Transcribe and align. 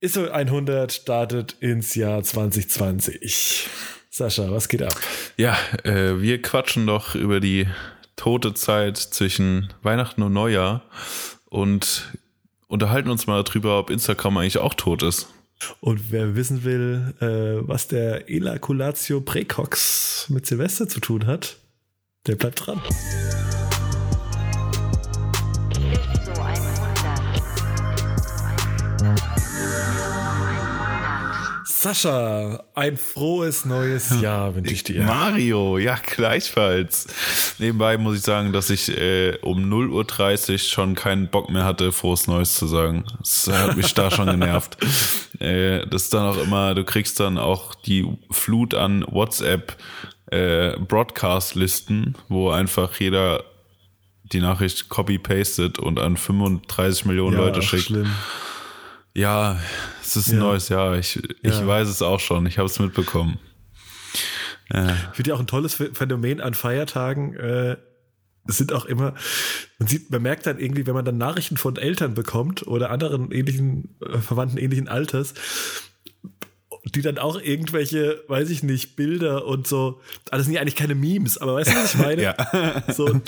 ISO 0.00 0.28
100 0.28 0.92
startet 0.92 1.56
ins 1.60 1.94
Jahr 1.94 2.22
2020. 2.22 3.68
Sascha, 4.10 4.50
was 4.50 4.68
geht 4.68 4.82
ab? 4.82 4.94
Ja, 5.38 5.56
äh, 5.84 6.20
wir 6.20 6.42
quatschen 6.42 6.86
doch 6.86 7.14
über 7.14 7.40
die 7.40 7.66
tote 8.14 8.52
Zeit 8.52 8.98
zwischen 8.98 9.72
Weihnachten 9.82 10.22
und 10.22 10.34
Neujahr 10.34 10.82
und 11.46 12.12
unterhalten 12.66 13.10
uns 13.10 13.26
mal 13.26 13.42
darüber, 13.42 13.78
ob 13.78 13.90
Instagram 13.90 14.36
eigentlich 14.36 14.58
auch 14.58 14.74
tot 14.74 15.02
ist. 15.02 15.28
Und 15.80 16.12
wer 16.12 16.36
wissen 16.36 16.64
will, 16.64 17.14
äh, 17.20 17.66
was 17.66 17.88
der 17.88 18.28
Elaculatio 18.28 19.22
Precox 19.22 20.26
mit 20.28 20.44
Silvester 20.44 20.88
zu 20.88 21.00
tun 21.00 21.26
hat, 21.26 21.56
der 22.26 22.36
bleibt 22.36 22.66
dran. 22.66 22.82
Sascha, 31.86 32.64
ein 32.74 32.96
frohes 32.96 33.64
neues 33.64 34.20
Jahr 34.20 34.56
wünsche 34.56 34.72
ich 34.72 34.82
dir. 34.82 35.04
Mario, 35.04 35.78
ja, 35.78 35.96
gleichfalls. 36.04 37.06
Nebenbei 37.60 37.96
muss 37.96 38.16
ich 38.16 38.22
sagen, 38.22 38.52
dass 38.52 38.70
ich 38.70 38.88
äh, 38.88 39.38
um 39.42 39.72
0.30 39.72 40.52
Uhr 40.52 40.58
schon 40.58 40.94
keinen 40.96 41.28
Bock 41.28 41.48
mehr 41.48 41.64
hatte, 41.64 41.92
frohes 41.92 42.26
Neues 42.26 42.56
zu 42.56 42.66
sagen. 42.66 43.04
Das 43.20 43.48
hat 43.52 43.76
mich 43.76 43.94
da 43.94 44.10
schon 44.10 44.26
genervt. 44.26 44.76
Äh, 45.38 45.86
das 45.88 46.04
ist 46.04 46.14
dann 46.14 46.24
auch 46.34 46.42
immer, 46.42 46.74
du 46.74 46.82
kriegst 46.82 47.20
dann 47.20 47.36
auch 47.36 47.74
die 47.74 48.08
Flut 48.30 48.72
an 48.72 49.04
WhatsApp 49.06 49.76
äh, 50.30 50.78
Broadcast-Listen, 50.78 52.14
wo 52.30 52.48
einfach 52.48 52.98
jeder 52.98 53.44
die 54.32 54.40
Nachricht 54.40 54.88
copy-pastet 54.88 55.78
und 55.78 56.00
an 56.00 56.16
35 56.16 57.04
Millionen 57.04 57.36
Ja, 57.36 57.44
Leute 57.44 57.60
schickt. 57.60 57.82
schlimm. 57.82 58.10
Ja, 59.12 59.58
es 60.06 60.16
ist 60.16 60.28
ein 60.28 60.38
Ja. 60.38 60.44
neues 60.44 60.68
Jahr. 60.68 60.96
Ich, 60.98 61.16
ich 61.42 61.54
Ja. 61.54 61.66
weiß 61.66 61.88
es 61.88 62.02
auch 62.02 62.20
schon. 62.20 62.46
Ich 62.46 62.58
habe 62.58 62.66
es 62.66 62.78
mitbekommen. 62.78 63.38
Äh, 64.70 64.92
Ich 65.10 65.16
finde 65.16 65.30
ja 65.30 65.34
auch 65.36 65.40
ein 65.40 65.46
tolles 65.46 65.74
Phänomen 65.74 66.40
an 66.40 66.54
Feiertagen. 66.54 67.34
Äh, 67.34 67.76
es 68.48 68.58
sind 68.58 68.72
auch 68.72 68.84
immer, 68.84 69.14
man 69.78 69.88
sieht, 69.88 70.10
man 70.10 70.22
merkt 70.22 70.46
dann 70.46 70.58
irgendwie, 70.60 70.86
wenn 70.86 70.94
man 70.94 71.04
dann 71.04 71.18
Nachrichten 71.18 71.56
von 71.56 71.76
Eltern 71.76 72.14
bekommt 72.14 72.66
oder 72.66 72.90
anderen 72.90 73.32
ähnlichen, 73.32 73.96
äh, 74.00 74.18
Verwandten 74.18 74.58
ähnlichen 74.58 74.88
Alters, 74.88 75.34
die 76.94 77.02
dann 77.02 77.18
auch 77.18 77.40
irgendwelche, 77.40 78.22
weiß 78.28 78.48
ich 78.50 78.62
nicht, 78.62 78.94
Bilder 78.94 79.44
und 79.46 79.66
so, 79.66 80.00
ah, 80.30 80.36
das 80.36 80.46
sind 80.46 80.54
ja 80.54 80.60
eigentlich 80.60 80.76
keine 80.76 80.94
Memes, 80.94 81.36
aber 81.36 81.56
weißt 81.56 81.70
du, 81.72 81.74
was 81.76 81.94
ich 81.94 82.00
meine? 82.06 82.22
ja. 82.22 82.34
So, 82.92 83.20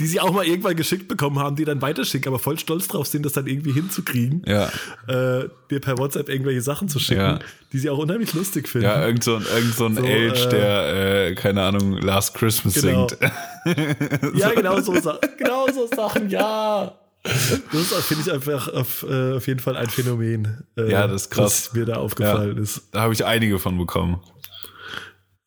die 0.00 0.06
sie 0.06 0.18
auch 0.20 0.32
mal 0.32 0.44
irgendwann 0.44 0.74
geschickt 0.76 1.06
bekommen 1.06 1.38
haben, 1.38 1.54
die 1.54 1.64
dann 1.64 1.80
weiterschicken, 1.80 2.28
aber 2.28 2.38
voll 2.40 2.58
stolz 2.58 2.88
drauf 2.88 3.06
sind, 3.06 3.24
das 3.24 3.32
dann 3.32 3.46
irgendwie 3.46 3.72
hinzukriegen, 3.72 4.42
Ja. 4.46 4.66
äh, 5.06 5.48
dir 5.70 5.80
per 5.80 5.96
WhatsApp 5.98 6.28
irgendwelche 6.28 6.60
Sachen 6.60 6.88
zu 6.88 6.98
schicken, 6.98 7.20
Ja. 7.20 7.38
die 7.72 7.78
sie 7.78 7.88
auch 7.88 7.98
unheimlich 7.98 8.34
lustig 8.34 8.68
finden. 8.68 8.86
Ja, 8.88 9.06
irgend 9.06 9.22
so 9.22 9.36
ein, 9.36 9.46
irgend 9.54 9.74
so 9.74 9.86
ein 9.86 9.94
So, 9.94 10.02
Elch, 10.02 10.46
äh, 10.46 10.48
der, 10.48 11.26
äh, 11.28 11.34
keine 11.36 11.62
Ahnung, 11.62 11.98
Last 12.02 12.34
Christmas 12.34 12.74
Genau. 12.74 13.06
singt. 13.08 13.18
Ja, 14.34 14.50
genau 14.50 14.78
so, 14.80 14.92
genau 15.38 15.66
so 15.72 15.86
Sachen, 15.94 16.28
ja. 16.28 16.94
Das 17.24 18.04
finde 18.06 18.22
ich, 18.26 18.32
einfach 18.32 18.68
auf, 18.68 19.02
äh, 19.08 19.32
auf 19.32 19.46
jeden 19.46 19.60
Fall 19.60 19.76
ein 19.76 19.88
Phänomen. 19.88 20.64
äh, 20.76 20.90
Ja, 20.90 21.06
das 21.06 21.22
ist 21.22 21.30
krass. 21.30 21.68
Was 21.68 21.72
mir 21.74 21.86
da 21.86 21.94
aufgefallen 21.96 22.58
ist. 22.58 22.82
Da 22.92 23.00
habe 23.00 23.14
ich 23.14 23.24
einige 23.24 23.58
von 23.58 23.78
bekommen. 23.78 24.20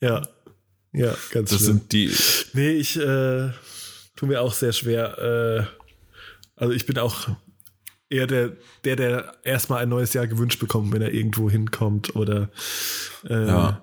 Ja. 0.02 0.24
Ja, 0.94 1.14
ganz 1.32 1.52
Das 1.52 1.60
schlimm. 1.60 1.78
sind 1.80 1.92
die, 1.92 2.12
Nee, 2.54 2.72
ich 2.72 2.98
äh, 2.98 3.52
tue 4.16 4.28
mir 4.28 4.42
auch 4.42 4.54
sehr 4.54 4.74
schwer. 4.74 5.18
Äh, 5.20 5.66
also 6.56 6.74
ich 6.74 6.86
bin 6.88 6.98
auch 6.98 7.28
eher 8.10 8.26
der, 8.26 8.54
der, 8.84 8.96
der 8.96 9.34
erstmal 9.44 9.84
ein 9.84 9.90
neues 9.90 10.14
Jahr 10.14 10.26
gewünscht 10.28 10.60
bekommt, 10.60 10.92
wenn 10.94 11.02
er 11.04 11.14
irgendwo 11.14 11.50
hinkommt 11.50 12.16
oder 12.16 12.50
äh, 13.30 13.48
ja. 13.48 13.82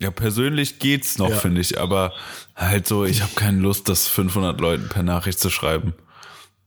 Ja, 0.00 0.10
persönlich 0.10 0.80
geht's 0.80 1.18
noch, 1.18 1.30
Ja. 1.30 1.36
finde 1.36 1.60
ich, 1.60 1.78
aber 1.80 2.12
halt 2.54 2.86
so, 2.86 3.04
ich 3.04 3.22
habe 3.22 3.32
keine 3.36 3.60
Lust, 3.60 3.88
das 3.88 4.06
500 4.06 4.60
Leuten 4.60 4.88
per 4.88 5.02
Nachricht 5.02 5.38
zu 5.40 5.50
schreiben. 5.50 5.94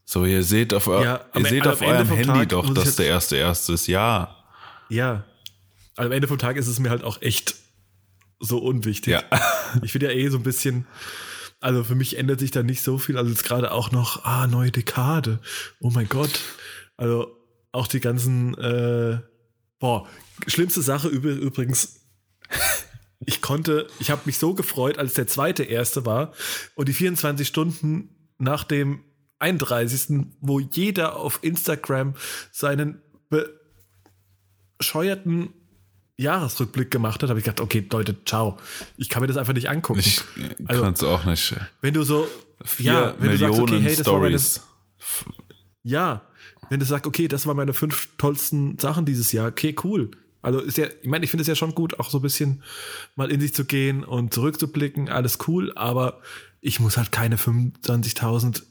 So, 0.10 0.24
ihr 0.24 0.42
seht 0.44 0.74
auf, 0.74 0.88
Ja, 0.88 1.26
ihr 1.36 1.46
seht 1.46 1.68
am 1.68 1.74
auf 1.74 1.82
eurem 1.82 2.08
Handy 2.08 2.24
Tag 2.26 2.50
doch, 2.50 2.74
dass 2.74 2.96
der 2.96 3.08
erste 3.08 3.36
erste 3.36 3.74
ist. 3.74 3.88
Ja. 3.88 4.38
Ja. 4.88 5.26
Am 5.98 6.14
Ende 6.14 6.30
vom 6.30 6.38
Tag 6.38 6.56
ist 6.56 6.68
es 6.68 6.80
mir 6.80 6.90
halt 6.90 7.04
auch 7.04 7.22
echt 7.22 7.56
so 8.40 8.60
unwichtig. 8.60 9.12
Ja. 9.14 9.24
Ich 9.84 9.92
finde 9.92 10.08
ja 10.08 10.14
eh 10.14 10.30
so 10.30 10.38
ein 10.38 10.44
bisschen, 10.44 10.88
also 11.60 11.84
für 11.84 11.94
mich 11.96 12.18
ändert 12.18 12.40
sich 12.40 12.52
da 12.52 12.64
nicht 12.64 12.82
so 12.82 12.98
viel. 12.98 13.18
Also 13.18 13.30
jetzt 13.32 13.44
gerade 13.44 13.72
auch 13.72 13.92
noch, 13.92 14.24
ah, 14.24 14.48
neue 14.48 14.72
Dekade. 14.72 15.40
Oh 15.82 15.90
mein 15.90 16.08
Gott. 16.08 16.40
Also 16.96 17.36
auch 17.74 17.88
die 17.88 18.00
ganzen, 18.00 18.58
äh, 18.58 19.20
boah, 19.80 20.08
schlimmste 20.48 20.82
Sache 20.82 21.10
üb- 21.10 21.38
übrigens. 21.38 22.00
Ich 23.26 23.42
konnte, 23.42 23.88
ich 24.00 24.12
habe 24.12 24.22
mich 24.26 24.38
so 24.38 24.54
gefreut, 24.54 25.00
als 25.00 25.16
der 25.16 25.26
zweite 25.28 25.64
erste 25.64 26.06
war 26.06 26.34
und 26.76 26.88
die 26.88 26.94
24 26.94 27.46
Stunden 27.48 28.32
nach 28.38 28.64
dem 28.64 29.04
31., 29.40 30.28
wo 30.42 30.60
jeder 30.60 31.16
auf 31.18 31.40
Instagram 31.44 32.14
seinen 32.52 33.02
bescheuerten 34.80 35.50
Jahresrückblick 36.18 36.90
gemacht 36.90 37.22
hat, 37.22 37.30
habe 37.30 37.40
ich 37.40 37.46
gedacht, 37.46 37.62
okay, 37.62 37.86
Leute, 37.92 38.16
ciao. 38.26 38.58
Ich 38.98 39.10
kann 39.10 39.22
mir 39.22 39.28
das 39.28 39.38
einfach 39.38 39.54
nicht 39.54 39.70
angucken. 39.70 40.00
Ich 40.00 40.22
Also- 40.66 40.82
kann's 40.82 41.04
auch 41.04 41.26
nicht. 41.26 41.56
wenn 41.82 41.94
du 41.94 42.04
so, 42.04 42.28
Vier 42.66 42.86
ja, 42.92 43.16
wenn 43.20 43.32
du 43.32 43.38
sagst, 43.38 43.52
Millionen 43.60 43.74
okay, 43.76 43.84
hey, 43.90 43.96
das 43.96 44.08
war 44.08 44.20
meine, 44.20 44.40
Stories. 44.40 44.68
ja, 45.84 46.22
wenn 46.70 46.80
du 46.80 46.86
sagst, 46.88 47.06
okay, 47.06 47.28
das 47.28 47.46
waren 47.46 47.56
meine 47.56 47.74
fünf 47.74 48.10
tollsten 48.18 48.80
Sachen 48.80 49.06
dieses 49.06 49.32
Jahr, 49.32 49.48
okay, 49.50 49.76
cool. 49.84 50.10
Also 50.42 50.60
ist 50.60 50.78
ja, 50.78 50.88
ich 51.02 51.08
meine, 51.08 51.24
ich 51.26 51.30
finde 51.32 51.42
es 51.42 51.48
ja 51.48 51.56
schon 51.56 51.76
gut, 51.76 52.00
auch 52.00 52.10
so 52.10 52.18
ein 52.20 52.22
bisschen 52.24 52.64
mal 53.16 53.30
in 53.32 53.40
sich 53.40 53.54
zu 53.54 53.66
gehen 53.66 54.04
und 54.04 54.34
zurückzublicken, 54.34 55.10
alles 55.10 55.38
cool, 55.48 55.72
aber 55.76 56.22
ich 56.62 56.80
muss 56.80 56.98
halt 56.98 57.12
keine 57.12 57.38
25.000 57.38 58.64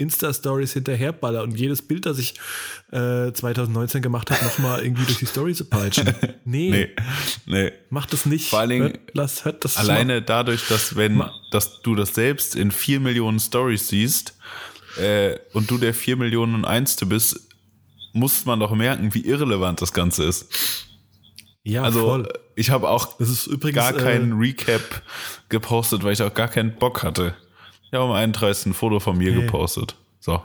Insta-Stories 0.00 0.72
hinterherballern 0.72 1.50
und 1.50 1.56
jedes 1.58 1.82
Bild, 1.82 2.06
das 2.06 2.18
ich 2.18 2.34
äh, 2.90 3.32
2019 3.32 4.02
gemacht 4.02 4.30
habe, 4.30 4.44
nochmal 4.44 4.82
irgendwie 4.82 5.04
durch 5.04 5.18
die 5.18 5.26
Story 5.26 5.54
zu 5.54 5.64
peitschen. 5.66 6.12
Nee, 6.44 6.70
Nee, 6.70 6.88
nee. 7.46 7.72
macht 7.90 8.12
das 8.12 8.26
nicht. 8.26 8.48
Vor 8.50 8.58
allen 8.60 8.70
Dingen 8.70 8.98
lass, 9.12 9.44
hört 9.44 9.64
das 9.64 9.76
Alleine 9.76 10.20
dadurch, 10.22 10.66
dass 10.68 10.96
wenn, 10.96 11.22
dass 11.52 11.80
du 11.82 11.94
das 11.94 12.14
selbst 12.14 12.56
in 12.56 12.70
vier 12.72 12.98
Millionen 12.98 13.38
Stories 13.38 13.86
siehst 13.88 14.34
äh, 14.98 15.36
und 15.52 15.70
du 15.70 15.78
der 15.78 15.94
vier 15.94 16.16
Millionen 16.16 16.54
und 16.56 16.64
einste 16.64 17.06
bist, 17.06 17.38
muss 18.12 18.44
man 18.46 18.58
doch 18.58 18.74
merken, 18.74 19.14
wie 19.14 19.24
irrelevant 19.24 19.80
das 19.80 19.92
Ganze 19.92 20.24
ist. 20.24 20.86
Ja, 21.62 21.82
Also 21.82 22.00
voll. 22.00 22.28
ich 22.56 22.70
habe 22.70 22.88
auch 22.88 23.16
Das 23.18 23.28
ist 23.28 23.46
übrigens 23.46 23.76
gar 23.76 23.92
keinen 23.92 24.32
Äh, 24.32 24.46
Recap 24.46 25.02
gepostet, 25.50 26.02
weil 26.02 26.14
ich 26.14 26.22
auch 26.22 26.34
gar 26.34 26.48
keinen 26.48 26.74
Bock 26.74 27.02
hatte. 27.04 27.34
Ich 27.90 27.94
habe 27.98 28.04
am 28.04 28.12
31. 28.12 28.66
ein 28.66 28.74
Foto 28.74 29.00
von 29.00 29.18
mir 29.18 29.32
Nee. 29.34 29.42
gepostet. 29.42 29.96
So, 30.20 30.42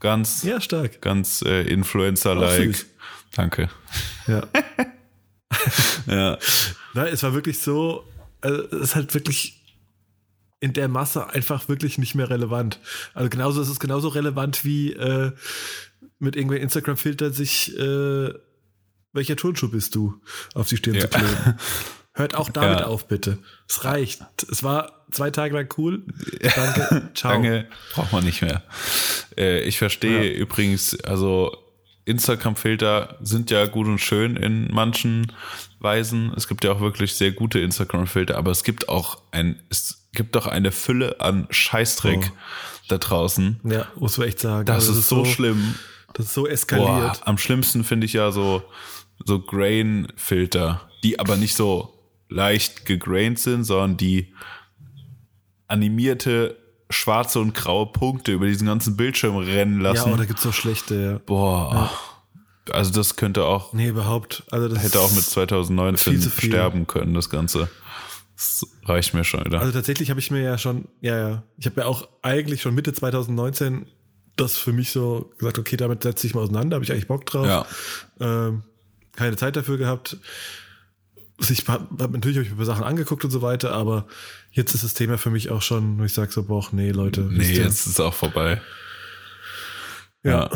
ganz, 0.00 0.42
ja, 0.44 0.60
stark. 0.60 1.00
ganz 1.02 1.42
äh, 1.42 1.62
Influencer-like. 1.62 2.86
Danke. 3.34 3.68
Ja. 4.26 4.42
Ja, 6.06 6.38
Nein, 6.94 7.08
es 7.12 7.22
war 7.22 7.34
wirklich 7.34 7.58
so, 7.60 8.04
also 8.40 8.62
es 8.64 8.72
ist 8.90 8.94
halt 8.96 9.12
wirklich 9.14 9.60
in 10.60 10.72
der 10.72 10.88
Masse 10.88 11.28
einfach 11.30 11.68
wirklich 11.68 11.98
nicht 11.98 12.14
mehr 12.14 12.30
relevant. 12.30 12.78
Also 13.14 13.28
genauso, 13.28 13.60
es 13.60 13.68
ist 13.68 13.80
genauso 13.80 14.08
relevant 14.08 14.64
wie 14.64 14.92
äh, 14.92 15.32
mit 16.18 16.36
irgendwelchen 16.36 16.64
Instagram-Filtern 16.64 17.32
sich, 17.32 17.76
äh, 17.78 18.32
welcher 19.12 19.36
Turnschuh 19.36 19.68
bist 19.68 19.94
du, 19.94 20.20
auf 20.54 20.68
die 20.68 20.76
Stirn 20.76 20.94
Ja. 20.94 21.02
zu 21.02 21.18
kleben. 21.18 21.58
Hört 22.18 22.34
auch 22.34 22.50
damit 22.50 22.80
Ja. 22.80 22.86
auf, 22.86 23.06
bitte. 23.08 23.38
Es 23.68 23.84
reicht. 23.84 24.20
Es 24.50 24.62
war 24.62 25.04
zwei 25.10 25.30
Tage 25.30 25.54
lang 25.54 25.68
cool. 25.78 26.02
Danke. 26.54 27.10
Ciao. 27.14 27.32
Danke, 27.32 27.66
braucht 27.94 28.12
man 28.12 28.24
nicht 28.24 28.42
mehr. 28.42 28.62
Äh, 29.36 29.60
ich 29.62 29.78
verstehe 29.78 30.32
Ja. 30.32 30.38
übrigens, 30.38 30.98
also 31.04 31.56
Instagram-Filter 32.04 33.16
sind 33.22 33.50
ja 33.50 33.66
gut 33.66 33.86
und 33.86 33.98
schön 34.00 34.36
in 34.36 34.68
manchen 34.72 35.30
Weisen. 35.78 36.32
Es 36.36 36.48
gibt 36.48 36.64
ja 36.64 36.72
auch 36.72 36.80
wirklich 36.80 37.14
sehr 37.14 37.32
gute 37.32 37.60
Instagram-Filter, 37.60 38.36
aber 38.36 38.50
es 38.50 38.64
gibt 38.64 38.88
auch 38.88 39.22
ein, 39.30 39.62
es 39.70 40.08
gibt 40.12 40.34
doch 40.34 40.46
eine 40.46 40.72
Fülle 40.72 41.20
an 41.20 41.46
Scheißdreck 41.50 42.30
Oh. 42.32 42.36
da 42.88 42.98
draußen. 42.98 43.60
Ja, 43.64 43.86
muss 43.94 44.18
man 44.18 44.26
echt 44.28 44.40
sagen. 44.40 44.64
Das 44.66 44.88
Also, 44.88 44.98
ist 44.98 45.08
so 45.08 45.24
schlimm. 45.24 45.74
Das 46.14 46.26
ist 46.26 46.34
so 46.34 46.42
Boah, 46.44 46.50
eskaliert. 46.50 47.20
am 47.26 47.38
schlimmsten 47.38 47.84
finde 47.84 48.06
ich 48.06 48.14
ja 48.14 48.32
so, 48.32 48.62
so 49.24 49.38
Grain-Filter, 49.40 50.88
die 51.04 51.18
aber 51.20 51.36
nicht 51.36 51.54
so 51.54 51.94
leicht 52.28 52.84
gegraint 52.86 53.38
sind, 53.38 53.64
sondern 53.64 53.96
die 53.96 54.32
animierte 55.66 56.56
schwarze 56.90 57.40
und 57.40 57.54
graue 57.54 57.86
Punkte 57.92 58.32
über 58.32 58.46
diesen 58.46 58.66
ganzen 58.66 58.96
Bildschirm 58.96 59.36
rennen 59.36 59.78
Ja, 59.82 59.90
lassen. 59.92 60.08
aber 60.08 60.16
da 60.18 60.24
gibt's 60.24 60.42
so 60.42 60.52
schlechte. 60.52 60.94
Ja. 60.94 61.18
Boah. 61.18 61.90
Also 62.70 62.92
das 62.92 63.16
könnte 63.16 63.44
auch, 63.44 63.72
Nee, 63.72 63.88
überhaupt. 63.88 64.44
Also 64.50 64.68
das 64.68 64.82
hätte 64.82 65.00
auch 65.00 65.10
mit 65.10 65.20
ist- 65.20 65.30
2019 65.30 66.20
viel 66.20 66.30
viel. 66.30 66.50
sterben 66.50 66.86
können, 66.86 67.14
das 67.14 67.30
Ganze. 67.30 67.68
Das 68.36 68.66
reicht 68.84 69.14
mir 69.14 69.24
schon 69.24 69.44
wieder. 69.44 69.60
Also 69.60 69.72
tatsächlich 69.72 70.10
habe 70.10 70.20
ich 70.20 70.30
mir 70.30 70.42
ja 70.42 70.58
schon, 70.58 70.86
ja, 71.00 71.16
ja, 71.18 71.42
ich 71.58 71.66
habe 71.66 71.80
ja 71.80 71.86
auch 71.86 72.08
eigentlich 72.22 72.62
schon 72.62 72.74
Mitte 72.74 72.92
2019 72.92 73.86
das 74.36 74.56
für 74.56 74.72
mich 74.72 74.92
so 74.92 75.32
gesagt, 75.38 75.58
okay, 75.58 75.76
damit 75.76 76.04
setze 76.04 76.26
ich 76.26 76.34
mal 76.34 76.42
auseinander, 76.42 76.76
habe 76.76 76.84
ich 76.84 76.92
eigentlich 76.92 77.08
Bock 77.08 77.26
drauf. 77.26 77.46
ja. 77.46 77.66
Ähm, 78.20 78.62
keine 79.16 79.36
Zeit 79.36 79.56
dafür 79.56 79.78
gehabt. 79.78 80.16
Ich 81.40 81.68
habe 81.68 81.86
hab 81.98 82.10
natürlich 82.10 82.38
hab 82.38 82.46
ich 82.46 82.54
mir 82.54 82.64
Sachen 82.64 82.84
angeguckt 82.84 83.24
und 83.24 83.30
so 83.30 83.42
weiter, 83.42 83.72
aber 83.72 84.06
jetzt 84.50 84.74
ist 84.74 84.84
das 84.84 84.94
Thema 84.94 85.18
für 85.18 85.30
mich 85.30 85.50
auch 85.50 85.62
schon, 85.62 85.98
wo 85.98 86.04
ich 86.04 86.12
sage 86.12 86.32
so, 86.32 86.42
boah, 86.42 86.66
nee, 86.72 86.90
Leute. 86.90 87.20
Nee, 87.20 87.52
jetzt 87.52 87.86
ist 87.86 87.86
es 87.86 88.00
auch 88.00 88.14
vorbei. 88.14 88.60
Ja. 90.24 90.30
ja. 90.30 90.50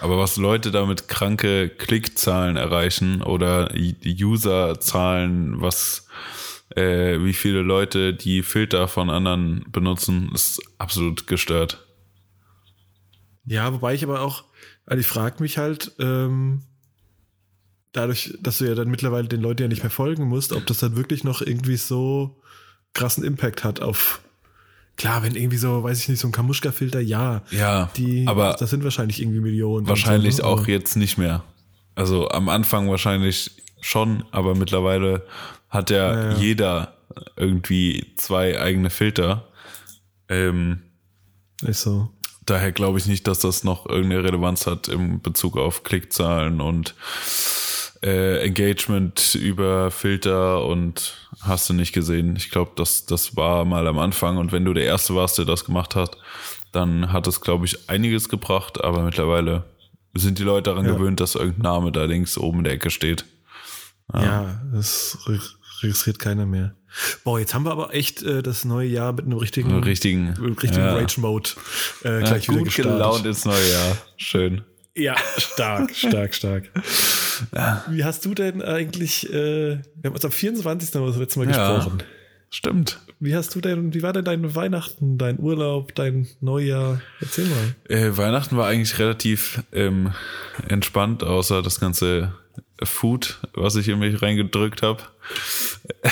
Aber 0.00 0.18
was 0.18 0.36
Leute 0.36 0.70
damit 0.70 1.08
kranke 1.08 1.68
Klickzahlen 1.68 2.56
erreichen 2.56 3.22
oder 3.22 3.70
Userzahlen, 3.74 5.60
was 5.60 6.06
äh, 6.70 7.22
wie 7.22 7.34
viele 7.34 7.62
Leute 7.62 8.14
die 8.14 8.42
Filter 8.42 8.88
von 8.88 9.10
anderen 9.10 9.64
benutzen, 9.70 10.30
ist 10.34 10.60
absolut 10.78 11.26
gestört. 11.26 11.86
Ja, 13.44 13.72
wobei 13.72 13.94
ich 13.94 14.04
aber 14.04 14.20
auch, 14.20 14.44
also 14.86 15.00
ich 15.00 15.06
frage 15.06 15.42
mich 15.42 15.58
halt, 15.58 15.92
ähm, 15.98 16.62
dadurch, 17.92 18.36
dass 18.40 18.58
du 18.58 18.66
ja 18.66 18.74
dann 18.74 18.88
mittlerweile 18.88 19.28
den 19.28 19.40
Leuten 19.40 19.62
ja 19.62 19.68
nicht 19.68 19.82
mehr 19.82 19.90
folgen 19.90 20.28
musst, 20.28 20.52
ob 20.52 20.66
das 20.66 20.78
dann 20.78 20.96
wirklich 20.96 21.24
noch 21.24 21.40
irgendwie 21.40 21.76
so 21.76 22.40
krassen 22.92 23.24
Impact 23.24 23.64
hat 23.64 23.80
auf 23.80 24.20
Klar, 25.00 25.22
wenn 25.22 25.34
irgendwie 25.34 25.56
so, 25.56 25.82
weiß 25.82 25.98
ich 25.98 26.10
nicht, 26.10 26.20
so 26.20 26.28
ein 26.28 26.32
Kamuschka-Filter, 26.32 27.00
ja. 27.00 27.40
Ja, 27.50 27.90
die, 27.96 28.26
aber 28.28 28.54
das 28.58 28.68
sind 28.68 28.84
wahrscheinlich 28.84 29.22
irgendwie 29.22 29.40
Millionen. 29.40 29.88
Wahrscheinlich 29.88 30.36
so, 30.36 30.42
ne? 30.42 30.48
auch 30.48 30.66
jetzt 30.66 30.94
nicht 30.94 31.16
mehr. 31.16 31.42
Also 31.94 32.28
am 32.28 32.50
Anfang 32.50 32.90
wahrscheinlich 32.90 33.50
schon, 33.80 34.24
aber 34.30 34.54
mittlerweile 34.54 35.26
hat 35.70 35.88
ja, 35.88 36.12
ja, 36.12 36.30
ja. 36.32 36.36
jeder 36.36 36.96
irgendwie 37.36 38.12
zwei 38.16 38.60
eigene 38.60 38.90
Filter. 38.90 39.48
Ähm, 40.28 40.82
ist 41.62 41.80
so. 41.80 42.10
Daher 42.44 42.72
glaube 42.72 42.98
ich 42.98 43.06
nicht, 43.06 43.26
dass 43.26 43.38
das 43.38 43.64
noch 43.64 43.86
irgendeine 43.86 44.24
Relevanz 44.24 44.66
hat 44.66 44.88
im 44.88 45.22
Bezug 45.22 45.56
auf 45.56 45.82
Klickzahlen 45.82 46.60
und 46.60 46.94
äh, 48.02 48.38
Engagement 48.44 49.34
über 49.34 49.90
Filter 49.90 50.64
und 50.64 51.14
hast 51.40 51.68
du 51.68 51.74
nicht 51.74 51.92
gesehen. 51.92 52.36
Ich 52.36 52.50
glaube, 52.50 52.72
das, 52.76 53.06
das 53.06 53.36
war 53.36 53.64
mal 53.64 53.86
am 53.86 53.98
Anfang 53.98 54.38
und 54.38 54.52
wenn 54.52 54.64
du 54.64 54.72
der 54.72 54.84
Erste 54.84 55.14
warst, 55.14 55.38
der 55.38 55.44
das 55.44 55.64
gemacht 55.64 55.94
hat, 55.94 56.16
dann 56.72 57.12
hat 57.12 57.26
es, 57.26 57.40
glaube 57.40 57.66
ich, 57.66 57.90
einiges 57.90 58.28
gebracht, 58.28 58.82
aber 58.82 59.02
mittlerweile 59.02 59.64
sind 60.14 60.38
die 60.38 60.44
Leute 60.44 60.70
daran 60.70 60.86
ja. 60.86 60.92
gewöhnt, 60.92 61.20
dass 61.20 61.34
irgendein 61.34 61.62
Name 61.62 61.92
da 61.92 62.04
links 62.04 62.38
oben 62.38 62.58
in 62.58 62.64
der 62.64 62.72
Ecke 62.74 62.90
steht. 62.90 63.24
Ja, 64.14 64.22
ja 64.22 64.62
das 64.72 65.18
registriert 65.82 66.18
keiner 66.18 66.46
mehr. 66.46 66.74
Boah, 67.22 67.38
jetzt 67.38 67.54
haben 67.54 67.64
wir 67.64 67.70
aber 67.70 67.94
echt 67.94 68.22
äh, 68.22 68.42
das 68.42 68.64
neue 68.64 68.88
Jahr 68.88 69.12
mit 69.12 69.24
einem 69.24 69.38
richtigen, 69.38 69.82
richtigen, 69.82 70.30
richtigen 70.30 70.84
ja. 70.84 70.94
Rage-Mode 70.94 71.50
äh, 72.02 72.20
gleich 72.20 72.46
ja, 72.46 72.54
wieder 72.54 72.64
gut 72.64 72.74
gelaunt 72.74 73.26
ins 73.26 73.44
neue 73.44 73.70
Jahr. 73.70 73.96
Schön. 74.16 74.62
Ja, 74.96 75.16
stark, 75.36 75.94
stark, 75.94 76.34
stark. 76.34 76.70
Ja. 77.54 77.84
Wie 77.88 78.04
hast 78.04 78.24
du 78.24 78.34
denn 78.34 78.62
eigentlich, 78.62 79.28
äh, 79.30 79.78
wir 79.78 79.82
haben 80.04 80.14
uns 80.14 80.24
am 80.24 80.32
24. 80.32 80.90
das 80.90 81.16
letzte 81.16 81.38
Mal 81.38 81.50
ja, 81.50 81.76
gesprochen. 81.76 82.02
Stimmt. 82.50 83.00
Wie 83.20 83.36
hast 83.36 83.54
du 83.54 83.60
denn, 83.60 83.94
wie 83.94 84.02
war 84.02 84.12
denn 84.12 84.24
dein 84.24 84.54
Weihnachten, 84.54 85.18
dein 85.18 85.38
Urlaub, 85.38 85.94
dein 85.94 86.26
Neujahr? 86.40 87.00
Erzähl 87.20 87.46
mal. 87.46 87.74
Äh, 87.88 88.16
Weihnachten 88.16 88.56
war 88.56 88.66
eigentlich 88.66 88.98
relativ 88.98 89.62
ähm, 89.72 90.14
entspannt, 90.66 91.22
außer 91.22 91.62
das 91.62 91.80
ganze 91.80 92.32
Food, 92.82 93.38
was 93.54 93.76
ich 93.76 93.88
in 93.88 93.98
mich 93.98 94.20
reingedrückt 94.22 94.82
habe. 94.82 95.02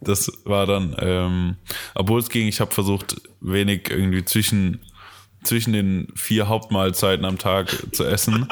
Das 0.00 0.30
war 0.44 0.64
dann, 0.64 0.94
ähm, 1.00 1.56
obwohl 1.94 2.20
es 2.20 2.30
ging, 2.30 2.46
ich 2.46 2.60
habe 2.60 2.72
versucht, 2.72 3.20
wenig 3.40 3.90
irgendwie 3.90 4.24
zwischen 4.24 4.78
zwischen 5.42 5.72
den 5.72 6.08
vier 6.14 6.48
Hauptmahlzeiten 6.48 7.24
am 7.24 7.38
Tag 7.38 7.86
zu 7.92 8.04
essen. 8.04 8.48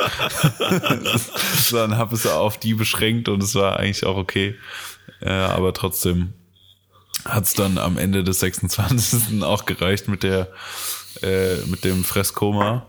Dann 1.72 1.96
habe 1.96 2.14
es 2.14 2.26
auf 2.26 2.58
die 2.58 2.74
beschränkt 2.74 3.28
und 3.28 3.42
es 3.42 3.54
war 3.54 3.78
eigentlich 3.78 4.06
auch 4.06 4.16
okay. 4.16 4.54
Äh, 5.20 5.30
aber 5.30 5.72
trotzdem 5.72 6.32
hat 7.24 7.44
es 7.44 7.54
dann 7.54 7.78
am 7.78 7.98
Ende 7.98 8.22
des 8.22 8.40
26. 8.40 9.42
auch 9.42 9.64
gereicht 9.64 10.08
mit 10.08 10.22
der 10.22 10.48
äh, 11.22 11.56
mit 11.66 11.84
dem 11.84 12.04
Fresskoma. 12.04 12.86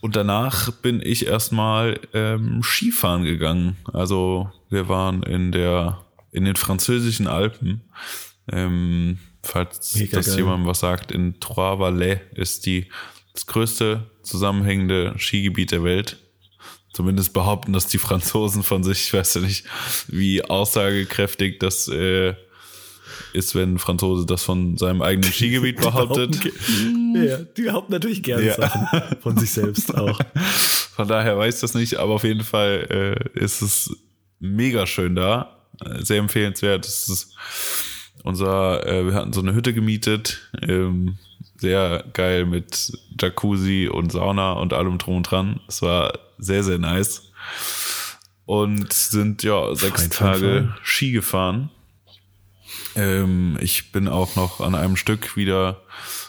Und 0.00 0.16
danach 0.16 0.70
bin 0.70 1.02
ich 1.02 1.26
erstmal 1.26 1.98
ähm, 2.14 2.62
Skifahren 2.62 3.24
gegangen. 3.24 3.76
Also 3.92 4.50
wir 4.70 4.88
waren 4.88 5.22
in 5.22 5.52
der 5.52 6.00
in 6.32 6.44
den 6.44 6.56
französischen 6.56 7.26
Alpen. 7.26 7.82
Ähm, 8.52 9.18
falls 9.42 9.94
Mega 9.96 10.18
das 10.18 10.26
geil. 10.26 10.38
jemandem 10.38 10.66
was 10.66 10.80
sagt, 10.80 11.10
in 11.10 11.40
Trois-Valais 11.40 12.20
ist 12.34 12.66
die 12.66 12.88
das 13.36 13.46
größte 13.46 14.10
zusammenhängende 14.22 15.14
Skigebiet 15.18 15.70
der 15.70 15.84
Welt. 15.84 16.16
Zumindest 16.92 17.34
behaupten 17.34 17.74
das 17.74 17.86
die 17.86 17.98
Franzosen 17.98 18.62
von 18.62 18.82
sich. 18.82 19.02
Ich 19.02 19.12
weiß 19.12 19.34
ja 19.34 19.40
nicht, 19.42 19.66
wie 20.08 20.42
aussagekräftig 20.42 21.58
das 21.58 21.88
äh, 21.88 22.34
ist, 23.34 23.54
wenn 23.54 23.74
ein 23.74 23.78
Franzose 23.78 24.24
das 24.24 24.42
von 24.42 24.78
seinem 24.78 25.02
eigenen 25.02 25.30
Skigebiet 25.32 25.76
behauptet. 25.76 26.42
ja, 27.14 27.38
die 27.38 27.62
behaupten 27.62 27.92
natürlich 27.92 28.22
gerne 28.22 28.46
ja. 28.46 28.54
Sachen 28.54 28.88
von 29.20 29.36
sich 29.36 29.50
selbst 29.50 29.94
auch. 29.94 30.18
Von 30.96 31.08
daher 31.08 31.36
weiß 31.36 31.56
ich 31.56 31.60
das 31.60 31.74
nicht, 31.74 31.96
aber 31.96 32.14
auf 32.14 32.24
jeden 32.24 32.42
Fall 32.42 33.18
äh, 33.36 33.38
ist 33.38 33.60
es 33.60 33.94
mega 34.40 34.86
schön 34.86 35.14
da. 35.14 35.68
Sehr 35.98 36.20
empfehlenswert. 36.20 36.86
Es 36.86 37.06
ist 37.10 37.34
unser, 38.24 38.86
äh, 38.86 39.04
wir 39.04 39.12
hatten 39.12 39.34
so 39.34 39.42
eine 39.42 39.52
Hütte 39.52 39.74
gemietet. 39.74 40.50
Ähm, 40.62 41.18
sehr 41.58 42.04
geil 42.12 42.46
mit 42.46 42.92
Jacuzzi 43.20 43.88
und 43.92 44.12
Sauna 44.12 44.52
und 44.52 44.72
allem 44.72 44.98
drum 44.98 45.18
und 45.18 45.30
dran. 45.30 45.60
Es 45.68 45.82
war 45.82 46.18
sehr, 46.38 46.62
sehr 46.62 46.78
nice. 46.78 47.30
Und 48.44 48.92
sind 48.92 49.42
ja 49.42 49.74
sechs 49.74 50.02
Fein, 50.02 50.10
Tage 50.10 50.74
Ski 50.82 51.12
gefahren. 51.12 51.70
Ähm, 52.94 53.58
ich 53.60 53.92
bin 53.92 54.08
auch 54.08 54.36
noch 54.36 54.60
an 54.60 54.74
einem 54.74 54.96
Stück 54.96 55.36
wieder 55.36 55.82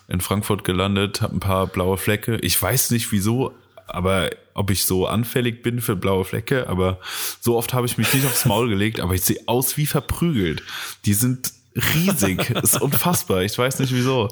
in 0.07 0.21
Frankfurt 0.21 0.63
gelandet, 0.63 1.21
habe 1.21 1.35
ein 1.35 1.39
paar 1.39 1.67
blaue 1.67 1.97
Flecke. 1.97 2.37
Ich 2.37 2.59
weiß 2.61 2.91
nicht 2.91 3.11
wieso, 3.11 3.53
aber 3.85 4.29
ob 4.53 4.71
ich 4.71 4.85
so 4.85 5.05
anfällig 5.07 5.61
bin 5.61 5.81
für 5.81 5.95
blaue 5.95 6.25
Flecke, 6.25 6.67
aber 6.67 6.99
so 7.39 7.57
oft 7.57 7.73
habe 7.73 7.85
ich 7.85 7.97
mich 7.97 8.13
nicht 8.13 8.25
aufs 8.25 8.45
Maul 8.45 8.69
gelegt, 8.69 8.99
aber 8.99 9.13
ich 9.13 9.21
sehe 9.21 9.39
aus 9.45 9.77
wie 9.77 9.85
verprügelt. 9.85 10.63
Die 11.05 11.13
sind 11.13 11.53
riesig. 11.77 12.49
ist 12.63 12.81
unfassbar. 12.81 13.43
Ich 13.43 13.57
weiß 13.57 13.79
nicht 13.79 13.93
wieso. 13.93 14.29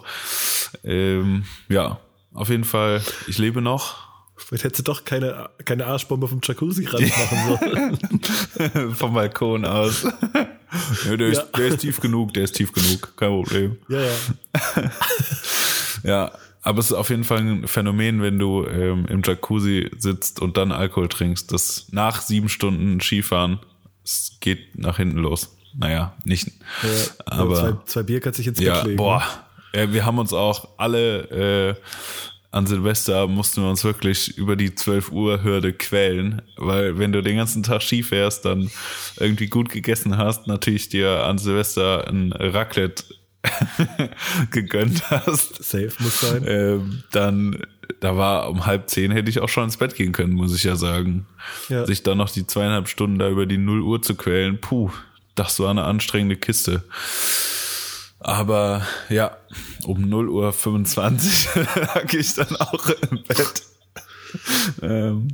Ähm, 0.84 1.46
ja, 1.70 2.00
auf 2.34 2.50
jeden 2.50 2.64
Fall, 2.64 3.02
ich 3.28 3.38
lebe 3.38 3.62
noch. 3.62 4.06
Vielleicht 4.38 4.66
hättest 4.66 4.80
du 4.80 4.92
doch 4.92 5.06
keine, 5.06 5.50
keine 5.64 5.86
Arschbombe 5.86 6.28
vom 6.28 6.42
Jacuzzi 6.44 6.86
ranmachen 6.86 8.00
sollen. 8.60 8.96
vom 8.96 9.14
Balkon 9.14 9.64
aus. 9.64 10.04
ja, 11.06 11.16
der, 11.16 11.32
ja. 11.32 11.42
Ist, 11.42 11.52
der 11.52 11.68
ist 11.68 11.78
tief 11.80 12.02
genug, 12.02 12.34
der 12.34 12.44
ist 12.44 12.54
tief 12.54 12.74
genug, 12.74 13.16
kein 13.16 13.30
Problem. 13.30 13.78
Ja, 13.88 14.02
ja. 14.02 14.92
ja, 16.04 16.32
aber 16.62 16.80
es 16.80 16.88
ist 16.88 16.94
auf 16.94 17.12
jeden 17.12 17.24
Fall 17.24 17.40
ein 17.40 17.68
Phänomen, 17.68 18.22
wenn 18.22 18.38
du 18.38 18.66
ähm, 18.66 19.06
im 19.08 19.22
Jacuzzi 19.24 19.90
sitzt 19.98 20.42
und 20.42 20.58
dann 20.58 20.72
Alkohol 20.72 21.08
trinkst, 21.08 21.52
dass 21.54 21.88
nach 21.92 22.22
sieben 22.22 22.50
Stunden 22.50 23.00
Skifahren, 23.00 23.60
es 24.04 24.38
geht 24.42 24.78
nach 24.78 24.98
hinten 24.98 25.20
los. 25.20 25.55
Naja, 25.78 26.14
nicht. 26.24 26.48
Ja, 26.84 26.90
aber 27.26 27.56
zwei, 27.56 27.74
zwei 27.86 28.04
Bier 28.04 28.20
kannst 28.20 28.38
sich 28.38 28.48
ins 28.48 28.58
Bett 28.58 28.68
ja, 28.68 28.82
legen. 28.84 28.98
Boah, 28.98 29.24
ja, 29.74 29.92
wir 29.92 30.06
haben 30.06 30.20
uns 30.20 30.32
auch 30.34 30.70
alle 30.78 31.76
äh, 31.76 31.82
an 32.56 32.68
Silvester 32.68 33.28
mussten 33.28 33.62
wir 33.62 33.70
uns 33.70 33.84
wirklich 33.84 34.38
über 34.38 34.56
die 34.56 34.74
12 34.74 35.12
Uhr 35.12 35.44
Hürde 35.44 35.74
quälen, 35.74 36.42
weil 36.56 36.98
wenn 36.98 37.12
du 37.12 37.22
den 37.22 37.36
ganzen 37.36 37.64
Tag 37.64 37.84
Ski 37.84 38.02
fährst, 38.02 38.46
dann 38.46 38.72
irgendwie 39.18 39.48
gut 39.48 39.70
gegessen 39.70 40.18
hast, 40.18 40.48
natürlich 40.48 40.88
dir 40.88 41.26
an 41.26 41.38
Silvester 41.38 42.08
ein 42.08 42.32
Raclette 42.32 43.04
gegönnt 44.52 45.10
hast. 45.10 45.62
Safe 45.62 45.92
muss 46.00 46.22
sein. 46.22 46.46
Ähm, 46.48 47.04
dann, 47.12 47.62
da 48.00 48.16
war 48.16 48.50
um 48.50 48.66
halb 48.66 48.90
zehn 48.90 49.12
hätte 49.12 49.30
ich 49.30 49.42
auch 49.42 49.50
schon 49.50 49.66
ins 49.66 49.76
Bett 49.76 49.94
gehen 49.94 50.14
können, 50.14 50.32
muss 50.32 50.56
ich 50.56 50.64
ja 50.64 50.78
sagen. 50.78 51.28
Ja. 51.68 51.86
Sich 51.86 52.04
dann 52.04 52.18
noch 52.18 52.30
die 52.30 52.48
zweieinhalb 52.48 52.88
Stunden 52.88 53.20
da 53.20 53.30
über 53.30 53.46
die 53.46 53.58
Null 53.58 53.82
Uhr 53.82 54.02
zu 54.02 54.16
quälen, 54.16 54.62
puh, 54.62 54.92
das 55.36 55.60
war 55.60 55.70
eine 55.70 55.84
anstrengende 55.84 56.38
Kiste. 56.38 56.84
Aber 58.20 58.86
ja, 59.10 59.38
um 59.84 60.10
0 60.10 60.30
Uhr 60.30 60.52
25 60.52 61.48
lag 61.76 62.12
ich 62.14 62.34
dann 62.34 62.56
auch 62.56 62.90
im 63.12 63.24
Bett. 63.24 63.64
ähm, 64.82 65.28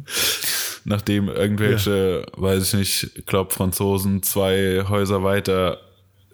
nachdem 0.84 1.29
irgendwelche, 1.29 2.25
ja. 2.27 2.41
weiß 2.41 2.67
ich 2.67 2.74
nicht, 2.74 3.17
ich 3.17 3.25
glaube 3.25 3.53
Franzosen 3.53 4.24
zwei 4.24 4.84
Häuser 4.89 5.24
weiter 5.24 5.79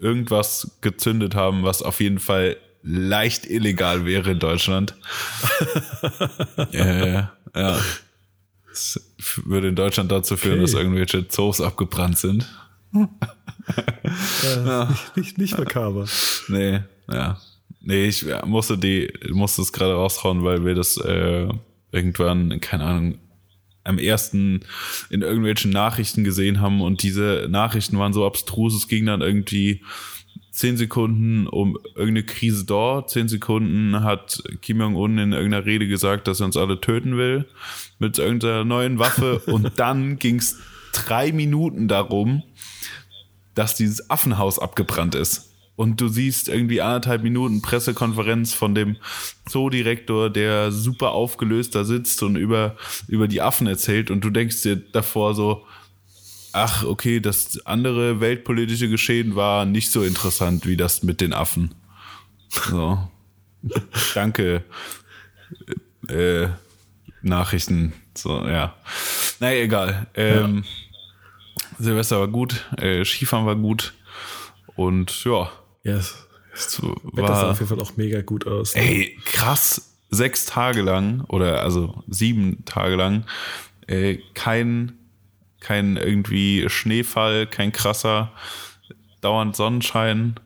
irgendwas 0.00 0.78
gezündet 0.80 1.34
haben, 1.34 1.62
was 1.62 1.82
auf 1.82 2.00
jeden 2.00 2.18
Fall 2.18 2.56
leicht 2.82 3.46
illegal 3.46 4.04
wäre 4.04 4.32
in 4.32 4.38
Deutschland. 4.38 4.94
äh, 6.72 7.12
ja. 7.54 7.80
Das 8.68 9.00
würde 9.44 9.68
in 9.68 9.76
Deutschland 9.76 10.12
dazu 10.12 10.36
führen, 10.36 10.60
okay. 10.60 10.62
dass 10.62 10.74
irgendwelche 10.74 11.28
Zoos 11.28 11.60
abgebrannt 11.60 12.18
sind. 12.18 12.48
Äh, 12.94 14.66
ja. 14.66 14.88
nicht, 14.88 15.16
nicht, 15.16 15.38
nicht 15.38 15.58
makaber. 15.58 16.06
Nee, 16.48 16.80
ja. 17.10 17.38
Nee, 17.80 18.06
ich 18.06 18.26
musste 18.44 18.76
die, 18.76 19.10
musste 19.30 19.62
es 19.62 19.72
gerade 19.72 19.94
raushauen, 19.94 20.44
weil 20.44 20.64
wir 20.64 20.74
das 20.74 20.96
äh, 20.98 21.48
irgendwann, 21.92 22.60
keine 22.60 22.84
Ahnung, 22.84 23.18
am 23.84 23.98
ersten 23.98 24.60
in 25.10 25.22
irgendwelchen 25.22 25.70
Nachrichten 25.70 26.22
gesehen 26.22 26.60
haben 26.60 26.82
und 26.82 27.02
diese 27.02 27.46
Nachrichten 27.48 27.98
waren 27.98 28.12
so 28.12 28.26
abstrus, 28.26 28.74
es 28.74 28.88
ging 28.88 29.06
dann 29.06 29.22
irgendwie 29.22 29.82
zehn 30.50 30.76
Sekunden 30.76 31.46
um 31.46 31.78
irgendeine 31.94 32.24
Krise 32.24 32.66
dort, 32.66 33.10
zehn 33.10 33.28
Sekunden 33.28 34.02
hat 34.02 34.42
Kim 34.60 34.80
Jong-un 34.80 35.16
in 35.18 35.32
irgendeiner 35.32 35.64
Rede 35.64 35.88
gesagt, 35.88 36.28
dass 36.28 36.40
er 36.40 36.46
uns 36.46 36.56
alle 36.56 36.80
töten 36.80 37.16
will 37.16 37.46
mit 37.98 38.18
irgendeiner 38.18 38.64
neuen 38.64 38.98
Waffe 38.98 39.38
und 39.46 39.78
dann 39.78 40.18
ging 40.18 40.36
es 40.36 40.58
drei 40.92 41.32
Minuten 41.32 41.88
darum, 41.88 42.42
dass 43.58 43.74
dieses 43.74 44.08
Affenhaus 44.08 44.60
abgebrannt 44.60 45.16
ist. 45.16 45.50
Und 45.74 46.00
du 46.00 46.06
siehst 46.06 46.48
irgendwie 46.48 46.80
anderthalb 46.80 47.24
Minuten 47.24 47.60
Pressekonferenz 47.60 48.54
von 48.54 48.72
dem 48.72 48.96
Zoodirektor, 49.48 50.30
der 50.30 50.70
super 50.70 51.10
aufgelöst 51.10 51.74
da 51.74 51.82
sitzt 51.82 52.22
und 52.22 52.36
über, 52.36 52.76
über 53.08 53.26
die 53.26 53.42
Affen 53.42 53.66
erzählt 53.66 54.12
und 54.12 54.22
du 54.22 54.30
denkst 54.30 54.62
dir 54.62 54.76
davor 54.76 55.34
so, 55.34 55.66
ach, 56.52 56.84
okay, 56.84 57.18
das 57.18 57.66
andere 57.66 58.20
weltpolitische 58.20 58.88
Geschehen 58.88 59.34
war 59.34 59.64
nicht 59.64 59.90
so 59.90 60.04
interessant 60.04 60.64
wie 60.64 60.76
das 60.76 61.02
mit 61.02 61.20
den 61.20 61.32
Affen. 61.32 61.74
So. 62.48 63.08
Danke. 64.14 64.62
Äh, 66.08 66.46
Nachrichten. 67.22 67.92
So, 68.14 68.46
ja. 68.46 68.76
Naja, 69.40 69.62
egal. 69.64 70.06
Ähm, 70.14 70.62
ja. 70.64 70.87
Silvester 71.78 72.20
war 72.20 72.28
gut, 72.28 72.66
äh, 72.76 73.04
Skifahren 73.04 73.46
war 73.46 73.56
gut 73.56 73.94
und 74.76 75.24
ja. 75.24 75.50
Yes. 75.84 76.26
Es 76.52 76.82
war, 76.82 77.28
sah 77.28 77.50
auf 77.50 77.60
jeden 77.60 77.68
Fall 77.68 77.80
auch 77.80 77.96
mega 77.96 78.20
gut 78.20 78.46
aus. 78.46 78.74
Ne? 78.74 78.82
Ey, 78.82 79.18
krass. 79.24 79.94
Sechs 80.10 80.46
Tage 80.46 80.82
lang 80.82 81.24
oder 81.28 81.62
also 81.62 82.02
sieben 82.08 82.64
Tage 82.64 82.96
lang 82.96 83.24
äh, 83.88 84.18
kein 84.34 84.92
kein 85.60 85.96
irgendwie 85.96 86.68
Schneefall, 86.68 87.46
kein 87.46 87.72
krasser, 87.72 88.32
dauernd 89.20 89.56
Sonnenschein 89.56 90.38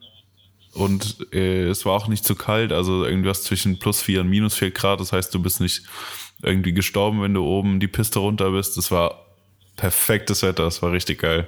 und 0.73 1.27
äh, 1.33 1.67
es 1.67 1.85
war 1.85 1.93
auch 1.93 2.07
nicht 2.07 2.25
zu 2.25 2.35
kalt, 2.35 2.71
also 2.71 3.05
irgendwas 3.05 3.43
zwischen 3.43 3.77
plus 3.77 4.01
vier 4.01 4.21
und 4.21 4.29
minus 4.29 4.55
vier 4.55 4.71
Grad. 4.71 4.99
Das 4.99 5.13
heißt, 5.13 5.33
du 5.33 5.41
bist 5.41 5.61
nicht 5.61 5.83
irgendwie 6.41 6.73
gestorben, 6.73 7.21
wenn 7.21 7.35
du 7.35 7.45
oben 7.45 7.79
die 7.79 7.87
Piste 7.87 8.19
runter 8.19 8.51
bist. 8.51 8.75
Es 8.77 8.89
war 8.89 9.22
perfektes 9.75 10.43
Wetter, 10.43 10.67
es 10.67 10.81
war 10.81 10.91
richtig 10.91 11.19
geil. 11.19 11.47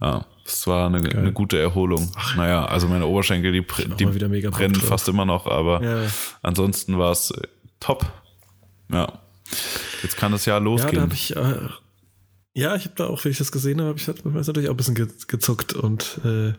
Ja, 0.00 0.24
es 0.46 0.66
war 0.66 0.86
eine, 0.86 1.06
eine 1.10 1.32
gute 1.32 1.58
Erholung. 1.58 2.10
Ach, 2.16 2.34
naja, 2.36 2.64
also 2.64 2.88
meine 2.88 3.06
Oberschenkel, 3.06 3.52
die, 3.52 3.60
die 3.98 4.06
brennen 4.06 4.74
fast 4.74 5.08
immer 5.08 5.26
noch, 5.26 5.46
aber 5.46 5.82
ja. 5.82 6.06
ansonsten 6.42 6.98
war 6.98 7.12
es 7.12 7.30
äh, 7.30 7.46
top. 7.80 8.06
Ja. 8.90 9.20
Jetzt 10.02 10.16
kann 10.16 10.32
das 10.32 10.46
Jahr 10.46 10.60
losgehen. 10.60 10.94
Ja, 10.94 11.00
da 11.00 11.02
habe 11.02 11.14
ich 11.14 11.36
äh, 11.36 11.68
ja, 12.52 12.74
ich 12.74 12.84
habe 12.84 12.94
da 12.96 13.06
auch, 13.06 13.24
wenn 13.24 13.30
ich 13.30 13.38
das 13.38 13.52
gesehen 13.52 13.80
habe, 13.80 13.96
ich 13.98 14.06
mir 14.06 14.30
natürlich 14.32 14.68
auch 14.68 14.74
ein 14.74 14.76
bisschen 14.76 14.94
gezuckt 15.28 15.72
und 15.72 16.20
äh, 16.24 16.52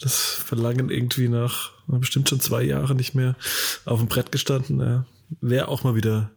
das 0.00 0.16
Verlangen 0.16 0.90
irgendwie 0.90 1.28
nach 1.28 1.70
bestimmt 1.86 2.28
schon 2.28 2.40
zwei 2.40 2.62
Jahren 2.62 2.96
nicht 2.96 3.14
mehr 3.14 3.36
auf 3.84 4.00
dem 4.00 4.08
Brett 4.08 4.32
gestanden. 4.32 4.80
Ja, 4.80 5.06
Wäre 5.40 5.68
auch 5.68 5.84
mal 5.84 5.94
wieder 5.94 6.30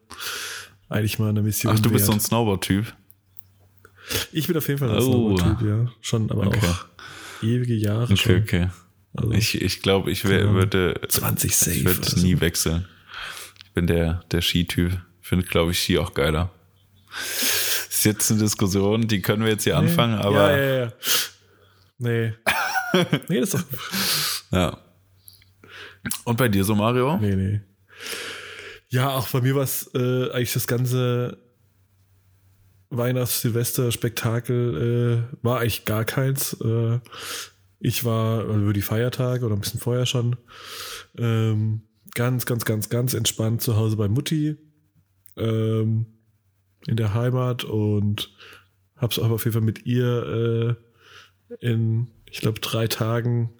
eigentlich 0.89 1.17
mal 1.17 1.29
eine 1.29 1.41
Mission. 1.41 1.73
Ach, 1.75 1.79
du 1.79 1.85
wert. 1.85 1.93
bist 1.93 2.05
so 2.05 2.11
ein 2.11 2.19
Snowboard-Typ. 2.19 2.93
Ich 4.31 4.47
bin 4.47 4.57
auf 4.57 4.67
jeden 4.67 4.79
Fall 4.79 4.89
ein 4.89 4.97
oh. 4.97 5.35
Snowboard-Typ, 5.37 5.67
ja. 5.67 5.91
Schon, 6.01 6.31
aber 6.31 6.47
okay. 6.47 6.59
auch 6.67 6.85
ewige 7.41 7.75
Jahre 7.75 8.03
okay, 8.03 8.17
schon. 8.17 8.41
Okay, 8.41 8.69
also, 9.15 9.31
ich 9.31 9.61
ich 9.61 9.81
glaube, 9.81 10.11
ich 10.11 10.25
wär, 10.25 10.53
würde 10.53 10.99
20 11.07 11.55
safe. 11.55 11.77
Ich 11.77 11.85
würde 11.85 12.19
nie 12.19 12.39
wechseln. 12.39 12.87
Ich 13.65 13.71
bin 13.73 13.87
der, 13.87 14.23
der 14.31 14.41
Ski-Typ. 14.41 14.99
Finde, 15.21 15.45
glaube 15.45 15.71
ich, 15.71 15.79
Ski 15.79 15.97
auch 15.97 16.13
geiler 16.13 16.51
ist 18.05 18.19
jetzt 18.19 18.31
eine 18.31 18.41
Diskussion, 18.41 19.07
die 19.07 19.21
können 19.21 19.43
wir 19.43 19.51
jetzt 19.51 19.63
hier 19.63 19.79
nee. 19.79 19.87
anfangen, 19.87 20.19
aber. 20.19 20.51
Ja, 20.51 20.57
ja, 20.57 20.79
ja. 20.85 20.93
Nee. 21.97 22.33
nee, 23.29 23.39
das 23.39 23.53
ist 23.53 23.63
doch. 23.63 24.57
Ja. 24.57 24.77
Und 26.25 26.37
bei 26.37 26.49
dir 26.49 26.63
so, 26.63 26.75
Mario? 26.75 27.17
Nee, 27.17 27.35
nee. 27.35 27.61
Ja, 28.89 29.09
auch 29.09 29.27
bei 29.29 29.41
mir 29.41 29.55
war 29.55 29.63
es 29.63 29.89
äh, 29.95 30.31
eigentlich 30.31 30.53
das 30.53 30.67
ganze 30.67 31.37
Weihnachts-Silvester-Spektakel 32.97 35.27
äh, 35.31 35.37
war 35.43 35.59
eigentlich 35.59 35.85
gar 35.85 36.05
keins. 36.05 36.53
Äh, 36.61 36.99
ich 37.79 38.03
war 38.03 38.45
über 38.45 38.73
die 38.73 38.81
Feiertage 38.81 39.45
oder 39.45 39.55
ein 39.55 39.61
bisschen 39.61 39.79
vorher 39.79 40.05
schon 40.05 40.37
ähm, 41.17 41.81
ganz, 42.15 42.45
ganz, 42.45 42.65
ganz, 42.65 42.89
ganz 42.89 43.13
entspannt 43.13 43.61
zu 43.61 43.75
Hause 43.75 43.97
bei 43.97 44.07
Mutti. 44.07 44.57
Ähm, 45.35 46.05
in 46.87 46.97
der 46.97 47.13
Heimat 47.13 47.63
und 47.63 48.33
hab's 48.97 49.19
auch 49.19 49.29
auf 49.29 49.45
jeden 49.45 49.53
Fall 49.53 49.61
mit 49.61 49.85
ihr 49.85 50.77
äh, 51.49 51.55
in, 51.59 52.07
ich 52.29 52.41
glaube, 52.41 52.59
drei 52.59 52.87
Tagen 52.87 53.51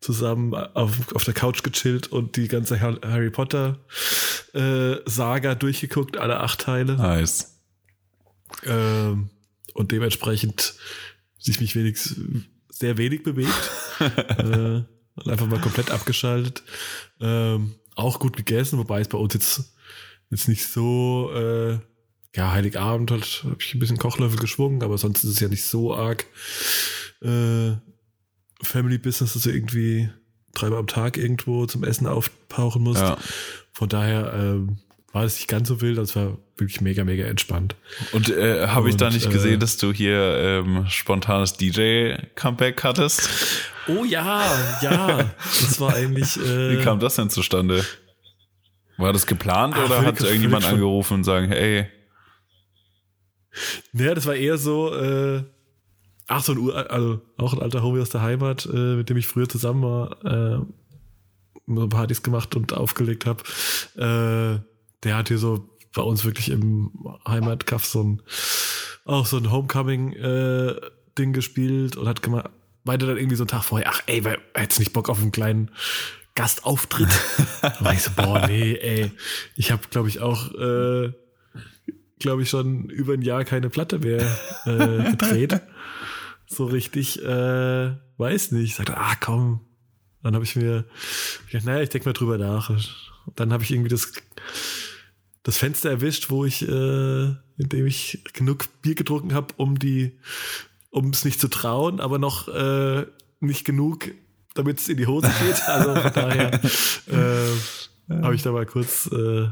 zusammen 0.00 0.54
auf, 0.54 1.14
auf 1.14 1.24
der 1.24 1.34
Couch 1.34 1.62
gechillt 1.62 2.08
und 2.08 2.36
die 2.36 2.48
ganze 2.48 2.80
Harry 2.80 3.30
Potter 3.30 3.78
äh, 4.52 4.96
Saga 5.06 5.54
durchgeguckt, 5.54 6.18
alle 6.18 6.40
acht 6.40 6.60
Teile. 6.60 6.96
Nice. 6.96 7.53
Ähm, 8.64 9.30
und 9.74 9.92
dementsprechend 9.92 10.74
sich 11.38 11.60
mich 11.60 11.74
wenigstens 11.74 12.16
sehr 12.68 12.96
wenig 12.98 13.22
bewegt. 13.22 13.70
äh, 14.00 14.82
und 15.16 15.28
einfach 15.28 15.46
mal 15.46 15.60
komplett 15.60 15.90
abgeschaltet. 15.90 16.62
Ähm, 17.20 17.74
auch 17.94 18.18
gut 18.18 18.36
gegessen, 18.36 18.78
wobei 18.78 19.00
es 19.00 19.08
bei 19.08 19.18
uns 19.18 19.34
jetzt, 19.34 19.74
jetzt 20.30 20.48
nicht 20.48 20.66
so 20.66 21.30
äh, 21.34 21.78
ja, 22.34 22.50
Heiligabend 22.50 23.10
halt, 23.10 23.44
habe 23.44 23.56
ich 23.60 23.74
ein 23.74 23.78
bisschen 23.78 23.98
Kochlöffel 23.98 24.38
geschwungen, 24.38 24.82
aber 24.82 24.98
sonst 24.98 25.22
ist 25.22 25.30
es 25.30 25.40
ja 25.40 25.48
nicht 25.48 25.64
so 25.64 25.94
arg 25.94 26.26
äh, 27.22 27.72
Family 28.60 28.98
Business, 28.98 29.34
dass 29.34 29.42
du 29.42 29.50
irgendwie 29.50 30.10
dreimal 30.54 30.80
am 30.80 30.86
Tag 30.86 31.16
irgendwo 31.16 31.66
zum 31.66 31.84
Essen 31.84 32.06
auftauchen 32.06 32.82
musst. 32.82 33.00
Ja. 33.00 33.18
Von 33.72 33.88
daher 33.88 34.32
ähm, 34.34 34.78
war 35.14 35.22
es 35.22 35.36
nicht 35.36 35.46
ganz 35.46 35.68
so 35.68 35.80
wild, 35.80 35.96
das 35.96 36.16
war 36.16 36.38
wirklich 36.56 36.80
mega, 36.80 37.04
mega 37.04 37.24
entspannt. 37.24 37.76
Und 38.10 38.30
äh, 38.30 38.66
habe 38.66 38.88
ich 38.88 38.96
da 38.96 39.10
nicht 39.10 39.30
gesehen, 39.30 39.54
äh, 39.54 39.58
dass 39.58 39.76
du 39.76 39.92
hier 39.92 40.18
ähm, 40.18 40.86
spontanes 40.88 41.56
DJ-Comeback 41.56 42.82
hattest? 42.82 43.30
Oh 43.86 44.04
ja, 44.04 44.44
ja. 44.82 45.30
Das 45.44 45.80
war 45.80 45.94
eigentlich. 45.94 46.36
Äh, 46.44 46.78
Wie 46.78 46.82
kam 46.82 46.98
das 46.98 47.14
denn 47.14 47.30
zustande? 47.30 47.84
War 48.96 49.12
das 49.12 49.26
geplant 49.26 49.74
Ach, 49.76 49.84
oder 49.86 50.02
hat 50.02 50.20
irgendjemand 50.20 50.64
angerufen 50.64 51.14
und 51.14 51.24
sagen, 51.24 51.48
hey, 51.48 51.86
naja, 53.92 54.14
das 54.14 54.26
war 54.26 54.34
eher 54.34 54.58
so, 54.58 54.92
äh, 54.92 55.44
ach, 56.26 56.42
so 56.42 56.52
ein 56.52 56.58
Ur, 56.58 56.90
also 56.90 57.20
auch 57.36 57.52
ein 57.52 57.62
alter 57.62 57.84
Homie 57.84 58.00
aus 58.00 58.10
der 58.10 58.22
Heimat, 58.22 58.66
äh, 58.66 58.96
mit 58.96 59.10
dem 59.10 59.16
ich 59.16 59.28
früher 59.28 59.48
zusammen 59.48 59.82
war, 59.84 60.24
äh, 60.24 61.88
Partys 61.88 62.22
gemacht 62.22 62.56
und 62.56 62.72
aufgelegt 62.72 63.26
habe. 63.26 63.42
Äh, 63.96 64.73
der 65.04 65.16
hat 65.16 65.28
hier 65.28 65.38
so 65.38 65.68
bei 65.94 66.02
uns 66.02 66.24
wirklich 66.24 66.50
im 66.50 66.90
Heimatkaff 67.26 67.84
so 67.84 68.02
ein, 68.02 68.22
auch 69.04 69.26
so 69.26 69.36
ein 69.36 69.50
Homecoming-Ding 69.50 71.30
äh, 71.30 71.32
gespielt 71.32 71.96
und 71.96 72.08
hat 72.08 72.22
gemacht, 72.22 72.50
meinte 72.82 73.06
dann 73.06 73.16
irgendwie 73.16 73.36
so 73.36 73.44
einen 73.44 73.48
Tag 73.48 73.64
vorher, 73.64 73.88
ach 73.90 74.02
ey, 74.06 74.24
weil 74.24 74.38
hättest 74.54 74.80
nicht 74.80 74.92
Bock 74.92 75.08
auf 75.08 75.20
einen 75.20 75.32
kleinen 75.32 75.70
Gastauftritt? 76.34 77.08
war 77.80 77.92
ich 77.92 78.02
so, 78.02 78.10
boah, 78.16 78.46
nee, 78.46 78.74
ey. 78.74 79.12
Ich 79.56 79.70
habe, 79.70 79.82
glaube 79.88 80.08
ich, 80.08 80.20
auch 80.20 80.52
äh, 80.54 81.12
glaube 82.18 82.42
ich, 82.42 82.48
schon 82.48 82.88
über 82.88 83.12
ein 83.14 83.22
Jahr 83.22 83.44
keine 83.44 83.68
Platte 83.70 83.98
mehr 83.98 84.22
äh, 84.64 85.10
gedreht. 85.10 85.60
so 86.46 86.64
richtig, 86.66 87.22
äh, 87.22 87.92
weiß 88.16 88.52
nicht. 88.52 88.64
Ich 88.64 88.74
sagte, 88.76 88.96
ah, 88.96 89.14
komm. 89.20 89.60
Dann 90.22 90.34
habe 90.34 90.44
ich 90.44 90.56
mir 90.56 90.86
gedacht, 91.50 91.66
naja, 91.66 91.82
ich 91.82 91.90
denke 91.90 92.08
mal 92.08 92.14
drüber 92.14 92.38
nach. 92.38 92.70
Dann 93.36 93.52
habe 93.52 93.62
ich 93.62 93.70
irgendwie 93.70 93.90
das, 93.90 94.12
das 95.44 95.58
Fenster 95.58 95.90
erwischt, 95.90 96.30
wo 96.30 96.44
ich, 96.44 96.62
äh, 96.62 97.24
in 97.24 97.68
dem 97.68 97.86
ich 97.86 98.24
genug 98.32 98.66
Bier 98.82 98.96
getrunken 98.96 99.34
habe, 99.34 99.54
um 99.56 99.78
die, 99.78 100.18
um 100.90 101.10
es 101.10 101.24
nicht 101.24 101.38
zu 101.38 101.48
trauen, 101.48 102.00
aber 102.00 102.18
noch 102.18 102.48
äh, 102.48 103.06
nicht 103.40 103.64
genug, 103.64 104.10
damit 104.54 104.80
es 104.80 104.88
in 104.88 104.96
die 104.96 105.06
Hose 105.06 105.28
geht. 105.28 105.62
Also 105.68 105.94
von 105.94 106.12
daher 106.12 106.54
äh, 106.54 108.22
habe 108.22 108.34
ich 108.34 108.42
da 108.42 108.52
mal 108.52 108.66
kurz 108.66 109.06
äh, 109.12 109.48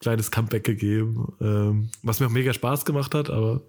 kleines 0.00 0.30
Comeback 0.30 0.64
gegeben, 0.64 1.32
ähm, 1.40 1.90
was 2.02 2.18
mir 2.18 2.26
auch 2.26 2.30
mega 2.30 2.54
Spaß 2.54 2.86
gemacht 2.86 3.14
hat, 3.14 3.28
aber 3.28 3.60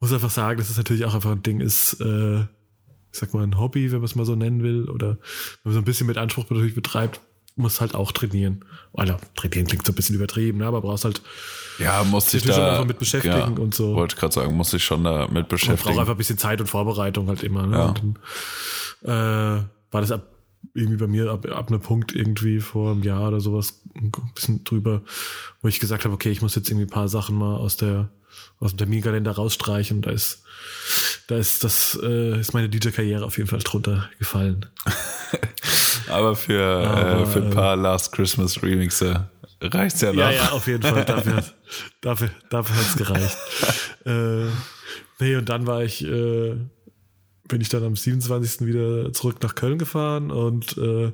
muss 0.00 0.12
einfach 0.12 0.30
sagen, 0.30 0.58
dass 0.58 0.68
es 0.68 0.76
natürlich 0.76 1.04
auch 1.04 1.14
einfach 1.14 1.30
ein 1.30 1.42
Ding 1.42 1.60
ist, 1.60 2.00
äh, 2.00 2.40
ich 2.40 3.20
sag 3.20 3.32
mal 3.32 3.44
ein 3.44 3.58
Hobby, 3.58 3.92
wenn 3.92 3.98
man 3.98 4.06
es 4.06 4.16
mal 4.16 4.26
so 4.26 4.34
nennen 4.34 4.64
will, 4.64 4.88
oder 4.88 5.10
wenn 5.10 5.16
man 5.62 5.74
so 5.74 5.78
ein 5.78 5.84
bisschen 5.84 6.08
mit 6.08 6.18
Anspruch 6.18 6.50
natürlich 6.50 6.74
betreibt, 6.74 7.20
muss 7.56 7.80
halt 7.80 7.94
auch 7.94 8.12
trainieren. 8.12 8.64
Oder 8.92 9.18
trainieren 9.36 9.66
klingt 9.66 9.86
so 9.86 9.92
ein 9.92 9.94
bisschen 9.94 10.16
übertrieben, 10.16 10.58
ne? 10.58 10.66
aber 10.66 10.80
brauchst 10.80 11.04
halt 11.04 11.22
ja, 11.78 12.04
muss 12.04 12.30
sich 12.30 12.44
da 12.44 12.70
einfach 12.70 12.84
mit 12.84 12.98
beschäftigen 12.98 13.36
ja, 13.36 13.46
und 13.46 13.74
so. 13.74 13.94
Wollte 13.96 14.14
ich 14.14 14.20
gerade 14.20 14.32
sagen, 14.32 14.56
muss 14.56 14.70
sich 14.70 14.84
schon 14.84 15.02
da 15.02 15.26
mit 15.28 15.48
beschäftigen. 15.48 15.76
Man 15.76 15.94
braucht 15.94 16.00
einfach 16.00 16.14
ein 16.14 16.18
bisschen 16.18 16.38
Zeit 16.38 16.60
und 16.60 16.68
Vorbereitung 16.68 17.26
halt 17.28 17.42
immer. 17.42 17.66
Ne? 17.66 17.76
Ja. 17.76 17.84
Und 17.86 18.16
dann, 19.02 19.58
äh, 19.58 19.64
war 19.90 20.00
das 20.00 20.12
ab 20.12 20.28
irgendwie 20.72 20.96
bei 20.96 21.06
mir 21.06 21.30
ab, 21.30 21.46
ab 21.46 21.68
einem 21.68 21.80
Punkt 21.80 22.14
irgendwie 22.14 22.60
vor 22.60 22.92
einem 22.92 23.02
Jahr 23.02 23.28
oder 23.28 23.40
sowas 23.40 23.82
ein 23.94 24.12
bisschen 24.34 24.64
drüber, 24.64 25.02
wo 25.60 25.68
ich 25.68 25.78
gesagt 25.78 26.04
habe, 26.04 26.14
okay, 26.14 26.30
ich 26.30 26.42
muss 26.42 26.54
jetzt 26.54 26.70
irgendwie 26.70 26.86
ein 26.86 26.90
paar 26.90 27.08
Sachen 27.08 27.36
mal 27.36 27.56
aus 27.56 27.76
der 27.76 28.08
aus 28.58 28.72
dem 28.72 28.78
Terminkalender 28.78 29.32
rausstreichen. 29.32 30.02
Da 30.02 30.10
ist 30.10 30.42
da 31.26 31.36
ist 31.36 31.64
das 31.64 31.98
äh, 32.02 32.40
ist 32.40 32.54
meine 32.54 32.68
DJ-Karriere 32.68 33.24
auf 33.24 33.36
jeden 33.36 33.48
Fall 33.48 33.60
drunter 33.60 34.08
gefallen. 34.18 34.66
Aber 36.08 36.36
für 36.36 36.62
Aber, 36.62 37.20
äh, 37.20 37.26
für 37.26 37.42
ein 37.42 37.50
paar 37.50 37.76
Last 37.76 38.12
Christmas 38.12 38.62
Remixe 38.62 39.28
reicht's 39.60 40.00
ja 40.00 40.12
noch. 40.12 40.18
Ja, 40.18 40.30
ja, 40.30 40.50
auf 40.50 40.66
jeden 40.66 40.82
Fall. 40.82 41.04
Dafür, 41.04 41.44
dafür, 42.00 42.30
dafür 42.50 42.76
hat's 42.76 42.96
gereicht. 42.96 43.36
äh, 44.06 44.46
nee, 45.20 45.36
und 45.36 45.48
dann 45.48 45.66
war 45.66 45.82
ich 45.82 46.04
äh, 46.04 46.56
bin 47.48 47.60
ich 47.60 47.68
dann 47.68 47.84
am 47.84 47.96
27. 47.96 48.66
wieder 48.66 49.12
zurück 49.12 49.42
nach 49.42 49.54
Köln 49.54 49.78
gefahren 49.78 50.30
und 50.30 50.76
äh, 50.78 51.12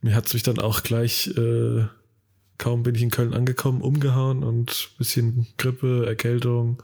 mir 0.00 0.14
hat's 0.14 0.34
mich 0.34 0.42
dann 0.42 0.58
auch 0.58 0.82
gleich, 0.82 1.28
äh, 1.36 1.86
kaum 2.58 2.82
bin 2.82 2.94
ich 2.94 3.02
in 3.02 3.10
Köln 3.10 3.34
angekommen, 3.34 3.82
umgehauen 3.82 4.44
und 4.44 4.90
bisschen 4.98 5.48
Grippe, 5.58 6.06
Erkältung, 6.06 6.82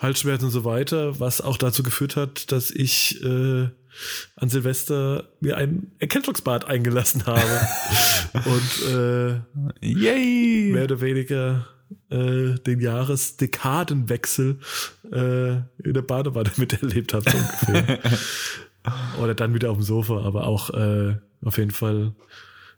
Halsschmerzen 0.00 0.46
und 0.46 0.50
so 0.50 0.64
weiter, 0.64 1.20
was 1.20 1.40
auch 1.40 1.56
dazu 1.56 1.82
geführt 1.82 2.16
hat, 2.16 2.52
dass 2.52 2.70
ich 2.70 3.22
äh, 3.22 3.68
an 4.36 4.48
Silvester 4.48 5.28
mir 5.40 5.56
ein 5.56 5.92
Erkältungsbad 5.98 6.66
eingelassen 6.66 7.26
habe 7.26 7.68
und 8.44 9.42
äh, 9.82 9.86
Yay. 9.86 10.72
mehr 10.72 10.84
oder 10.84 11.00
weniger 11.00 11.66
äh, 12.10 12.54
den 12.66 12.80
Jahresdekadenwechsel 12.80 14.58
äh, 15.12 15.52
in 15.52 15.94
der 15.94 16.02
Badewanne 16.02 16.50
miterlebt 16.56 17.14
habe, 17.14 17.30
so 17.30 17.36
ungefähr. 17.36 17.98
Oder 19.20 19.34
dann 19.34 19.52
wieder 19.52 19.70
auf 19.70 19.76
dem 19.76 19.82
Sofa, 19.82 20.22
aber 20.22 20.46
auch 20.46 20.70
äh, 20.70 21.16
auf 21.44 21.58
jeden 21.58 21.72
Fall 21.72 22.12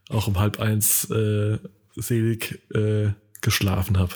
auch 0.08 0.26
um 0.26 0.40
halb 0.40 0.58
eins 0.58 1.08
äh, 1.10 1.58
selig 1.94 2.60
äh, 2.74 3.10
geschlafen 3.40 3.96
habe. 3.96 4.12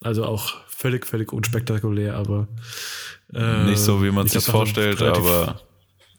Also 0.00 0.24
auch 0.24 0.54
völlig, 0.66 1.06
völlig 1.06 1.32
unspektakulär, 1.32 2.16
aber 2.16 2.48
äh, 3.32 3.66
nicht 3.66 3.78
so, 3.78 4.02
wie 4.02 4.10
man 4.10 4.26
sich 4.26 4.44
vorstellt, 4.44 5.00
aber 5.00 5.60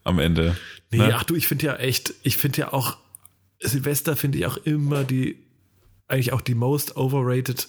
am 0.03 0.19
Ende. 0.19 0.55
Nee, 0.91 0.97
ne? 0.99 1.15
ach 1.15 1.23
du, 1.23 1.35
ich 1.35 1.47
finde 1.47 1.65
ja 1.65 1.75
echt, 1.75 2.13
ich 2.23 2.37
finde 2.37 2.59
ja 2.59 2.73
auch 2.73 2.97
Silvester 3.59 4.15
finde 4.15 4.37
ich 4.39 4.45
auch 4.45 4.57
immer 4.57 5.03
die 5.03 5.37
eigentlich 6.07 6.33
auch 6.33 6.41
die 6.41 6.55
most 6.55 6.97
overrated 6.97 7.67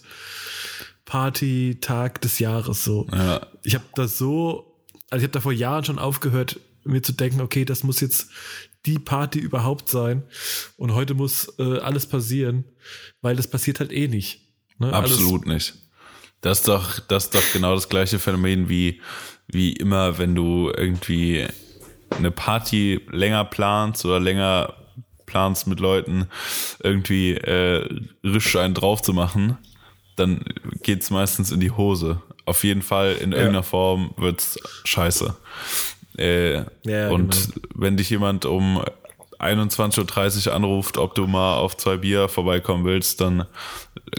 Party-Tag 1.04 2.20
des 2.20 2.38
Jahres. 2.38 2.84
So. 2.84 3.06
Ja. 3.12 3.46
Ich 3.62 3.74
habe 3.74 3.84
da 3.94 4.08
so, 4.08 4.80
also 5.10 5.22
ich 5.22 5.28
habe 5.28 5.32
da 5.32 5.40
vor 5.40 5.52
Jahren 5.52 5.84
schon 5.84 5.98
aufgehört, 5.98 6.58
mir 6.84 7.02
zu 7.02 7.12
denken, 7.12 7.40
okay, 7.40 7.64
das 7.64 7.84
muss 7.84 8.00
jetzt 8.00 8.28
die 8.86 8.98
Party 8.98 9.38
überhaupt 9.38 9.88
sein. 9.88 10.22
Und 10.76 10.94
heute 10.94 11.14
muss 11.14 11.52
äh, 11.58 11.78
alles 11.78 12.06
passieren, 12.06 12.64
weil 13.22 13.36
das 13.36 13.48
passiert 13.48 13.80
halt 13.80 13.92
eh 13.92 14.08
nicht. 14.08 14.40
Ne? 14.78 14.92
Absolut 14.92 15.46
alles. 15.46 15.72
nicht. 15.72 15.74
Das 16.40 16.58
ist 16.58 16.68
doch, 16.68 17.00
das 17.00 17.24
ist 17.24 17.34
doch 17.34 17.52
genau 17.54 17.74
das 17.74 17.88
gleiche 17.88 18.18
Phänomen 18.18 18.68
wie, 18.68 19.00
wie 19.46 19.72
immer, 19.72 20.18
wenn 20.18 20.34
du 20.34 20.70
irgendwie 20.76 21.46
eine 22.16 22.30
Party 22.30 23.00
länger 23.11 23.44
planst 23.44 24.04
oder 24.04 24.21
länger 24.21 24.75
planst 25.26 25.66
mit 25.66 25.80
Leuten 25.80 26.28
irgendwie 26.83 27.33
äh, 27.33 27.88
risch 28.23 28.56
einen 28.56 28.75
drauf 28.75 29.02
zu 29.02 29.12
machen, 29.12 29.59
dann 30.16 30.44
geht's 30.83 31.11
meistens 31.11 31.50
in 31.50 31.61
die 31.61 31.73
Hose. 31.73 32.23
Auf 32.47 32.62
jeden 32.62 32.83
Fall 32.83 33.14
in 33.14 33.33
ja. 33.33 33.38
irgendeiner 33.38 33.62
Form 33.62 34.14
wird's 34.16 34.59
scheiße. 34.85 35.35
Äh, 36.18 36.56
ja, 36.85 37.11
und 37.11 37.30
genau. 37.30 37.68
wenn 37.75 37.97
dich 37.97 38.11
jemand 38.11 38.44
um 38.44 38.83
21.30 39.38 40.49
Uhr 40.49 40.54
anruft, 40.54 40.99
ob 40.99 41.14
du 41.14 41.26
mal 41.26 41.56
auf 41.56 41.76
zwei 41.76 41.97
Bier 41.97 42.28
vorbeikommen 42.28 42.85
willst, 42.85 43.21
dann, 43.21 43.47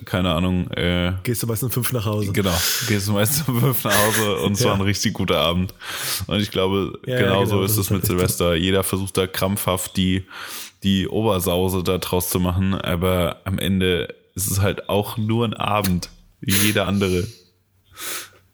keine 0.06 0.34
Ahnung. 0.34 0.70
Äh, 0.72 1.13
gehst 1.24 1.44
du 1.44 1.48
meistens 1.48 1.68
um 1.68 1.72
fünf 1.72 1.94
nach 1.94 2.06
Hause. 2.06 2.32
Genau, 2.32 2.56
gehst 2.88 3.08
du 3.08 3.13
meistens 3.13 3.48
um 3.48 3.60
fünf 3.60 3.84
nach 3.84 3.98
Hause 3.98 4.38
und 4.38 4.54
es 4.54 4.62
ja. 4.62 4.68
war 4.68 4.75
ein 4.75 4.82
richtig 4.82 5.13
guter 5.13 5.39
Abend. 5.39 5.74
Und 6.27 6.39
ich 6.39 6.51
glaube, 6.51 7.00
ja, 7.06 7.18
genauso 7.20 7.39
ja, 7.39 7.62
genau, 7.62 7.63
ist 7.63 7.77
es 7.77 7.89
mit 7.89 8.06
Silvester. 8.06 8.56
Jeder 8.56 8.84
versucht 8.84 9.18
da 9.18 9.27
krampfhaft 9.27 9.98
die 9.98 10.25
die 10.83 11.07
Obersause 11.07 11.83
da 11.83 11.98
draus 11.98 12.29
zu 12.29 12.40
machen, 12.40 12.75
aber 12.75 13.42
am 13.44 13.57
Ende 13.57 14.14
ist 14.36 14.51
es 14.51 14.62
halt 14.62 14.88
auch 14.88 15.18
nur 15.18 15.46
ein 15.46 15.55
Abend, 15.55 16.09
wie 16.42 16.53
jeder 16.53 16.88
andere. 16.88 17.25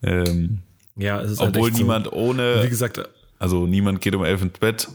Ähm, 0.01 0.59
ja, 0.95 1.19
es 1.21 1.31
ist 1.31 1.39
halt 1.41 1.55
obwohl 1.55 1.69
halt 1.69 1.77
niemand 1.77 2.05
so. 2.05 2.13
ohne, 2.13 2.63
wie 2.63 2.69
gesagt, 2.69 3.01
also 3.37 3.65
niemand 3.65 3.99
geht 3.99 4.15
um 4.15 4.23
elf 4.23 4.41
ins 4.41 4.59
Bett, 4.59 4.87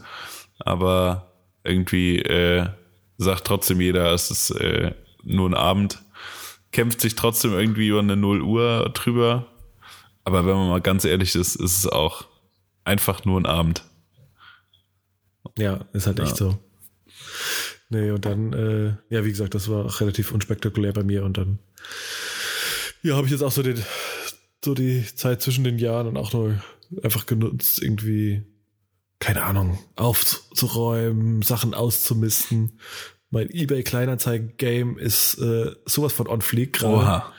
aber 0.59 1.31
irgendwie 1.63 2.19
äh, 2.19 2.67
sagt 3.17 3.45
trotzdem 3.45 3.81
jeder, 3.81 4.13
es 4.13 4.31
ist 4.31 4.51
äh, 4.51 4.93
nur 5.23 5.49
ein 5.49 5.53
Abend, 5.53 5.99
kämpft 6.77 7.01
sich 7.01 7.15
trotzdem 7.15 7.53
irgendwie 7.53 7.87
über 7.87 7.97
eine 7.97 8.15
0 8.15 8.43
Uhr 8.43 8.91
drüber, 8.93 9.47
aber 10.23 10.45
wenn 10.45 10.53
man 10.53 10.69
mal 10.69 10.79
ganz 10.79 11.05
ehrlich 11.05 11.33
ist, 11.33 11.55
ist 11.55 11.79
es 11.79 11.87
auch 11.87 12.27
einfach 12.83 13.25
nur 13.25 13.41
ein 13.41 13.47
Abend. 13.47 13.83
Ja, 15.57 15.85
ist 15.93 16.05
halt 16.05 16.19
ja. 16.19 16.25
echt 16.25 16.37
so. 16.37 16.59
Nee, 17.89 18.11
und 18.11 18.25
dann, 18.25 18.53
äh, 18.53 18.93
ja, 19.09 19.25
wie 19.25 19.31
gesagt, 19.31 19.55
das 19.55 19.69
war 19.69 19.85
auch 19.85 20.01
relativ 20.01 20.31
unspektakulär 20.31 20.93
bei 20.93 21.01
mir 21.01 21.23
und 21.23 21.39
dann, 21.39 21.57
ja, 23.01 23.15
habe 23.15 23.25
ich 23.25 23.31
jetzt 23.31 23.41
auch 23.41 23.51
so 23.51 23.63
den, 23.63 23.83
so 24.63 24.75
die 24.75 25.03
Zeit 25.15 25.41
zwischen 25.41 25.63
den 25.63 25.79
Jahren 25.79 26.05
und 26.05 26.15
auch 26.15 26.31
nur 26.31 26.61
einfach 27.01 27.25
genutzt, 27.25 27.81
irgendwie, 27.81 28.43
keine 29.17 29.41
Ahnung, 29.41 29.79
aufzuräumen, 29.95 31.41
Sachen 31.41 31.73
auszumisten. 31.73 32.79
Mein 33.29 33.49
eBay 33.49 33.83
Kleinanzeigen-Game 33.83 34.97
ist 34.97 35.37
äh, 35.39 35.71
sowas 35.85 36.13
von 36.13 36.27
on 36.27 36.41
fleek 36.41 36.73
gerade. 36.73 36.95
Oha. 36.95 37.33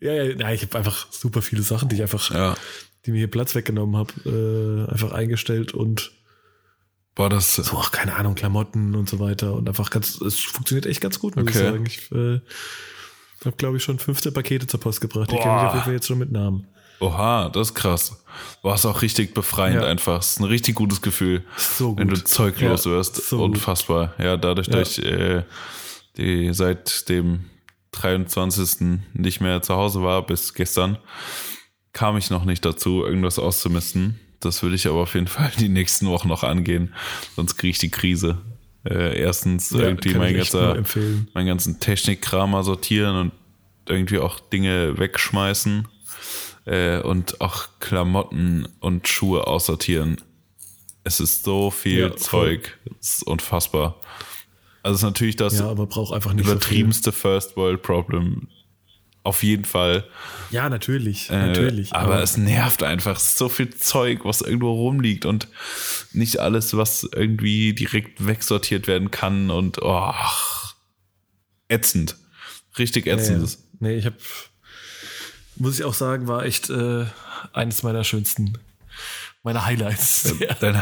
Ja, 0.00 0.12
ja, 0.12 0.24
ja, 0.24 0.52
ich 0.52 0.62
habe 0.62 0.78
einfach 0.78 1.10
super 1.10 1.42
viele 1.42 1.62
Sachen, 1.62 1.88
die 1.88 1.96
ich 1.96 2.02
einfach, 2.02 2.30
ja. 2.32 2.54
die 3.04 3.12
mir 3.12 3.18
hier 3.18 3.30
Platz 3.30 3.54
weggenommen 3.54 3.96
habe, 3.96 4.12
äh, 4.88 4.92
einfach 4.92 5.12
eingestellt 5.12 5.72
und 5.72 6.12
Boah, 7.16 7.30
das. 7.30 7.54
So, 7.54 7.78
ach, 7.78 7.92
keine 7.92 8.14
Ahnung, 8.14 8.34
Klamotten 8.34 8.94
und 8.94 9.08
so 9.08 9.18
weiter. 9.18 9.54
Und 9.54 9.66
einfach 9.66 9.88
ganz, 9.88 10.20
es 10.20 10.38
funktioniert 10.38 10.84
echt 10.84 11.00
ganz 11.00 11.18
gut, 11.18 11.34
muss 11.34 11.44
okay. 11.44 11.52
ich 11.52 11.64
sagen. 11.64 11.86
Ich 11.86 12.12
äh, 12.12 12.40
habe, 13.44 13.56
glaube 13.56 13.78
ich, 13.78 13.82
schon 13.82 13.98
15 13.98 14.34
Pakete 14.34 14.66
zur 14.66 14.80
Post 14.80 15.00
gebracht. 15.00 15.30
Die 15.30 15.36
kenne 15.36 15.56
ich 15.56 15.62
auf 15.62 15.72
jeden 15.72 15.84
Fall 15.84 15.94
jetzt 15.94 16.06
schon 16.06 16.18
mit 16.18 16.30
Namen. 16.30 16.68
Oha, 17.00 17.48
das 17.48 17.68
ist 17.68 17.74
krass. 17.74 18.22
War 18.62 18.74
es 18.74 18.86
auch 18.86 19.02
richtig 19.02 19.34
befreiend 19.34 19.82
ja. 19.82 19.88
einfach. 19.88 20.20
Es 20.20 20.30
ist 20.30 20.40
ein 20.40 20.44
richtig 20.44 20.74
gutes 20.74 21.02
Gefühl, 21.02 21.44
so 21.56 21.90
gut. 21.90 21.98
wenn 21.98 22.08
du 22.08 22.22
zeuglos 22.22 22.84
ja, 22.84 22.90
wirst. 22.90 23.16
So 23.28 23.42
Unfassbar. 23.42 24.08
Gut. 24.16 24.24
Ja, 24.24 24.36
dadurch, 24.36 24.66
ja. 24.68 24.74
dass 24.74 24.98
ich 24.98 25.04
äh, 25.04 25.42
die, 26.16 26.52
seit 26.52 27.08
dem 27.08 27.44
23. 27.92 29.00
nicht 29.14 29.40
mehr 29.40 29.62
zu 29.62 29.74
Hause 29.74 30.02
war 30.02 30.24
bis 30.26 30.54
gestern, 30.54 30.98
kam 31.92 32.16
ich 32.16 32.30
noch 32.30 32.44
nicht 32.44 32.64
dazu, 32.64 33.04
irgendwas 33.04 33.38
auszumisten. 33.38 34.20
Das 34.40 34.62
will 34.62 34.74
ich 34.74 34.86
aber 34.86 35.00
auf 35.00 35.14
jeden 35.14 35.28
Fall 35.28 35.50
die 35.58 35.68
nächsten 35.68 36.06
Wochen 36.06 36.28
noch 36.28 36.42
angehen, 36.42 36.94
sonst 37.36 37.56
kriege 37.56 37.70
ich 37.70 37.78
die 37.78 37.90
Krise. 37.90 38.38
Äh, 38.84 39.18
erstens 39.18 39.70
ja, 39.70 39.80
irgendwie 39.80 40.14
mein, 40.14 40.36
ganzer, 40.36 40.82
meinen 41.34 41.46
ganzen 41.46 41.80
Technikkram 41.80 42.52
mal 42.52 42.62
sortieren 42.62 43.16
und 43.16 43.32
irgendwie 43.88 44.18
auch 44.18 44.38
Dinge 44.40 44.98
wegschmeißen 44.98 45.88
äh, 46.66 47.00
und 47.00 47.40
auch 47.40 47.68
Klamotten 47.80 48.68
und 48.80 49.08
Schuhe 49.08 49.46
aussortieren. 49.46 50.20
Es 51.04 51.20
ist 51.20 51.44
so 51.44 51.70
viel 51.70 52.00
ja, 52.00 52.16
Zeug. 52.16 52.78
Es 53.00 53.18
ist 53.18 53.22
unfassbar. 53.26 54.00
Also 54.82 54.94
es 54.94 55.00
ist 55.00 55.04
natürlich 55.04 55.36
das 55.36 55.58
ja, 55.58 55.72
übertriebenste 55.72 57.10
so 57.10 57.16
First 57.16 57.56
World 57.56 57.82
Problem, 57.82 58.48
auf 59.22 59.42
jeden 59.42 59.64
Fall. 59.64 60.04
Ja, 60.52 60.68
natürlich, 60.68 61.30
äh, 61.30 61.48
natürlich. 61.48 61.92
Aber, 61.92 62.14
aber, 62.14 62.22
es 62.22 62.36
nervt 62.36 62.84
einfach. 62.84 63.18
so 63.18 63.48
viel 63.48 63.70
Zeug, 63.70 64.24
was 64.24 64.42
irgendwo 64.42 64.72
rumliegt 64.72 65.24
und 65.24 65.48
nicht 66.12 66.38
alles, 66.38 66.76
was 66.76 67.02
irgendwie 67.02 67.72
direkt 67.72 68.24
wegsortiert 68.24 68.86
werden 68.86 69.10
kann 69.10 69.50
und 69.50 69.82
oh, 69.82 70.12
ätzend. 71.68 72.16
Richtig 72.78 73.06
ätzend. 73.06 73.58
Nee, 73.80 73.88
nee 73.88 73.96
ich 73.96 74.06
habe, 74.06 74.16
muss 75.56 75.78
ich 75.78 75.84
auch 75.84 75.94
sagen, 75.94 76.28
war 76.28 76.44
echt 76.44 76.70
äh, 76.70 77.06
eines 77.52 77.82
meiner 77.82 78.04
schönsten, 78.04 78.58
meiner 79.42 79.64
Highlights. 79.64 80.34
Dein 80.60 80.76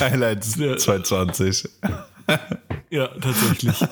Highlights 0.00 0.52
2020. 0.52 1.68
ja, 2.90 3.08
tatsächlich. 3.08 3.76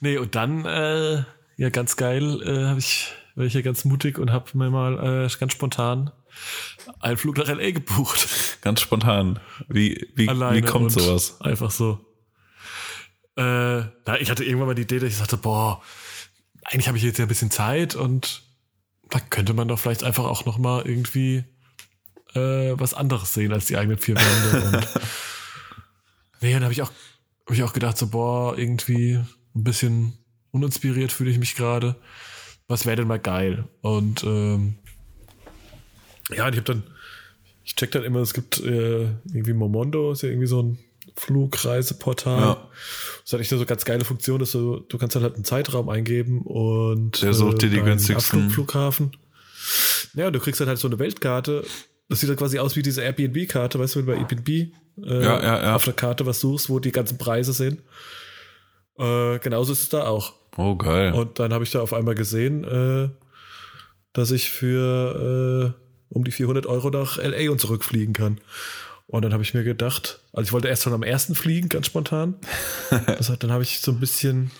Nee, 0.00 0.18
und 0.18 0.36
dann, 0.36 0.64
äh, 0.64 1.24
ja, 1.56 1.70
ganz 1.70 1.96
geil, 1.96 2.40
äh, 2.42 2.66
habe 2.68 2.78
ich, 2.78 3.12
war 3.34 3.46
ich 3.46 3.54
ja 3.54 3.62
ganz 3.62 3.84
mutig 3.84 4.16
und 4.16 4.30
habe 4.30 4.56
mir 4.56 4.70
mal 4.70 5.26
äh, 5.26 5.38
ganz 5.40 5.52
spontan 5.52 6.12
einen 7.00 7.16
Flug 7.16 7.36
nach 7.38 7.48
LA 7.48 7.70
gebucht. 7.70 8.28
Ganz 8.60 8.80
spontan. 8.80 9.40
Wie, 9.68 10.08
wie, 10.14 10.28
wie 10.28 10.62
kommt 10.62 10.92
sowas? 10.92 11.40
Einfach 11.40 11.70
so. 11.70 12.00
Äh, 13.36 13.42
na, 14.06 14.20
ich 14.20 14.30
hatte 14.30 14.44
irgendwann 14.44 14.68
mal 14.68 14.74
die 14.74 14.82
Idee, 14.82 14.98
dass 14.98 15.10
ich 15.10 15.16
sagte, 15.16 15.36
boah, 15.36 15.82
eigentlich 16.66 16.88
habe 16.88 16.98
ich 16.98 17.04
jetzt 17.04 17.18
ja 17.18 17.24
ein 17.24 17.28
bisschen 17.28 17.50
Zeit 17.50 17.94
und 17.94 18.42
da 19.08 19.20
könnte 19.20 19.54
man 19.54 19.68
doch 19.68 19.78
vielleicht 19.78 20.04
einfach 20.04 20.24
auch 20.24 20.44
noch 20.44 20.58
mal 20.58 20.86
irgendwie 20.86 21.44
äh, 22.34 22.74
was 22.78 22.94
anderes 22.94 23.34
sehen 23.34 23.52
als 23.52 23.66
die 23.66 23.76
eigenen 23.76 23.98
vier 23.98 24.16
Wände. 24.16 24.66
Und 24.66 24.88
nee, 26.40 26.52
dann 26.52 26.64
habe 26.64 26.72
ich 26.72 26.82
auch, 26.82 26.90
hab 27.46 27.54
ich 27.54 27.62
auch 27.62 27.72
gedacht, 27.72 27.96
so, 27.96 28.08
boah, 28.08 28.58
irgendwie 28.58 29.14
ein 29.54 29.64
bisschen 29.64 30.18
uninspiriert 30.50 31.12
fühle 31.12 31.30
ich 31.30 31.38
mich 31.38 31.54
gerade. 31.54 31.96
Was 32.66 32.84
wäre 32.84 32.96
denn 32.96 33.08
mal 33.08 33.20
geil? 33.20 33.68
Und 33.80 34.24
ähm, 34.24 34.76
ja, 36.30 36.48
ich 36.48 36.56
habe 36.56 36.62
dann, 36.62 36.82
ich 37.64 37.76
check 37.76 37.92
dann 37.92 38.02
immer, 38.02 38.20
es 38.20 38.34
gibt 38.34 38.58
äh, 38.60 39.04
irgendwie 39.04 39.52
Momondo, 39.52 40.10
ist 40.12 40.22
ja 40.22 40.30
irgendwie 40.30 40.48
so 40.48 40.62
ein 40.62 40.78
Flugreiseportal. 41.16 42.40
Ja. 42.40 42.68
Das 43.22 43.32
hat 43.32 43.40
echt 43.40 43.50
so 43.50 43.64
ganz 43.64 43.84
geile 43.84 44.04
Funktion, 44.04 44.38
dass 44.38 44.52
du, 44.52 44.80
du 44.80 44.98
kannst 44.98 45.16
halt 45.16 45.34
einen 45.34 45.44
Zeitraum 45.44 45.88
eingeben 45.88 46.42
und 46.42 47.22
der 47.22 47.34
sucht 47.34 47.62
dir 47.62 47.70
die 47.70 47.80
günstigsten 47.80 48.50
Flughafen. 48.50 49.12
Ja, 50.14 50.30
du 50.30 50.38
kriegst 50.38 50.60
halt, 50.60 50.68
halt 50.68 50.78
so 50.78 50.88
eine 50.88 50.98
Weltkarte. 50.98 51.64
Das 52.08 52.20
sieht 52.20 52.28
halt 52.28 52.38
quasi 52.38 52.58
aus 52.58 52.76
wie 52.76 52.82
diese 52.82 53.02
Airbnb-Karte, 53.02 53.78
weißt 53.78 53.94
du, 53.94 53.98
wenn 53.98 54.06
du 54.06 54.12
bei 54.12 54.18
Airbnb 54.18 54.48
äh, 54.48 55.22
ja, 55.22 55.42
ja, 55.42 55.62
ja. 55.62 55.74
auf 55.74 55.84
der 55.84 55.94
Karte 55.94 56.24
was 56.26 56.40
suchst, 56.40 56.70
wo 56.70 56.78
die 56.78 56.92
ganzen 56.92 57.18
Preise 57.18 57.52
sind. 57.52 57.82
Äh, 58.98 59.38
genauso 59.40 59.72
ist 59.72 59.82
es 59.82 59.88
da 59.88 60.06
auch. 60.06 60.34
Oh, 60.56 60.76
geil. 60.76 61.12
Und 61.12 61.38
dann 61.38 61.52
habe 61.52 61.64
ich 61.64 61.70
da 61.70 61.80
auf 61.80 61.92
einmal 61.92 62.14
gesehen, 62.14 62.64
äh, 62.64 63.10
dass 64.12 64.30
ich 64.30 64.50
für 64.50 65.74
äh, 65.76 65.82
um 66.08 66.24
die 66.24 66.30
400 66.30 66.66
Euro 66.66 66.90
nach 66.90 67.18
LA 67.18 67.50
und 67.50 67.60
zurückfliegen 67.60 68.14
kann. 68.14 68.40
Und 69.08 69.22
dann 69.22 69.32
habe 69.32 69.42
ich 69.42 69.54
mir 69.54 69.62
gedacht, 69.62 70.20
also 70.32 70.48
ich 70.48 70.52
wollte 70.52 70.68
erst 70.68 70.82
schon 70.82 70.92
am 70.92 71.02
ersten 71.02 71.34
fliegen, 71.34 71.68
ganz 71.68 71.86
spontan. 71.86 72.34
das 73.06 73.30
hat, 73.30 73.42
dann 73.42 73.52
habe 73.52 73.62
ich 73.62 73.80
so 73.80 73.92
ein 73.92 74.00
bisschen, 74.00 74.50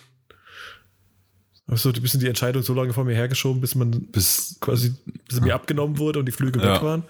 so 1.66 1.90
ein 1.90 2.00
bisschen 2.00 2.20
die 2.20 2.28
Entscheidung 2.28 2.62
so 2.62 2.72
lange 2.72 2.92
vor 2.92 3.04
mir 3.04 3.14
hergeschoben, 3.14 3.60
bis 3.60 3.74
man 3.74 3.90
bis 4.12 4.58
quasi, 4.60 4.94
bis 5.28 5.40
mir 5.40 5.54
abgenommen 5.54 5.98
wurde 5.98 6.20
und 6.20 6.26
die 6.26 6.32
Flüge 6.32 6.60
ja. 6.60 6.74
weg 6.74 6.82
waren. 6.82 7.04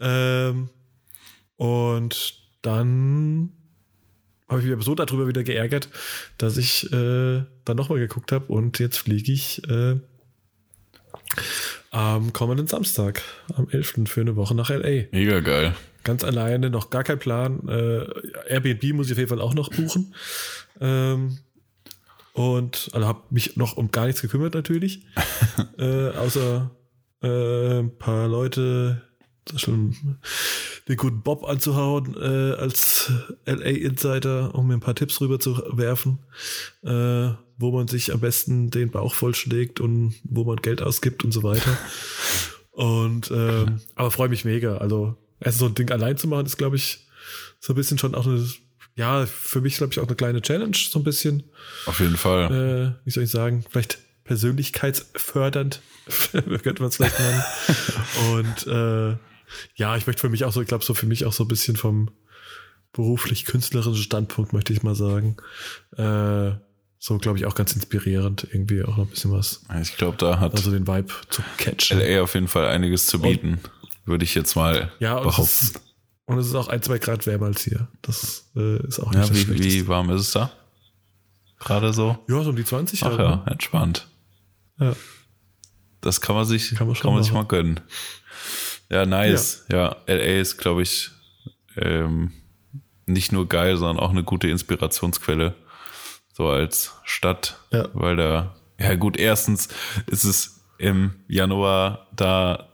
Ähm, 0.00 0.68
und 1.56 2.34
dann 2.62 3.52
habe 4.48 4.60
ich 4.60 4.66
mich 4.66 4.74
aber 4.74 4.82
so 4.82 4.94
darüber 4.94 5.26
wieder 5.26 5.42
geärgert, 5.42 5.88
dass 6.38 6.56
ich 6.56 6.92
äh, 6.92 7.42
dann 7.64 7.76
nochmal 7.76 7.98
geguckt 7.98 8.32
habe 8.32 8.46
und 8.46 8.78
jetzt 8.78 8.98
fliege 8.98 9.32
ich 9.32 9.68
äh, 9.68 9.96
am 11.90 12.32
kommenden 12.32 12.66
Samstag, 12.66 13.22
am 13.54 13.68
11. 13.68 14.02
für 14.06 14.20
eine 14.20 14.36
Woche 14.36 14.54
nach 14.54 14.70
LA. 14.70 15.06
Mega 15.12 15.40
geil. 15.40 15.74
Ganz 16.04 16.24
alleine, 16.24 16.70
noch 16.70 16.90
gar 16.90 17.04
kein 17.04 17.18
Plan. 17.18 17.68
Äh, 17.68 18.06
Airbnb 18.48 18.94
muss 18.94 19.06
ich 19.06 19.12
auf 19.12 19.18
jeden 19.18 19.28
Fall 19.28 19.40
auch 19.40 19.54
noch 19.54 19.70
buchen. 19.70 20.14
Ähm, 20.80 21.38
und 22.32 22.90
also 22.92 23.06
habe 23.06 23.22
mich 23.30 23.56
noch 23.56 23.76
um 23.76 23.90
gar 23.90 24.06
nichts 24.06 24.22
gekümmert 24.22 24.54
natürlich. 24.54 25.04
äh, 25.78 26.08
außer 26.10 26.70
äh, 27.22 27.80
ein 27.80 27.96
paar 27.98 28.28
Leute 28.28 29.02
schon 29.56 30.18
den 30.88 30.96
guten 30.96 31.22
Bob 31.22 31.44
anzuhauen 31.44 32.14
äh, 32.16 32.54
als 32.54 33.12
LA 33.46 33.64
Insider, 33.64 34.54
um 34.54 34.68
mir 34.68 34.74
ein 34.74 34.80
paar 34.80 34.94
Tipps 34.94 35.20
rüber 35.20 35.38
zu 35.38 35.56
werfen, 35.72 36.18
äh, 36.82 37.30
wo 37.58 37.72
man 37.72 37.88
sich 37.88 38.12
am 38.12 38.20
besten 38.20 38.70
den 38.70 38.90
Bauch 38.90 39.14
vollschlägt 39.14 39.80
und 39.80 40.14
wo 40.24 40.44
man 40.44 40.56
Geld 40.56 40.82
ausgibt 40.82 41.24
und 41.24 41.32
so 41.32 41.42
weiter. 41.42 41.76
Und 42.72 43.30
ähm, 43.30 43.80
aber 43.94 44.10
freue 44.10 44.30
mich 44.30 44.46
mega. 44.46 44.78
Also 44.78 45.16
erst 45.40 45.58
so 45.58 45.66
ein 45.66 45.74
Ding 45.74 45.90
allein 45.90 46.16
zu 46.16 46.28
machen, 46.28 46.46
ist 46.46 46.58
glaube 46.58 46.76
ich 46.76 47.06
so 47.58 47.72
ein 47.72 47.76
bisschen 47.76 47.98
schon 47.98 48.14
auch 48.14 48.26
eine 48.26 48.44
ja 48.96 49.26
für 49.26 49.60
mich 49.60 49.76
glaube 49.78 49.92
ich 49.92 50.00
auch 50.00 50.06
eine 50.06 50.16
kleine 50.16 50.42
Challenge 50.42 50.76
so 50.76 50.98
ein 50.98 51.04
bisschen. 51.04 51.44
Auf 51.86 52.00
jeden 52.00 52.16
Fall. 52.16 52.96
Äh, 53.00 53.06
wie 53.06 53.10
soll 53.10 53.24
ich 53.24 53.30
sagen? 53.30 53.64
Vielleicht 53.68 53.98
persönlichkeitsfördernd 54.24 55.80
könnte 56.32 56.82
man 56.82 56.88
es 56.88 56.96
vielleicht 56.96 57.18
nennen. 57.18 57.42
und 58.34 58.66
äh, 58.66 59.16
ja, 59.74 59.96
ich 59.96 60.06
möchte 60.06 60.20
für 60.20 60.28
mich 60.28 60.44
auch 60.44 60.52
so, 60.52 60.60
ich 60.60 60.68
glaube, 60.68 60.84
so 60.84 60.94
für 60.94 61.06
mich 61.06 61.24
auch 61.24 61.32
so 61.32 61.44
ein 61.44 61.48
bisschen 61.48 61.76
vom 61.76 62.10
beruflich-künstlerischen 62.92 64.02
Standpunkt, 64.02 64.52
möchte 64.52 64.72
ich 64.72 64.82
mal 64.82 64.94
sagen. 64.94 65.36
Äh, 65.96 66.52
so, 67.02 67.16
glaube 67.18 67.38
ich, 67.38 67.46
auch 67.46 67.54
ganz 67.54 67.72
inspirierend, 67.72 68.46
irgendwie 68.50 68.82
auch 68.82 68.96
noch 68.96 69.06
ein 69.06 69.10
bisschen 69.10 69.32
was. 69.32 69.62
Ich 69.80 69.96
glaube, 69.96 70.18
da 70.18 70.38
hat 70.38 70.54
also 70.54 70.70
den 70.70 70.86
Vibe 70.86 71.12
zu 71.30 71.42
catchen. 71.56 71.98
LA 71.98 72.22
auf 72.22 72.34
jeden 72.34 72.48
Fall 72.48 72.66
einiges 72.66 73.06
zu 73.06 73.20
bieten, 73.20 73.54
und, 73.54 73.70
würde 74.10 74.24
ich 74.24 74.34
jetzt 74.34 74.56
mal 74.56 74.92
ja, 74.98 75.16
und 75.16 75.22
behaupten. 75.22 75.42
Es 75.42 75.62
ist, 75.62 75.80
und 76.26 76.38
es 76.38 76.46
ist 76.46 76.54
auch 76.54 76.68
ein, 76.68 76.82
zwei 76.82 76.98
Grad 76.98 77.26
wärmer 77.26 77.46
als 77.46 77.62
hier. 77.62 77.88
Das 78.02 78.50
äh, 78.54 78.86
ist 78.86 79.00
auch 79.00 79.12
nicht 79.12 79.28
ja, 79.28 79.48
wie, 79.48 79.64
wie 79.64 79.88
warm 79.88 80.10
ist 80.10 80.20
es 80.20 80.30
da? 80.32 80.52
Gerade 81.58 81.92
so? 81.92 82.18
Ja, 82.28 82.42
so 82.42 82.50
um 82.50 82.56
die 82.56 82.64
20 82.64 83.02
Ach 83.02 83.06
halt, 83.08 83.18
ja, 83.18 83.36
ne? 83.36 83.42
entspannt. 83.46 84.08
Ja. 84.78 84.94
Das 86.00 86.20
kann 86.20 86.34
man 86.34 86.44
sich, 86.44 86.74
kann 86.74 86.86
man, 86.86 86.96
kann 86.96 87.12
man 87.12 87.22
sich 87.22 87.32
mal 87.32 87.44
gönnen. 87.44 87.80
Ja, 88.88 89.06
nice. 89.06 89.66
Ja, 89.70 89.96
ja 90.06 90.14
LA 90.14 90.40
ist, 90.40 90.56
glaube 90.56 90.82
ich, 90.82 91.10
ähm, 91.76 92.32
nicht 93.06 93.32
nur 93.32 93.48
geil, 93.48 93.76
sondern 93.76 94.02
auch 94.02 94.10
eine 94.10 94.24
gute 94.24 94.48
Inspirationsquelle. 94.48 95.54
So 96.32 96.48
als 96.48 96.94
Stadt. 97.04 97.58
Ja. 97.70 97.88
Weil 97.92 98.16
da, 98.16 98.56
ja 98.78 98.94
gut, 98.94 99.18
erstens 99.18 99.68
ist 100.06 100.24
es 100.24 100.60
im 100.78 101.16
Januar 101.28 102.06
da 102.16 102.69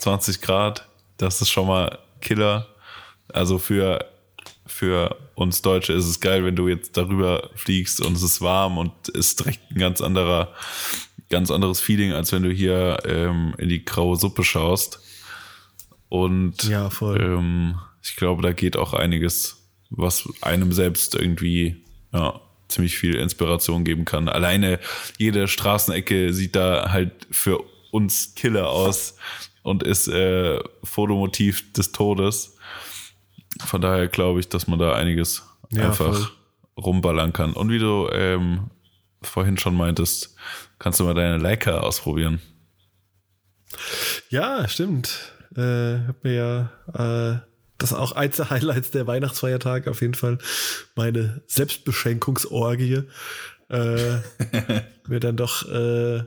20 0.00 0.40
Grad. 0.40 0.88
Das 1.16 1.40
ist 1.40 1.50
schon 1.50 1.66
mal 1.66 1.98
Killer. 2.20 2.66
Also 3.28 3.58
für, 3.58 4.04
für 4.66 5.16
uns 5.34 5.62
Deutsche 5.62 5.92
ist 5.92 6.06
es 6.06 6.20
geil, 6.20 6.44
wenn 6.44 6.56
du 6.56 6.68
jetzt 6.68 6.96
darüber 6.96 7.50
fliegst 7.54 8.00
und 8.00 8.16
es 8.16 8.22
ist 8.22 8.40
warm 8.40 8.78
und 8.78 9.08
ist 9.10 9.40
direkt 9.40 9.70
ein 9.70 9.78
ganz 9.78 10.00
anderer, 10.00 10.52
ganz 11.28 11.50
anderes 11.50 11.80
Feeling, 11.80 12.12
als 12.12 12.32
wenn 12.32 12.42
du 12.42 12.50
hier 12.50 12.98
ähm, 13.04 13.54
in 13.58 13.68
die 13.68 13.84
graue 13.84 14.16
Suppe 14.16 14.42
schaust. 14.42 15.00
Und 16.08 16.64
ja, 16.64 16.90
ähm, 17.02 17.78
ich 18.02 18.16
glaube, 18.16 18.42
da 18.42 18.52
geht 18.52 18.76
auch 18.76 18.94
einiges, 18.94 19.68
was 19.90 20.28
einem 20.40 20.72
selbst 20.72 21.14
irgendwie 21.14 21.84
ja, 22.12 22.40
ziemlich 22.68 22.98
viel 22.98 23.14
Inspiration 23.16 23.84
geben 23.84 24.04
kann. 24.04 24.28
Alleine 24.28 24.80
jede 25.18 25.46
Straßenecke 25.46 26.32
sieht 26.32 26.56
da 26.56 26.90
halt 26.90 27.26
für 27.30 27.62
uns 27.92 28.34
Killer 28.34 28.68
aus 28.68 29.16
und 29.62 29.82
ist 29.82 30.08
äh, 30.08 30.58
Fotomotiv 30.84 31.72
des 31.72 31.92
Todes. 31.92 32.56
Von 33.64 33.80
daher 33.80 34.08
glaube 34.08 34.40
ich, 34.40 34.48
dass 34.48 34.66
man 34.66 34.78
da 34.78 34.94
einiges 34.94 35.42
ja, 35.70 35.86
einfach 35.86 36.14
voll. 36.14 36.28
rumballern 36.76 37.32
kann. 37.32 37.52
Und 37.52 37.70
wie 37.70 37.78
du 37.78 38.08
ähm, 38.12 38.70
vorhin 39.22 39.58
schon 39.58 39.76
meintest, 39.76 40.34
kannst 40.78 41.00
du 41.00 41.04
mal 41.04 41.14
deine 41.14 41.36
Leica 41.36 41.78
ausprobieren. 41.80 42.40
Ja, 44.30 44.66
stimmt 44.68 45.34
äh, 45.56 46.06
hab 46.06 46.24
mir 46.24 46.34
ja 46.34 46.70
äh, 46.94 47.40
das 47.78 47.92
auch 47.92 48.12
eins 48.12 48.36
der 48.36 48.50
Highlights 48.50 48.90
der 48.90 49.06
Weihnachtsfeiertage 49.06 49.90
auf 49.90 50.00
jeden 50.00 50.14
Fall 50.14 50.38
meine 50.94 51.42
Selbstbeschenkungsorgie 51.46 53.02
äh, 53.68 54.16
mir 55.08 55.20
dann 55.20 55.36
doch 55.36 55.68
äh, 55.68 56.24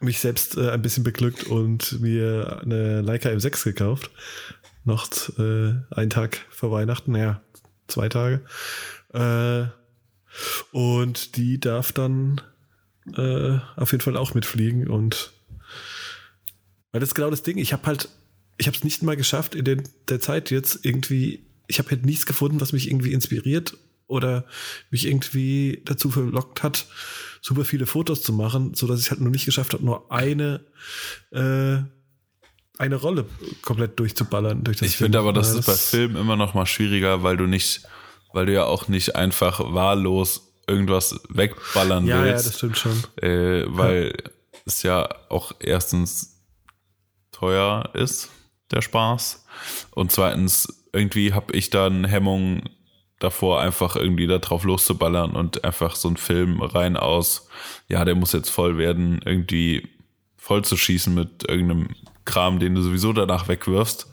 mich 0.00 0.20
selbst 0.20 0.56
äh, 0.56 0.70
ein 0.70 0.82
bisschen 0.82 1.04
beglückt 1.04 1.44
und 1.44 2.00
mir 2.00 2.60
eine 2.62 3.00
Leica 3.02 3.28
M6 3.28 3.64
gekauft. 3.64 4.10
Noch 4.84 5.08
äh, 5.38 5.74
einen 5.90 6.10
Tag 6.10 6.40
vor 6.50 6.70
Weihnachten, 6.72 7.12
naja, 7.12 7.42
zwei 7.86 8.08
Tage. 8.08 8.42
Äh, 9.12 9.64
und 10.72 11.36
die 11.36 11.60
darf 11.60 11.92
dann 11.92 12.40
äh, 13.16 13.58
auf 13.76 13.92
jeden 13.92 14.02
Fall 14.02 14.16
auch 14.16 14.34
mitfliegen 14.34 14.88
und 14.88 15.32
weil 16.92 17.00
das 17.00 17.10
ist 17.10 17.14
genau 17.14 17.30
das 17.30 17.42
Ding. 17.42 17.58
Ich 17.58 17.72
habe 17.72 17.86
halt, 17.86 18.08
ich 18.58 18.66
habe 18.66 18.76
es 18.76 18.84
nicht 18.84 19.02
mal 19.02 19.16
geschafft 19.16 19.54
in 19.54 19.64
den, 19.64 19.82
der 20.08 20.20
Zeit 20.20 20.50
jetzt 20.50 20.84
irgendwie, 20.84 21.46
ich 21.68 21.78
habe 21.78 21.90
halt 21.90 22.04
nichts 22.04 22.26
gefunden, 22.26 22.60
was 22.60 22.72
mich 22.72 22.88
irgendwie 22.88 23.12
inspiriert 23.12 23.76
oder 24.10 24.44
mich 24.90 25.06
irgendwie 25.06 25.82
dazu 25.84 26.10
verlockt 26.10 26.62
hat, 26.62 26.86
super 27.40 27.64
viele 27.64 27.86
Fotos 27.86 28.22
zu 28.22 28.32
machen, 28.32 28.74
so 28.74 28.86
dass 28.86 29.00
ich 29.00 29.10
halt 29.10 29.20
nur 29.20 29.30
nicht 29.30 29.46
geschafft 29.46 29.72
habe, 29.72 29.84
nur 29.84 30.10
eine 30.12 30.64
äh, 31.32 31.78
eine 32.80 32.96
Rolle 32.96 33.26
komplett 33.62 33.98
durchzuballern. 33.98 34.64
Durch 34.64 34.78
das 34.78 34.88
ich 34.88 34.96
finde 34.96 35.18
aber, 35.18 35.34
das, 35.34 35.48
das 35.48 35.58
ist 35.58 35.66
bei 35.66 35.74
Filmen 35.74 36.16
immer 36.16 36.36
noch 36.36 36.54
mal 36.54 36.64
schwieriger, 36.64 37.22
weil 37.22 37.36
du 37.36 37.46
nicht, 37.46 37.82
weil 38.32 38.46
du 38.46 38.54
ja 38.54 38.64
auch 38.64 38.88
nicht 38.88 39.16
einfach 39.16 39.60
wahllos 39.74 40.54
irgendwas 40.66 41.20
wegballern 41.28 42.06
ja, 42.06 42.22
willst. 42.22 42.44
Ja, 42.44 42.50
das 42.50 42.56
stimmt 42.56 42.78
schon. 42.78 43.04
Äh, 43.20 43.64
weil 43.66 44.14
ja. 44.16 44.30
es 44.64 44.82
ja 44.82 45.08
auch 45.28 45.52
erstens 45.60 46.40
teuer 47.32 47.90
ist, 47.92 48.30
der 48.70 48.80
Spaß. 48.80 49.44
Und 49.90 50.10
zweitens, 50.10 50.86
irgendwie 50.92 51.34
habe 51.34 51.54
ich 51.54 51.68
dann 51.68 52.04
Hemmung 52.04 52.62
davor, 53.20 53.60
einfach 53.60 53.94
irgendwie 53.94 54.26
da 54.26 54.38
drauf 54.38 54.64
loszuballern 54.64 55.32
und 55.32 55.62
einfach 55.62 55.94
so 55.94 56.08
einen 56.08 56.16
Film 56.16 56.60
rein 56.60 56.96
aus, 56.96 57.48
ja, 57.88 58.04
der 58.04 58.16
muss 58.16 58.32
jetzt 58.32 58.50
voll 58.50 58.76
werden, 58.78 59.20
irgendwie 59.24 59.88
voll 60.36 60.64
zu 60.64 60.76
schießen 60.76 61.14
mit 61.14 61.48
irgendeinem 61.48 61.90
Kram, 62.24 62.58
den 62.58 62.74
du 62.74 62.82
sowieso 62.82 63.12
danach 63.12 63.46
wegwirfst. 63.46 64.08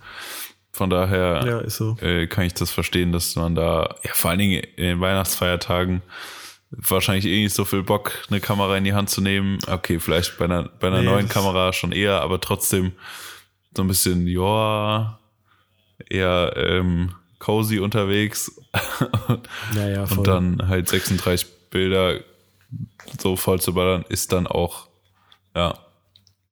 Von 0.71 0.91
daher 0.91 1.43
ja, 1.47 1.69
so. 1.69 1.97
äh, 2.01 2.27
kann 2.27 2.45
ich 2.45 2.53
das 2.53 2.69
verstehen, 2.69 3.11
dass 3.11 3.35
man 3.35 3.55
da, 3.55 3.95
ja, 4.03 4.11
vor 4.13 4.29
allen 4.29 4.39
Dingen 4.39 4.61
in 4.75 4.83
den 4.83 4.99
Weihnachtsfeiertagen 4.99 6.03
wahrscheinlich 6.69 7.25
eh 7.25 7.43
nicht 7.43 7.55
so 7.55 7.65
viel 7.65 7.81
Bock, 7.81 8.11
eine 8.29 8.41
Kamera 8.41 8.77
in 8.77 8.83
die 8.83 8.93
Hand 8.93 9.09
zu 9.09 9.21
nehmen. 9.21 9.57
Okay, 9.65 9.99
vielleicht 9.99 10.37
bei 10.37 10.45
einer, 10.45 10.63
bei 10.79 10.87
einer 10.87 10.99
nee, 10.99 11.05
neuen 11.05 11.29
Kamera 11.29 11.73
schon 11.73 11.93
eher, 11.93 12.21
aber 12.21 12.41
trotzdem 12.41 12.91
so 13.73 13.83
ein 13.83 13.87
bisschen, 13.87 14.27
ja, 14.27 15.17
eher 16.09 16.53
ähm, 16.57 17.15
cozy 17.39 17.79
unterwegs. 17.79 18.51
Ja, 19.75 19.87
ja, 19.87 20.05
voll. 20.05 20.19
Und 20.19 20.27
dann 20.27 20.67
halt 20.67 20.87
36 20.89 21.47
Bilder 21.69 22.19
so 23.19 23.35
voll 23.35 23.59
zu 23.61 23.73
ballern, 23.73 24.05
ist 24.09 24.31
dann 24.31 24.47
auch, 24.47 24.87
ja, 25.55 25.77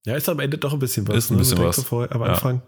Ja, 0.06 0.16
ist 0.16 0.28
am 0.30 0.40
Ende 0.40 0.58
doch 0.58 0.74
ein 0.74 0.80
bisschen 0.80 1.08
was. 1.08 1.16
Ist 1.18 1.32
ein 1.32 1.38
bisschen 1.38 1.58
Man 1.58 1.66
denkt 1.66 1.78
was. 1.80 1.86
Vorher, 1.86 2.14
am 2.14 2.22
Ja. 2.22 2.28
Anfang, 2.28 2.62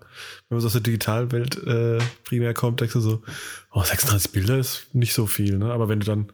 wenn 0.50 0.56
man 0.56 0.60
so 0.62 0.68
aus 0.68 0.74
der 0.74 0.82
digitalen 0.82 1.32
Welt 1.32 1.56
äh, 1.66 2.00
primär 2.24 2.54
kommt, 2.54 2.80
denkst 2.82 2.94
du 2.94 3.00
so, 3.00 3.22
oh, 3.72 3.84
36 3.84 4.32
Bilder 4.32 4.58
ist 4.58 4.88
nicht 4.94 5.14
so 5.14 5.26
viel, 5.28 5.58
ne? 5.58 5.72
Aber 5.72 5.88
wenn 5.90 6.00
du 6.00 6.06
dann, 6.06 6.20
ne, 6.22 6.32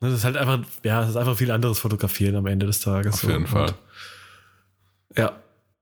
das 0.00 0.14
ist 0.14 0.24
halt 0.24 0.36
einfach, 0.36 0.60
ja, 0.84 1.00
das 1.00 1.10
ist 1.10 1.16
einfach 1.16 1.36
viel 1.36 1.50
anderes 1.50 1.78
Fotografieren 1.78 2.36
am 2.36 2.46
Ende 2.46 2.66
des 2.66 2.80
Tages. 2.80 3.14
auf 3.14 3.30
jeden 3.30 3.46
Fall. 3.46 3.68
Und, 3.68 5.18
ja. 5.18 5.32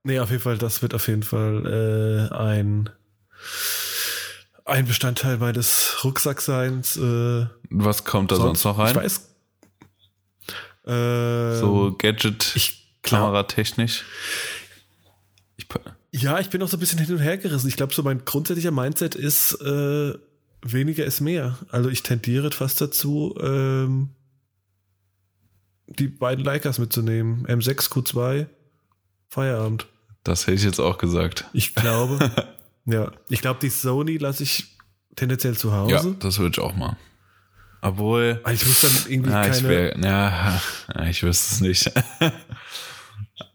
Nee, 0.03 0.19
auf 0.19 0.31
jeden 0.31 0.41
Fall, 0.41 0.57
das 0.57 0.81
wird 0.81 0.93
auf 0.95 1.07
jeden 1.07 1.23
Fall 1.23 2.29
äh, 2.31 2.33
ein, 2.35 2.89
ein 4.65 4.85
Bestandteil 4.85 5.37
meines 5.37 5.97
Rucksackseins. 6.03 6.97
Äh, 6.97 7.47
Was 7.69 8.03
kommt 8.03 8.31
da 8.31 8.35
sonst, 8.35 8.63
noch 8.63 8.77
rein? 8.77 8.91
Ich 8.91 8.95
weiß. 8.95 9.27
Äh, 10.85 11.59
so 11.59 11.95
Gadget, 11.97 12.53
ich 12.55 12.81
Kameratechnisch. 13.03 14.03
Ich, 15.57 15.67
Ja, 16.11 16.39
ich 16.39 16.49
bin 16.49 16.61
auch 16.61 16.67
so 16.67 16.77
ein 16.77 16.79
bisschen 16.79 16.99
hin 16.99 17.13
und 17.13 17.19
her 17.19 17.37
gerissen. 17.37 17.67
Ich 17.67 17.75
glaube, 17.75 17.93
so 17.93 18.03
mein 18.03 18.25
grundsätzlicher 18.25 18.71
Mindset 18.71 19.15
ist, 19.15 19.53
äh, 19.61 20.13
weniger 20.61 21.05
ist 21.05 21.21
mehr. 21.21 21.57
Also 21.69 21.89
ich 21.89 22.03
tendiere 22.03 22.51
fast 22.51 22.81
dazu, 22.81 23.35
ähm, 23.41 24.09
die 25.87 26.07
beiden 26.07 26.45
Leicas 26.45 26.79
mitzunehmen. 26.79 27.45
M6 27.47 27.89
Q2, 27.89 28.47
Feierabend. 29.29 29.87
das 30.23 30.47
hätte 30.47 30.57
ich 30.57 30.63
jetzt 30.63 30.79
auch 30.79 30.97
gesagt. 30.97 31.45
Ich 31.53 31.75
glaube, 31.75 32.19
ja, 32.85 33.11
ich 33.29 33.41
glaube, 33.41 33.59
die 33.61 33.69
Sony 33.69 34.17
lasse 34.17 34.43
ich 34.43 34.77
tendenziell 35.15 35.55
zu 35.57 35.73
Hause. 35.73 35.93
Ja, 35.93 36.03
das 36.19 36.39
würde 36.39 36.51
ich 36.57 36.59
auch 36.59 36.75
mal. 36.75 36.97
Obwohl, 37.81 38.39
Weil 38.43 38.53
ich 38.55 38.65
muss 38.65 38.81
dann 38.81 38.91
irgendwie 39.11 39.31
ja, 39.31 39.45
ich, 39.45 39.51
keine. 39.53 39.69
wär, 39.69 39.97
ja, 39.97 40.61
ja, 40.95 41.05
ich 41.09 41.23
wüsste 41.23 41.55
es 41.55 41.61
nicht. 41.61 41.91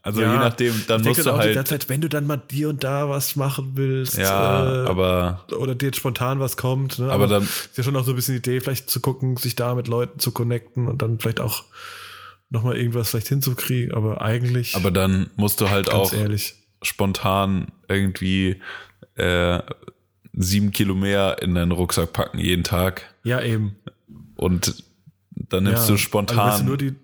Also 0.02 0.20
Ja, 0.20 0.32
je 0.34 0.38
nachdem, 0.38 0.82
dann 0.86 1.00
ich 1.00 1.06
musst 1.08 1.26
du 1.26 1.30
auch 1.32 1.38
die 1.38 1.46
halt, 1.46 1.54
ganze 1.56 1.70
Zeit, 1.70 1.88
wenn 1.88 2.00
du 2.00 2.08
dann 2.08 2.28
mal 2.28 2.36
dir 2.36 2.68
und 2.68 2.84
da 2.84 3.08
was 3.08 3.34
machen 3.34 3.72
willst, 3.74 4.16
ja, 4.16 4.84
äh, 4.84 4.88
aber, 4.88 5.44
oder 5.58 5.74
dir 5.74 5.86
jetzt 5.86 5.96
spontan 5.96 6.38
was 6.38 6.56
kommt. 6.56 7.00
Ne? 7.00 7.10
aber 7.10 7.26
dann, 7.26 7.42
ist 7.42 7.76
ja 7.76 7.82
schon 7.82 7.96
auch 7.96 8.04
so 8.04 8.12
ein 8.12 8.16
bisschen 8.16 8.34
die 8.34 8.38
Idee, 8.38 8.60
vielleicht 8.60 8.88
zu 8.88 9.00
gucken, 9.00 9.36
sich 9.36 9.56
da 9.56 9.74
mit 9.74 9.88
Leuten 9.88 10.20
zu 10.20 10.30
connecten 10.30 10.86
und 10.86 11.02
dann 11.02 11.18
vielleicht 11.18 11.40
auch 11.40 11.64
nochmal 12.50 12.76
irgendwas 12.76 13.10
vielleicht 13.10 13.28
hinzukriegen, 13.28 13.94
aber 13.94 14.20
eigentlich, 14.22 14.76
aber 14.76 14.92
dann 14.92 15.28
musst 15.34 15.60
du 15.60 15.70
halt 15.70 15.86
ganz 15.86 15.96
auch 15.98 16.12
ehrlich. 16.12 16.54
spontan 16.82 17.72
irgendwie 17.88 18.60
äh, 19.16 19.60
sieben 20.32 20.70
Kilo 20.70 20.94
mehr 20.94 21.38
in 21.42 21.54
deinen 21.54 21.72
Rucksack 21.72 22.12
packen 22.12 22.38
jeden 22.38 22.64
Tag 22.64 23.02
Ja, 23.24 23.40
eben. 23.42 23.76
und 24.36 24.82
dann 25.30 25.64
nimmst 25.64 25.82
ja, 25.82 25.86
du 25.88 25.92
Also 25.92 25.96
spontan 25.98 26.50
weißt 26.52 26.60
du, 26.60 26.64
nur 26.64 26.76
die, 26.76 26.94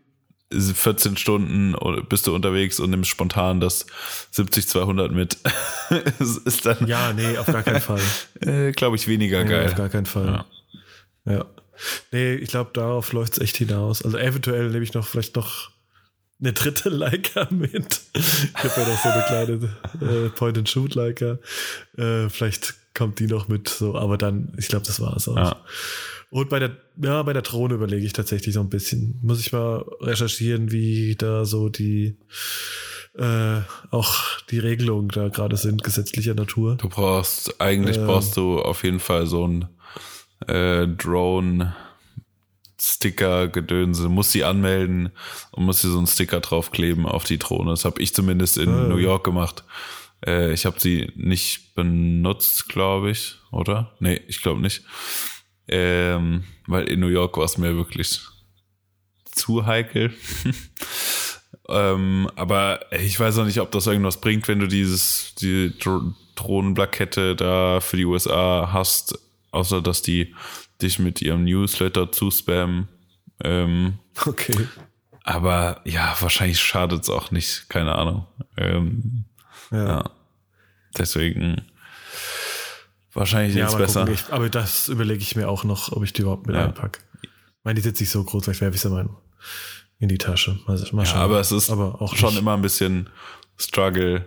14 0.52 1.16
Stunden 1.16 1.74
oder 1.74 2.02
bist 2.02 2.26
du 2.26 2.34
unterwegs 2.34 2.78
und 2.78 2.90
nimmst 2.90 3.08
spontan 3.10 3.58
das 3.60 3.86
70-200 4.34 5.08
mit. 5.10 5.38
ist 6.44 6.66
dann, 6.66 6.86
ja, 6.86 7.12
nee, 7.14 7.38
auf 7.38 7.46
gar 7.46 7.62
keinen 7.62 7.80
Fall. 7.80 8.00
äh, 8.40 8.72
glaube 8.72 8.96
ich, 8.96 9.08
weniger 9.08 9.44
Nee, 9.44 9.54
auf 9.54 9.64
geil. 9.66 9.74
gar 9.76 9.88
keinen 9.88 10.06
Fall. 10.06 10.44
Ja. 11.24 11.44
Nee, 12.12 12.34
ich 12.34 12.50
glaube, 12.50 12.70
darauf 12.74 13.12
läuft 13.12 13.32
es 13.34 13.38
echt 13.38 13.56
hinaus. 13.56 14.02
Also 14.02 14.18
eventuell 14.18 14.68
nehme 14.70 14.84
ich 14.84 14.92
noch 14.94 15.06
vielleicht 15.06 15.36
noch 15.36 15.70
eine 16.42 16.52
dritte 16.52 16.88
Leica 16.88 17.46
mit. 17.50 18.00
Ich 18.14 18.54
habe 18.54 18.80
ja 18.80 18.88
noch 18.88 19.02
so 19.02 19.08
eine 19.08 19.22
kleine 19.22 20.24
äh, 20.26 20.28
Point-and-Shoot-Leica. 20.30 21.38
Äh, 21.96 22.28
vielleicht 22.28 22.74
kommt 22.94 23.20
die 23.20 23.26
noch 23.26 23.48
mit, 23.48 23.68
so, 23.68 23.96
aber 23.96 24.18
dann, 24.18 24.52
ich 24.58 24.68
glaube, 24.68 24.84
das 24.86 25.00
war 25.00 25.16
es 25.16 25.28
auch. 25.28 25.36
Ja. 25.36 25.56
Und 26.30 26.48
bei 26.48 26.58
der, 26.58 26.76
ja, 27.02 27.22
bei 27.22 27.32
der 27.32 27.42
Drohne 27.42 27.74
überlege 27.74 28.04
ich 28.04 28.12
tatsächlich 28.12 28.54
so 28.54 28.60
ein 28.60 28.70
bisschen. 28.70 29.18
Muss 29.22 29.40
ich 29.40 29.52
mal 29.52 29.84
recherchieren, 30.00 30.72
wie 30.72 31.14
da 31.14 31.44
so 31.44 31.68
die 31.68 32.16
äh, 33.14 33.60
auch 33.90 34.40
die 34.50 34.58
Regelungen 34.58 35.08
da 35.08 35.28
gerade 35.28 35.56
sind, 35.56 35.84
gesetzlicher 35.84 36.34
Natur. 36.34 36.76
Du 36.76 36.88
brauchst, 36.88 37.60
eigentlich 37.60 37.98
Ähm. 37.98 38.06
brauchst 38.06 38.36
du 38.36 38.58
auf 38.60 38.84
jeden 38.84 39.00
Fall 39.00 39.26
so 39.26 39.46
ein 39.46 39.68
äh, 40.48 40.88
Drone 40.88 41.74
Sticker 42.84 43.46
Gedönse, 43.46 44.08
musst 44.08 44.34
die 44.34 44.42
anmelden 44.42 45.10
und 45.52 45.64
musst 45.64 45.84
dir 45.84 45.88
so 45.90 45.98
einen 45.98 46.08
Sticker 46.08 46.40
draufkleben 46.40 47.06
auf 47.06 47.22
die 47.22 47.38
Drohne. 47.38 47.70
Das 47.70 47.84
habe 47.84 48.02
ich 48.02 48.12
zumindest 48.12 48.58
in 48.58 48.68
Ah. 48.68 48.88
New 48.88 48.96
York 48.96 49.22
gemacht. 49.22 49.62
Äh, 50.26 50.52
ich 50.52 50.66
habe 50.66 50.80
sie 50.80 51.12
nicht 51.14 51.76
benutzt, 51.76 52.68
glaube 52.68 53.10
ich, 53.12 53.36
oder? 53.52 53.94
Nee, 54.00 54.20
ich 54.26 54.42
glaube 54.42 54.60
nicht. 54.60 54.82
Ähm, 55.68 56.42
weil 56.66 56.88
in 56.88 56.98
New 56.98 57.06
York 57.06 57.36
war 57.36 57.44
es 57.44 57.56
mir 57.56 57.76
wirklich 57.76 58.20
zu 59.30 59.64
heikel. 59.64 60.12
ähm, 61.68 62.28
aber 62.34 62.80
ich 62.90 63.18
weiß 63.18 63.38
auch 63.38 63.44
nicht, 63.44 63.60
ob 63.60 63.70
das 63.70 63.86
irgendwas 63.86 64.20
bringt, 64.20 64.48
wenn 64.48 64.58
du 64.58 64.66
dieses, 64.66 65.34
die 65.36 65.72
Dro 65.78 66.14
Drohnenplakette 66.34 67.36
da 67.36 67.80
für 67.80 67.96
die 67.98 68.06
USA 68.06 68.70
hast, 68.72 69.18
außer 69.52 69.82
dass 69.82 70.00
die 70.00 70.34
dich 70.82 70.98
mit 70.98 71.22
ihrem 71.22 71.44
Newsletter 71.44 72.12
zuspammen. 72.12 72.88
Ähm, 73.42 73.94
Okay. 74.26 74.68
aber 75.24 75.80
ja, 75.84 76.14
wahrscheinlich 76.20 76.60
schadet 76.60 77.02
es 77.02 77.10
auch 77.10 77.30
nicht, 77.30 77.68
keine 77.68 77.94
Ahnung. 77.96 78.26
Ähm, 78.56 79.24
Ja. 79.70 79.86
ja. 79.86 80.10
Deswegen 80.98 81.62
wahrscheinlich 83.12 83.54
Ja, 83.56 83.64
jetzt 83.64 83.72
mal 83.72 83.78
besser. 83.78 84.08
Ich, 84.08 84.32
aber 84.32 84.48
das 84.48 84.88
überlege 84.88 85.22
ich 85.22 85.36
mir 85.36 85.48
auch 85.48 85.64
noch, 85.64 85.92
ob 85.92 86.02
ich 86.04 86.12
die 86.12 86.22
überhaupt 86.22 86.46
mit 86.46 86.56
Ja. 86.56 86.64
einpacke. 86.66 87.00
Ich 87.22 87.28
meine, 87.64 87.76
die 87.76 87.82
sitzt 87.82 88.00
nicht 88.00 88.10
so 88.10 88.22
groß, 88.24 88.44
vielleicht 88.44 88.60
werfe 88.60 88.74
ich 88.74 88.80
sie 88.80 88.90
mal 88.90 89.08
in 89.98 90.08
die 90.08 90.18
Tasche. 90.18 90.58
Mal, 90.66 90.78
mal 90.92 91.06
Ja, 91.06 91.14
aber 91.14 91.40
es 91.40 91.52
ist 91.52 91.70
aber 91.70 92.00
auch 92.02 92.16
schon 92.16 92.30
nicht. 92.30 92.38
immer 92.40 92.54
ein 92.54 92.62
bisschen 92.62 93.08
Struggle, 93.56 94.26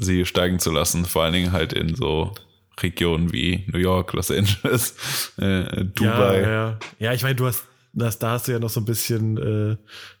sie 0.00 0.24
steigen 0.24 0.58
zu 0.58 0.70
lassen. 0.70 1.04
Vor 1.04 1.24
allen 1.24 1.32
Dingen 1.32 1.52
halt 1.52 1.72
in 1.72 1.94
so 1.96 2.32
Regionen 2.80 3.32
wie 3.32 3.64
New 3.72 3.78
York, 3.78 4.12
Los 4.12 4.30
Angeles, 4.30 4.94
äh, 5.38 5.84
Dubai. 5.84 6.40
Ja, 6.42 6.48
ja. 6.50 6.78
ja 6.98 7.12
ich 7.14 7.22
meine, 7.22 7.34
du 7.34 7.46
hast, 7.46 7.64
das, 7.92 8.18
da 8.18 8.32
hast 8.32 8.48
du 8.48 8.52
ja 8.52 8.58
noch 8.58 8.70
so 8.70 8.80
ein 8.80 8.84
bisschen, 8.84 9.36
äh, 9.38 9.76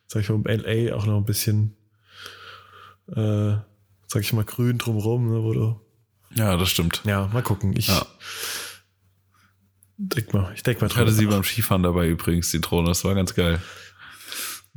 sag 0.06 0.22
ich 0.22 0.28
mal, 0.30 0.36
um 0.36 0.44
LA 0.46 0.94
auch 0.94 1.06
noch 1.06 1.18
ein 1.18 1.24
bisschen, 1.24 1.76
äh, 3.08 3.56
sag 4.06 4.22
ich 4.22 4.32
mal, 4.32 4.44
grün 4.44 4.78
drumrum, 4.78 5.30
ne, 5.30 5.42
wo 5.42 5.52
du, 5.52 5.80
Ja, 6.34 6.56
das 6.56 6.70
stimmt. 6.70 7.02
ja, 7.04 7.26
mal 7.32 7.42
gucken. 7.42 7.74
Ich 7.76 7.88
Ja. 7.88 8.06
denk 9.98 10.32
mal, 10.32 10.52
ich 10.54 10.62
denk 10.62 10.80
mal 10.80 10.86
Ich 10.88 10.96
hatte 10.96 11.12
sie 11.12 11.26
beim 11.26 11.44
Skifahren 11.44 11.82
dabei 11.82 12.08
übrigens, 12.08 12.50
die 12.50 12.60
Drohne. 12.60 12.88
Das 12.88 13.04
war 13.04 13.14
ganz 13.14 13.34
geil. 13.34 13.60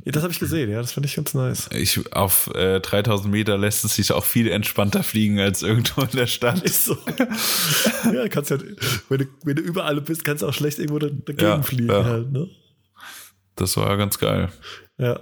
Ja, 0.04 0.12
das 0.12 0.22
habe 0.22 0.32
ich 0.32 0.40
gesehen, 0.40 0.70
ja, 0.70 0.80
das 0.80 0.92
fand 0.92 1.04
ich 1.04 1.14
ganz 1.14 1.34
nice. 1.34 1.68
Ich, 1.72 2.12
auf 2.14 2.50
äh, 2.54 2.80
3000 2.80 3.30
Meter 3.30 3.58
lässt 3.58 3.84
es 3.84 3.96
sich 3.96 4.12
auch 4.12 4.24
viel 4.24 4.48
entspannter 4.48 5.02
fliegen 5.02 5.38
als 5.38 5.62
irgendwo 5.62 6.00
in 6.02 6.10
der 6.12 6.26
Stadt. 6.26 6.62
Ist 6.62 6.86
so. 6.86 6.96
ja, 8.12 8.28
kannst 8.28 8.50
halt, 8.50 8.64
wenn 9.10 9.18
du, 9.18 9.24
wenn 9.44 9.56
du 9.56 9.62
überall 9.62 10.00
bist, 10.00 10.24
kannst 10.24 10.42
du 10.42 10.48
auch 10.48 10.54
schlecht 10.54 10.78
irgendwo 10.78 10.98
da- 10.98 11.08
dagegen 11.10 11.40
Ja, 11.42 11.62
fliegen 11.62 11.88
ja. 11.88 12.04
halt, 12.04 12.32
ne? 12.32 12.48
Das 13.56 13.76
war 13.76 13.94
ganz 13.98 14.18
geil. 14.18 14.48
Ja. 14.96 15.20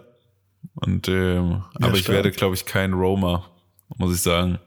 Und 0.75 1.09
ähm, 1.09 1.65
aber 1.75 1.95
ich 1.95 2.03
stark. 2.03 2.15
werde, 2.17 2.31
glaube 2.31 2.55
ich, 2.55 2.65
kein 2.65 2.93
Roamer, 2.93 3.51
muss 3.97 4.15
ich 4.15 4.21
sagen. 4.21 4.59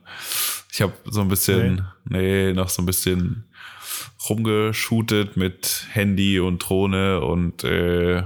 Ich 0.70 0.82
habe 0.82 0.92
so 1.04 1.22
ein 1.22 1.28
bisschen, 1.28 1.86
nee. 2.04 2.52
noch 2.52 2.68
so 2.68 2.82
ein 2.82 2.86
bisschen 2.86 3.44
rumgeshootet 4.28 5.36
mit 5.36 5.86
Handy 5.90 6.38
und 6.38 6.58
Drohne 6.58 7.20
und 7.20 7.64
äh, 7.64 8.24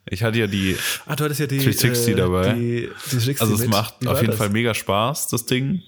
Ich 0.09 0.23
hatte 0.23 0.39
ja 0.39 0.47
die, 0.47 0.77
Ah, 1.07 1.17
du 1.17 1.25
hattest 1.25 1.41
ja 1.41 1.47
die 1.47 1.59
360 1.59 2.17
dabei. 2.17 2.55
Die, 2.55 2.61
die 2.61 2.87
360 3.11 3.41
also 3.41 3.55
es 3.55 3.61
mit. 3.61 3.71
macht 3.71 4.07
auf 4.07 4.21
jeden 4.21 4.31
das? 4.31 4.39
Fall 4.39 4.51
mega 4.51 4.75
Spaß, 4.75 5.29
das 5.29 5.47
Ding. 5.47 5.83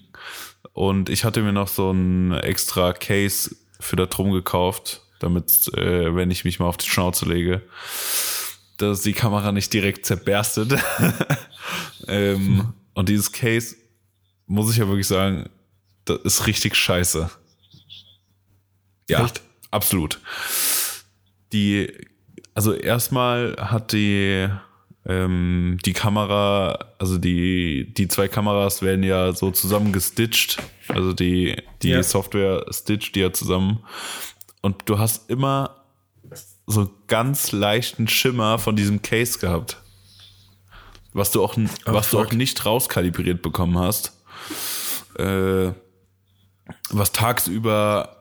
Und 0.73 1.09
ich 1.09 1.23
hatte 1.23 1.41
mir 1.41 1.53
noch 1.53 1.67
so 1.67 1.91
ein 1.91 2.33
extra 2.33 2.93
Case 2.93 3.55
für 3.79 3.95
da 3.95 4.05
drum 4.05 4.31
gekauft, 4.31 5.01
damit, 5.19 5.71
äh, 5.75 6.15
wenn 6.15 6.31
ich 6.31 6.45
mich 6.45 6.59
mal 6.59 6.67
auf 6.67 6.77
die 6.77 6.89
Schnauze 6.89 7.25
lege, 7.25 7.61
dass 8.77 9.01
die 9.01 9.13
Kamera 9.13 9.51
nicht 9.51 9.73
direkt 9.73 10.05
zerberstet. 10.05 10.73
ähm, 12.07 12.73
und 12.93 13.09
dieses 13.09 13.31
Case, 13.31 13.75
muss 14.47 14.71
ich 14.71 14.77
ja 14.77 14.87
wirklich 14.87 15.07
sagen, 15.07 15.49
das 16.05 16.19
ist 16.23 16.47
richtig 16.47 16.75
scheiße. 16.75 17.29
Ja, 19.09 19.25
Echt? 19.25 19.41
absolut. 19.71 20.19
Die, 21.51 21.91
also 22.59 22.73
erstmal 22.73 23.55
hat 23.57 23.93
die, 23.93 24.49
ähm, 25.05 25.77
die 25.85 25.93
Kamera, 25.93 26.77
also 26.97 27.17
die, 27.17 27.93
die 27.93 28.09
zwei 28.09 28.27
Kameras 28.27 28.81
werden 28.81 29.01
ja 29.03 29.31
so 29.31 29.49
zusammen 29.51 29.93
gestitcht. 29.93 30.61
Also 30.89 31.13
die, 31.13 31.55
die 31.81 31.91
Ja. 31.91 32.03
Software 32.03 32.65
stitcht 32.69 33.15
die 33.15 33.21
ja 33.21 33.31
zusammen. 33.31 33.79
Und 34.61 34.89
du 34.89 34.99
hast 34.99 35.29
immer 35.29 35.85
so 36.67 36.91
ganz 37.07 37.53
leichten 37.53 38.09
Schimmer 38.09 38.59
von 38.59 38.75
diesem 38.75 39.01
Case 39.01 39.39
gehabt. 39.39 39.77
Was 41.13 41.31
du 41.31 41.41
auch, 41.41 41.55
Oh, 41.57 41.93
was 41.93 42.11
du 42.11 42.19
auch 42.19 42.33
nicht 42.33 42.65
rauskalibriert 42.65 43.41
bekommen 43.41 43.79
hast. 43.79 44.11
Äh, 45.17 45.71
was 46.89 47.13
tagsüber 47.13 48.17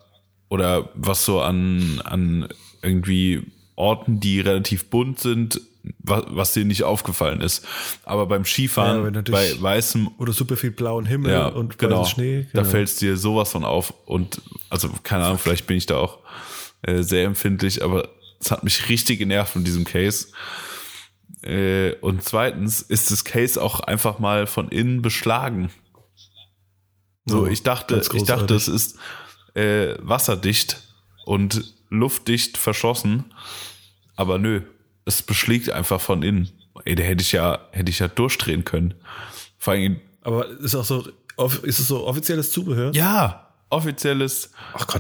oder 0.49 0.91
was 0.95 1.25
so 1.25 1.41
an, 1.41 2.01
an 2.05 2.49
irgendwie 2.83 3.43
Orten, 3.79 4.21
die 4.21 4.41
relativ 4.41 4.91
bunt 4.91 5.19
sind, 5.21 5.61
was, 5.99 6.25
was 6.29 6.53
dir 6.53 6.65
nicht 6.65 6.85
aufgefallen 6.85 7.41
ist. 7.41 7.67
Aber 8.05 8.27
beim 8.27 8.43
Ja, 8.43 8.47
Skifahren 8.47 9.15
wenn 9.15 9.25
bei 9.25 9.55
weißem 9.61 10.09
Oder 10.19 10.33
super 10.33 10.57
viel 10.57 10.71
blauen 10.71 11.07
Himmel 11.07 11.33
ja, 11.33 11.47
und 11.47 11.79
genau. 11.79 12.05
Schnee. 12.05 12.47
Da 12.53 12.61
genau. 12.61 12.71
fällt 12.71 12.89
es 12.89 12.97
dir 12.97 13.17
sowas 13.17 13.53
von 13.53 13.65
auf. 13.65 13.95
Und 14.05 14.43
also, 14.69 14.91
keine 15.03 15.25
Ahnung, 15.25 15.39
vielleicht 15.39 15.67
bin 15.67 15.77
ich 15.77 15.87
da 15.87 15.97
auch 15.97 16.19
äh, 16.83 17.03
sehr 17.03 17.25
empfindlich, 17.25 17.83
aber 17.83 18.09
es 18.41 18.51
hat 18.51 18.65
mich 18.65 18.89
richtig 18.89 19.19
genervt 19.19 19.53
von 19.53 19.65
diesem 19.65 19.85
Case. 19.85 20.29
Äh, 21.43 21.95
und 22.01 22.25
zweitens 22.25 22.83
ist 22.83 23.11
das 23.11 23.25
Case 23.25 23.63
auch 23.63 23.81
einfach 23.81 24.19
mal 24.19 24.47
von 24.47 24.69
innen 24.69 25.03
beschlagen. 25.03 25.71
So, 27.27 27.47
ich 27.47 27.63
dachte, 27.63 28.03
ich 28.15 28.25
dachte, 28.25 28.55
es 28.55 28.69
ist 28.69 28.99
äh, 29.55 29.95
wasserdicht 30.01 30.83
und 31.27 31.75
luftdicht 31.91 32.57
verschlossen, 32.57 33.27
aber 34.19 34.39
nö, 34.39 34.61
es 35.07 35.23
beschlägt 35.23 35.71
einfach 35.71 36.01
von 36.01 36.23
innen. 36.23 36.51
Ey, 36.85 36.95
da 36.95 37.03
hätte 37.03 37.23
ich 37.23 37.33
ja, 37.33 37.61
hätte 37.73 37.91
ich 37.91 37.99
ja 38.01 38.09
durchdrehen 38.09 38.65
können. 38.65 38.95
Vor 39.59 39.73
allem, 39.73 40.01
Aber 40.23 40.47
ist 40.49 40.75
auch 40.75 40.85
so, 40.85 41.09
ist 41.63 41.79
es 41.79 41.89
so 41.89 42.07
offizielles 42.07 42.53
Zubehör? 42.53 42.93
ja, 42.95 43.49
offizielles. 43.71 44.51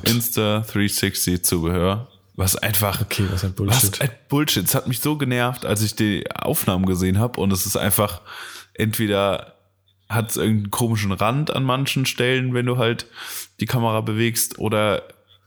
Insta 0.04 0.61
360 0.61 1.44
Zubehör, 1.44 2.09
was 2.37 2.57
einfach 2.57 3.00
Okay, 3.02 3.24
was 3.31 3.44
ein 3.44 3.50
was 3.50 3.57
Bullshit. 3.57 4.00
ein 4.00 4.11
Bullshit. 4.28 4.64
Es 4.64 4.74
hat 4.74 4.87
mich 4.88 5.00
so 5.00 5.16
genervt, 5.16 5.64
als 5.66 5.83
ich 5.83 5.94
die 5.94 6.24
Aufnahmen 6.35 6.87
gesehen 6.87 7.18
habe 7.18 7.40
und 7.40 7.52
es 7.52 7.66
ist 7.66 7.76
einfach 7.76 8.20
entweder 8.74 9.54
hat 10.09 10.31
es 10.31 10.37
irgendeinen 10.37 10.70
komischen 10.70 11.12
Rand 11.12 11.50
an 11.54 11.64
manchen 11.64 12.07
Stellen, 12.07 12.54
wenn 12.54 12.66
du 12.66 12.78
halt 12.78 13.07
die 13.61 13.66
Kamera 13.66 14.00
bewegst 14.00 14.59
oder 14.59 15.02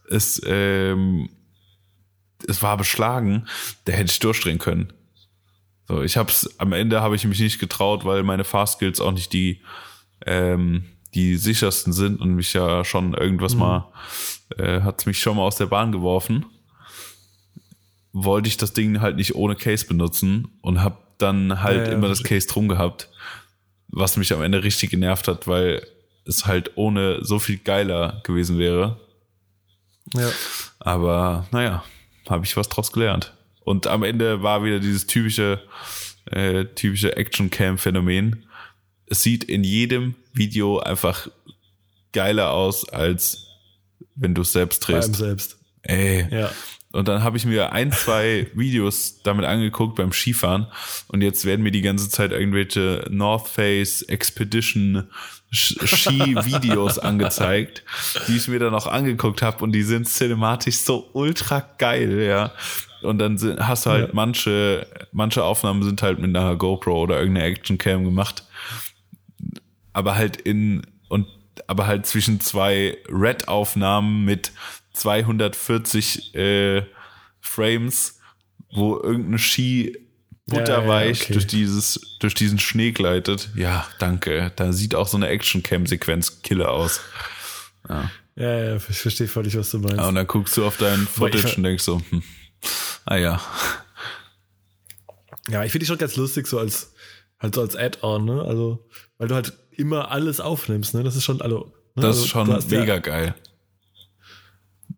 es 0.10 0.42
ähm, 0.46 1.30
es 2.48 2.62
war 2.62 2.78
beschlagen, 2.78 3.48
da 3.86 3.94
hätte 3.94 4.12
ich 4.12 4.20
durchdrehen 4.20 4.60
können. 4.60 4.94
So, 5.88 6.02
ich 6.02 6.18
hab's 6.18 6.50
am 6.58 6.74
Ende 6.74 7.02
habe 7.02 7.16
ich 7.16 7.26
mich 7.26 7.40
nicht 7.40 7.60
getraut, 7.60 8.06
weil 8.06 8.24
meine 8.24 8.44
Fahrskills 8.44 9.02
auch 9.02 9.12
nicht 9.12 9.34
die 9.34 9.62
ähm, 10.26 10.86
die 11.14 11.36
sichersten 11.36 11.92
sind 11.92 12.22
und 12.22 12.36
mich 12.36 12.54
ja 12.54 12.86
schon 12.86 13.14
irgendwas 13.14 13.56
mal 13.56 13.92
äh, 14.58 14.82
hat's 14.82 15.06
mich 15.06 15.20
schon 15.20 15.36
mal 15.38 15.44
aus 15.44 15.58
der 15.58 15.66
Bahn 15.66 15.92
geworfen 15.92 16.46
wollte 18.14 18.48
ich 18.48 18.58
das 18.58 18.74
Ding 18.74 19.02
halt 19.02 19.16
nicht 19.16 19.36
ohne 19.36 19.56
Case 19.56 19.86
benutzen 19.86 20.50
und 20.62 20.82
habe 20.82 20.98
dann 21.18 21.62
halt 21.62 21.78
Ja, 21.78 21.86
ja, 21.86 21.92
immer 21.92 22.08
das. 22.08 22.24
Case 22.24 22.48
drum 22.48 22.68
gehabt, 22.68 23.10
was 23.88 24.18
mich 24.18 24.34
am 24.34 24.42
Ende 24.42 24.64
richtig 24.64 24.90
genervt 24.90 25.28
hat, 25.28 25.48
weil 25.48 25.86
es 26.26 26.46
halt 26.46 26.72
ohne 26.76 27.24
so 27.24 27.40
viel 27.40 27.58
geiler 27.58 28.22
gewesen 28.24 28.58
wäre. 28.58 29.00
Ja. 30.14 30.30
Aber 30.80 31.48
naja, 31.52 31.84
habe 32.32 32.46
ich 32.46 32.58
was 32.58 32.70
draus 32.70 32.92
gelernt. 32.92 33.34
Und 33.64 33.86
am 33.88 34.02
Ende 34.04 34.42
war 34.42 34.64
wieder 34.64 34.80
dieses 34.80 35.06
typische, 35.06 35.62
äh, 36.26 36.66
typische 36.66 37.16
Action-Cam-Phänomen. 37.16 38.46
Es 39.06 39.22
sieht 39.22 39.44
in 39.44 39.64
jedem 39.64 40.16
Video 40.34 40.80
einfach 40.80 41.28
geiler 42.14 42.52
aus, 42.52 42.90
als 42.90 43.46
wenn 44.16 44.34
du 44.34 44.42
es 44.42 44.52
selbst 44.52 44.80
drehst. 44.88 45.16
selbst. 45.16 45.58
Ey, 45.84 46.28
Ja. 46.32 46.52
und 46.92 47.08
dann 47.08 47.24
habe 47.24 47.38
ich 47.38 47.46
mir 47.46 47.72
ein, 47.72 47.92
zwei 47.92 48.48
Videos 48.56 49.22
damit 49.24 49.46
angeguckt 49.46 49.96
beim 49.96 50.12
Skifahren 50.12 50.68
und 51.08 51.22
jetzt 51.22 51.46
werden 51.46 51.62
mir 51.62 51.72
die 51.72 51.82
ganze 51.82 52.10
Zeit 52.10 52.32
irgendwelche 52.32 53.06
North 53.10 53.48
Face 53.48 54.02
Expedition 54.04 55.10
Ski-Videos 55.52 56.98
angezeigt, 57.00 57.84
die 58.28 58.38
ich 58.38 58.48
mir 58.48 58.60
dann 58.60 58.74
auch 58.74 58.88
angeguckt 58.88 59.42
habe 59.42 59.64
und 59.64 59.72
die 59.74 59.84
sind 59.84 60.08
cinematisch 60.08 60.78
so 60.78 61.10
ultra 61.14 61.60
geil, 61.78 62.22
ja. 62.22 62.52
Und 63.02 63.18
dann 63.18 63.38
sind, 63.38 63.60
hast 63.68 63.86
du 63.86 63.90
halt 63.90 64.08
Ja. 64.10 64.14
manche, 64.14 64.86
manche 65.12 65.44
Aufnahmen 65.44 65.84
sind 65.84 66.02
halt 66.02 66.20
mit 66.20 66.36
einer 66.36 66.56
GoPro 66.56 67.02
oder 67.02 67.20
irgendeiner 67.20 67.48
Action-Cam 67.48 68.04
gemacht, 68.06 68.46
aber 69.94 70.16
halt 70.16 70.38
in 70.40 70.84
und 71.10 71.28
aber 71.68 71.88
halt 71.88 72.06
zwischen 72.06 72.40
zwei 72.40 72.98
Red-Aufnahmen 73.10 74.24
mit 74.24 74.52
240 74.94 76.36
äh, 76.36 76.84
Frames, 77.42 78.20
wo 78.72 78.98
irgendein 79.02 79.40
Ski 79.40 79.98
butterweich 80.48 81.20
Ja, 81.20 81.24
ja, 81.24 81.24
okay. 81.26 81.34
durch 81.34 81.48
dieses 81.48 82.18
durch 82.20 82.34
diesen 82.34 82.60
Schnee 82.60 82.92
gleitet. 82.92 83.50
Ja, 83.56 83.88
danke. 84.00 84.52
Da 84.56 84.74
sieht 84.74 84.96
auch 84.96 85.08
so 85.08 85.18
eine 85.18 85.28
Action-Cam-Sequenz 85.28 86.42
Killer 86.42 86.72
aus. 86.72 87.00
Ja, 87.90 88.10
ja, 88.36 88.76
ich 88.76 88.84
verstehe 88.84 89.28
völlig, 89.28 89.58
was 89.58 89.72
du 89.72 89.80
meinst. 89.80 89.98
Ja, 89.98 90.08
und 90.08 90.16
dann 90.16 90.28
guckst 90.28 90.56
du 90.58 90.66
auf 90.66 90.78
dein 90.78 91.08
Footage 91.08 91.58
und 91.58 91.64
denkst 91.64 91.84
so, 91.84 92.02
hm, 92.10 92.24
ah 93.06 93.18
ja, 93.18 93.42
Ja, 95.50 95.64
ich 95.66 95.72
finde 95.72 95.84
die 95.84 95.88
schon 95.88 95.98
ganz 95.98 96.16
lustig, 96.16 96.48
so 96.48 96.60
als, 96.60 96.94
halt 97.40 97.56
so 97.56 97.62
als 97.62 97.76
Add-on, 97.76 98.26
ne? 98.26 98.44
Also, 98.44 98.88
weil 99.18 99.28
du 99.28 99.36
halt 99.36 99.54
immer 99.72 100.12
alles 100.12 100.40
aufnimmst, 100.40 100.94
ne? 100.94 101.04
Das 101.04 101.16
ist 101.16 101.24
schon, 101.24 101.42
also, 101.42 101.66
ne? 101.96 102.02
das 102.04 102.06
also, 102.06 102.22
ist 102.24 102.28
schon 102.30 102.54
hast 102.54 102.70
mega 102.70 102.86
Ja, 102.94 103.00
geil. 103.00 103.36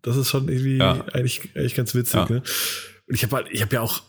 das 0.01 0.17
ist 0.17 0.29
schon 0.29 0.47
irgendwie 0.49 0.77
Ja. 0.77 1.05
eigentlich, 1.13 1.49
eigentlich 1.55 1.75
ganz 1.75 1.95
witzig, 1.95 2.15
Ja. 2.15 2.25
ne? 2.29 2.43
Und 3.07 3.15
ich 3.15 3.23
habe 3.23 3.35
halt, 3.37 3.47
ich 3.51 3.61
habe 3.61 3.73
ja 3.75 3.81
auch, 3.81 4.01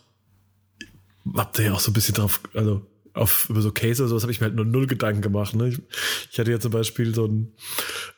hab 1.35 1.53
da 1.55 1.63
ja 1.63 1.73
auch 1.73 1.81
so 1.81 1.91
ein 1.91 1.95
bisschen 1.95 2.15
drauf, 2.15 2.41
also, 2.55 2.87
auf, 3.15 3.49
über 3.49 3.63
so 3.63 3.71
Case 3.71 4.03
oder 4.03 4.09
sowas 4.09 4.25
habe 4.25 4.33
ich 4.33 4.41
mir 4.41 4.47
halt 4.47 4.57
nur 4.57 4.65
null 4.65 4.87
Gedanken 4.87 5.23
gemacht, 5.23 5.55
ne? 5.55 5.69
Ich, 5.69 5.81
ich 6.33 6.39
hatte 6.39 6.51
ja 6.51 6.59
zum 6.59 6.73
Beispiel 6.73 7.15
so 7.15 7.25
einen 7.25 7.55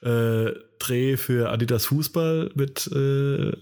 äh, 0.00 0.52
Dreh 0.78 1.16
für 1.16 1.50
Adidas 1.50 1.86
Fußball 1.86 2.50
mit, 2.54 2.90
äh, 2.92 3.52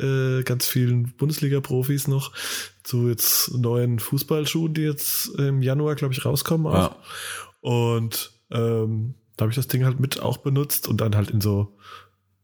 äh, 0.00 0.42
ganz 0.44 0.66
vielen 0.66 1.12
Bundesliga-Profis 1.16 2.08
noch 2.08 2.32
zu 2.82 3.08
jetzt 3.08 3.52
neuen 3.54 3.98
Fußballschuhen, 3.98 4.74
die 4.74 4.82
jetzt 4.82 5.28
im 5.38 5.62
Januar, 5.62 5.94
glaube 5.94 6.14
ich, 6.14 6.24
rauskommen. 6.24 6.66
Auch. 6.66 6.72
Ja. 6.72 6.96
Und 7.60 8.32
ähm, 8.50 9.14
da 9.36 9.44
habe 9.44 9.50
ich 9.50 9.56
das 9.56 9.68
Ding 9.68 9.84
halt 9.84 10.00
mit 10.00 10.20
auch 10.20 10.38
benutzt 10.38 10.88
und 10.88 11.00
dann 11.00 11.14
halt 11.16 11.30
in 11.30 11.40
so 11.40 11.76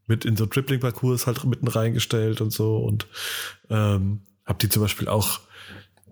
mit 0.05 0.23
in 0.23 0.37
so 0.37 0.45
Dribbling-Parcours 0.45 1.27
halt 1.27 1.43
mitten 1.43 1.67
reingestellt 1.67 2.39
und 2.39 2.51
so 2.51 2.77
und 2.77 3.07
ähm, 3.69 4.21
habe 4.45 4.59
die 4.59 4.69
zum 4.69 4.81
Beispiel 4.81 5.07
auch 5.07 5.41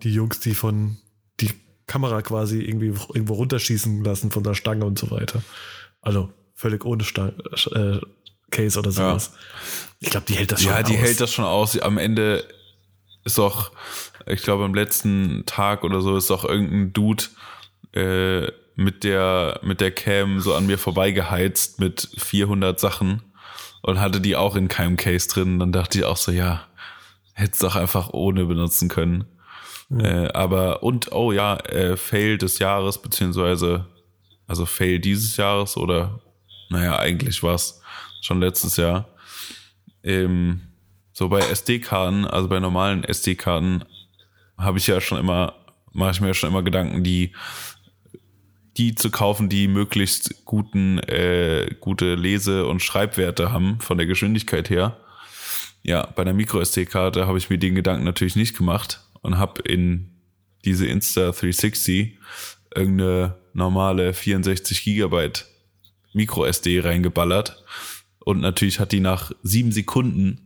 die 0.02 0.12
Jungs, 0.12 0.40
die 0.40 0.54
von 0.54 0.96
die 1.40 1.50
Kamera 1.86 2.22
quasi 2.22 2.60
irgendwie 2.60 2.86
irgendwo 2.86 3.34
runterschießen 3.34 4.02
lassen 4.04 4.30
von 4.30 4.42
der 4.42 4.54
Stange 4.54 4.84
und 4.84 4.98
so 4.98 5.10
weiter. 5.10 5.42
Also 6.00 6.32
völlig 6.54 6.84
ohne 6.84 7.04
Stange, 7.04 7.34
äh, 7.72 8.00
Case 8.50 8.78
oder 8.78 8.92
sowas. 8.92 9.32
Ich 10.00 10.10
glaube, 10.10 10.26
die 10.28 10.34
hält 10.34 10.52
das 10.52 10.62
schon 10.62 10.70
Ja, 10.72 10.82
die 10.82 10.94
aus. 10.94 11.00
hält 11.00 11.20
das 11.20 11.32
schon 11.32 11.44
aus. 11.44 11.78
Am 11.78 11.98
Ende 11.98 12.44
ist 13.24 13.38
auch, 13.38 13.72
ich 14.26 14.42
glaube, 14.42 14.64
am 14.64 14.74
letzten 14.74 15.44
Tag 15.46 15.82
oder 15.84 16.00
so 16.00 16.16
ist 16.16 16.30
auch 16.30 16.44
irgendein 16.44 16.92
Dude 16.92 17.24
äh, 17.92 18.50
mit 18.76 19.04
der 19.04 19.58
mit 19.62 19.80
der 19.80 19.90
Cam 19.90 20.40
so 20.40 20.54
an 20.54 20.66
mir 20.66 20.78
vorbeigeheizt 20.78 21.80
mit 21.80 22.08
400 22.18 22.78
Sachen 22.78 23.22
und 23.82 24.00
hatte 24.00 24.20
die 24.20 24.36
auch 24.36 24.54
in 24.54 24.68
keinem 24.68 24.96
Case 24.96 25.28
drin. 25.28 25.58
Dann 25.58 25.72
dachte 25.72 25.98
ich 25.98 26.04
auch 26.04 26.16
so, 26.18 26.30
ja, 26.30 26.66
hättest 27.32 27.62
doch 27.62 27.74
einfach 27.74 28.10
ohne 28.10 28.44
benutzen 28.44 28.88
können. 28.88 29.24
Äh, 29.90 30.28
aber 30.28 30.82
und 30.82 31.12
oh 31.12 31.32
ja, 31.32 31.56
äh, 31.56 31.96
Fail 31.96 32.38
des 32.38 32.58
Jahres 32.58 33.00
beziehungsweise 33.00 33.86
also 34.46 34.66
Fail 34.66 34.98
dieses 34.98 35.36
Jahres 35.36 35.76
oder 35.76 36.20
naja, 36.70 36.98
eigentlich 36.98 37.42
war 37.42 37.54
es 37.54 37.80
schon 38.20 38.40
letztes 38.40 38.76
Jahr. 38.76 39.08
Ähm, 40.02 40.62
so 41.12 41.28
bei 41.28 41.40
SD-Karten, 41.40 42.24
also 42.24 42.48
bei 42.48 42.60
normalen 42.60 43.04
SD-Karten, 43.04 43.84
habe 44.58 44.78
ich 44.78 44.86
ja 44.86 45.00
schon 45.00 45.18
immer, 45.18 45.54
mache 45.92 46.12
ich 46.12 46.20
mir 46.20 46.28
ja 46.28 46.34
schon 46.34 46.50
immer 46.50 46.62
Gedanken, 46.62 47.04
die, 47.04 47.32
die 48.76 48.94
zu 48.94 49.10
kaufen, 49.10 49.48
die 49.48 49.68
möglichst 49.68 50.44
guten, 50.44 50.98
äh, 51.00 51.74
gute 51.80 52.14
Lese- 52.14 52.66
und 52.66 52.82
Schreibwerte 52.82 53.52
haben 53.52 53.80
von 53.80 53.96
der 53.96 54.06
Geschwindigkeit 54.06 54.70
her. 54.70 54.98
Ja, 55.82 56.06
bei 56.06 56.22
einer 56.22 56.32
Micro-SD-Karte 56.32 57.26
habe 57.26 57.38
ich 57.38 57.48
mir 57.48 57.58
den 57.58 57.74
Gedanken 57.76 58.04
natürlich 58.04 58.36
nicht 58.36 58.56
gemacht 58.56 59.05
und 59.26 59.38
habe 59.38 59.62
in 59.62 60.10
diese 60.64 60.86
Insta 60.86 61.30
360 61.32 62.18
irgendeine 62.74 63.36
normale 63.52 64.12
64 64.14 64.82
Gigabyte 64.84 65.46
Micro 66.12 66.44
SD 66.46 66.80
reingeballert. 66.80 67.62
Und 68.20 68.40
natürlich 68.40 68.80
hat 68.80 68.92
die 68.92 69.00
nach 69.00 69.32
sieben 69.42 69.70
Sekunden 69.72 70.40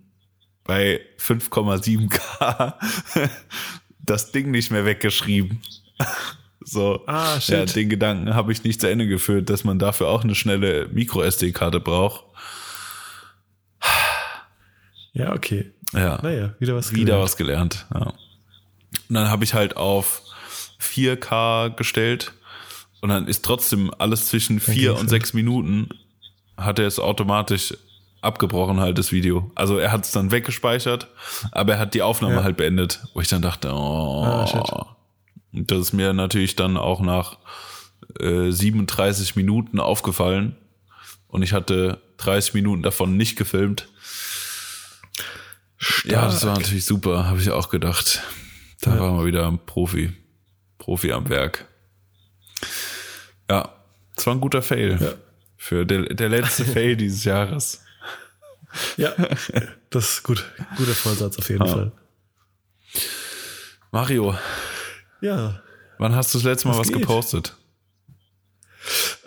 bei 0.64 1.00
5,7K 1.18 2.74
das 4.00 4.32
Ding 4.32 4.50
nicht 4.50 4.70
mehr 4.70 4.84
weggeschrieben. 4.84 5.60
So, 6.62 7.02
Ah, 7.06 7.40
shit. 7.40 7.54
ja, 7.54 7.64
den 7.64 7.88
Gedanken 7.88 8.34
habe 8.34 8.52
ich 8.52 8.62
nicht 8.64 8.82
zu 8.82 8.88
Ende 8.90 9.08
geführt, 9.08 9.48
dass 9.48 9.64
man 9.64 9.78
dafür 9.78 10.08
auch 10.08 10.24
eine 10.24 10.34
schnelle 10.34 10.88
Micro-SD-Karte 10.92 11.80
braucht. 11.80 12.22
Ja, 15.12 15.32
okay. 15.32 15.72
Ja, 15.92 16.20
Naja, 16.22 16.54
wieder 16.60 16.76
was 16.76 16.92
wieder 16.92 17.04
gelernt. 17.06 17.22
was 17.24 17.36
gelernt. 17.36 17.86
Ja. 17.94 18.12
Und 19.10 19.14
dann 19.14 19.28
habe 19.28 19.42
ich 19.44 19.54
halt 19.54 19.76
auf 19.76 20.22
4K 20.80 21.70
gestellt 21.74 22.32
und 23.00 23.08
dann 23.08 23.26
ist 23.26 23.44
trotzdem 23.44 23.92
alles 23.98 24.26
zwischen 24.28 24.60
4 24.60 24.74
ging's 24.90 25.00
und 25.00 25.08
6 25.08 25.32
Minuten 25.34 25.88
hat 26.56 26.78
er 26.78 26.86
es 26.86 27.00
automatisch 27.00 27.74
abgebrochen 28.20 28.78
halt 28.78 28.98
das 28.98 29.10
Video. 29.12 29.50
Also 29.56 29.78
er 29.78 29.90
hat 29.90 30.04
es 30.04 30.12
dann 30.12 30.30
weggespeichert, 30.30 31.08
aber 31.50 31.72
er 31.74 31.78
hat 31.80 31.94
die 31.94 32.02
Aufnahme 32.02 32.36
Ja. 32.36 32.44
halt 32.44 32.56
beendet, 32.56 33.00
wo 33.12 33.20
ich 33.20 33.26
dann 33.28 33.42
dachte, 33.42 33.72
oh, 33.72 34.22
Ah, 34.24 34.94
das 35.52 35.78
ist 35.80 35.92
mir 35.92 36.12
natürlich 36.12 36.54
dann 36.54 36.76
auch 36.76 37.00
nach 37.00 37.38
äh, 38.20 38.50
37 38.52 39.34
Minuten 39.34 39.80
aufgefallen 39.80 40.56
und 41.26 41.42
ich 41.42 41.52
hatte 41.52 42.00
30 42.18 42.54
Minuten 42.54 42.82
davon 42.82 43.16
nicht 43.16 43.36
gefilmt. 43.36 43.88
Ja, 46.04 46.26
das 46.26 46.44
war 46.46 46.58
natürlich 46.58 46.84
super, 46.84 47.26
habe 47.26 47.40
ich 47.40 47.50
auch 47.50 47.70
gedacht. 47.70 48.22
Da 48.82 48.94
Ja. 48.94 49.00
waren 49.00 49.18
wir 49.18 49.26
wieder 49.26 49.46
ein 49.46 49.64
Profi. 49.66 50.12
Profi 50.78 51.12
am 51.12 51.28
Werk. 51.28 51.66
Ja, 53.50 53.74
es 54.16 54.26
war 54.26 54.34
ein 54.34 54.40
guter 54.40 54.62
Fail. 54.62 54.98
Ja. 55.00 55.12
Für 55.56 55.84
der, 55.84 56.02
der 56.14 56.28
letzte 56.30 56.64
Fail 56.72 56.96
dieses 56.96 57.24
Jahres. 57.24 57.82
Ja, 58.96 59.12
das 59.90 60.10
ist 60.10 60.22
gut. 60.22 60.44
Guter 60.76 60.94
Vorsatz 60.94 61.36
auf 61.38 61.48
jeden 61.50 61.66
Ja. 61.66 61.72
Fall. 61.72 61.92
Mario, 63.92 64.36
Ja, 65.20 65.60
wann 65.98 66.14
hast 66.14 66.32
du 66.32 66.38
das 66.38 66.44
letzte 66.44 66.68
Mal 66.68 66.78
was, 66.78 66.88
Was 66.88 66.92
gepostet? 66.92 67.56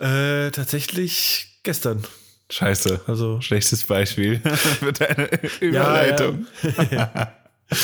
äh, 0.00 0.50
tatsächlich 0.50 1.60
gestern. 1.62 2.02
Scheiße. 2.50 3.02
Also 3.06 3.40
Schlechtes 3.42 3.84
Beispiel 3.84 4.40
für 4.80 4.92
deine 4.92 5.28
Überleitung. 5.60 6.46
Ja, 6.90 7.32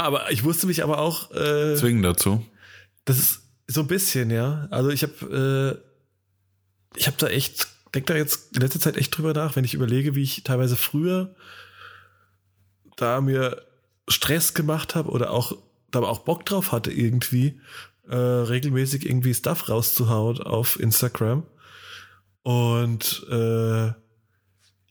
aber 0.00 0.30
ich 0.30 0.44
wusste 0.44 0.66
mich 0.66 0.82
aber 0.82 0.98
auch, 0.98 1.30
äh, 1.32 1.74
Zwingen 1.76 2.02
dazu. 2.02 2.44
das 3.04 3.18
ist 3.18 3.42
so 3.66 3.80
ein 3.80 3.86
bisschen, 3.86 4.30
ja. 4.30 4.68
Also 4.70 4.90
ich 4.90 5.02
habe, 5.02 5.82
äh, 6.94 6.98
ich 6.98 7.06
habe 7.06 7.16
da 7.18 7.28
echt, 7.28 7.68
denk 7.94 8.06
da 8.06 8.14
jetzt 8.14 8.54
in 8.54 8.60
letzter 8.60 8.80
Zeit 8.80 8.96
echt 8.96 9.16
drüber 9.16 9.32
nach, 9.32 9.56
wenn 9.56 9.64
ich 9.64 9.74
überlege, 9.74 10.14
wie 10.14 10.22
ich 10.22 10.44
teilweise 10.44 10.76
früher 10.76 11.34
da 12.96 13.20
mir 13.20 13.62
Stress 14.08 14.54
gemacht 14.54 14.94
habe 14.94 15.10
oder 15.10 15.30
auch 15.30 15.56
da 15.90 16.00
auch 16.00 16.20
Bock 16.20 16.44
drauf 16.44 16.72
hatte 16.72 16.92
irgendwie 16.92 17.60
äh, 18.08 18.16
regelmäßig 18.16 19.06
irgendwie 19.06 19.34
Stuff 19.34 19.68
rauszuhauen 19.68 20.40
auf 20.40 20.78
Instagram 20.78 21.44
und 22.42 23.26
äh, 23.30 23.92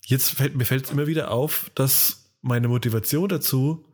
jetzt 0.06 0.32
fällt 0.32 0.56
mir 0.56 0.66
fällt 0.66 0.90
immer 0.92 1.08
wieder 1.08 1.30
auf, 1.32 1.70
dass 1.76 2.32
meine 2.42 2.68
Motivation 2.68 3.30
dazu 3.30 3.86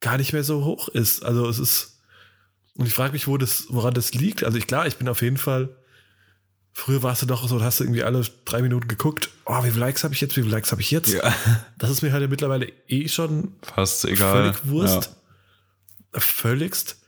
gar 0.00 0.18
nicht 0.18 0.32
mehr 0.32 0.44
so 0.44 0.64
hoch 0.64 0.88
ist. 0.88 1.24
Also 1.24 1.48
es 1.48 1.58
ist 1.58 2.00
und 2.76 2.86
ich 2.86 2.92
frage 2.92 3.12
mich, 3.12 3.26
wo 3.26 3.38
das, 3.38 3.66
woran 3.70 3.94
das 3.94 4.12
liegt. 4.14 4.44
Also 4.44 4.58
ich 4.58 4.66
klar, 4.66 4.86
ich 4.86 4.96
bin 4.96 5.08
auf 5.08 5.22
jeden 5.22 5.38
Fall. 5.38 5.74
Früher 6.72 7.02
warst 7.02 7.22
du 7.22 7.26
doch 7.26 7.48
so, 7.48 7.62
hast 7.62 7.80
du 7.80 7.84
irgendwie 7.84 8.02
alle 8.02 8.22
drei 8.44 8.60
Minuten 8.60 8.86
geguckt. 8.86 9.30
Oh, 9.46 9.64
wie 9.64 9.70
viele 9.70 9.80
Likes 9.80 10.04
habe 10.04 10.12
ich 10.12 10.20
jetzt? 10.20 10.36
Wie 10.36 10.42
viele 10.42 10.52
Likes 10.54 10.72
habe 10.72 10.82
ich 10.82 10.90
jetzt? 10.90 11.14
Ja, 11.14 11.34
Das 11.78 11.88
ist 11.88 12.02
mir 12.02 12.12
halt 12.12 12.28
mittlerweile 12.28 12.70
eh 12.86 13.08
schon 13.08 13.54
fast 13.62 14.04
egal. 14.04 14.52
völlig 14.52 14.68
Wurst. 14.68 15.16
Völligst. 16.12 16.98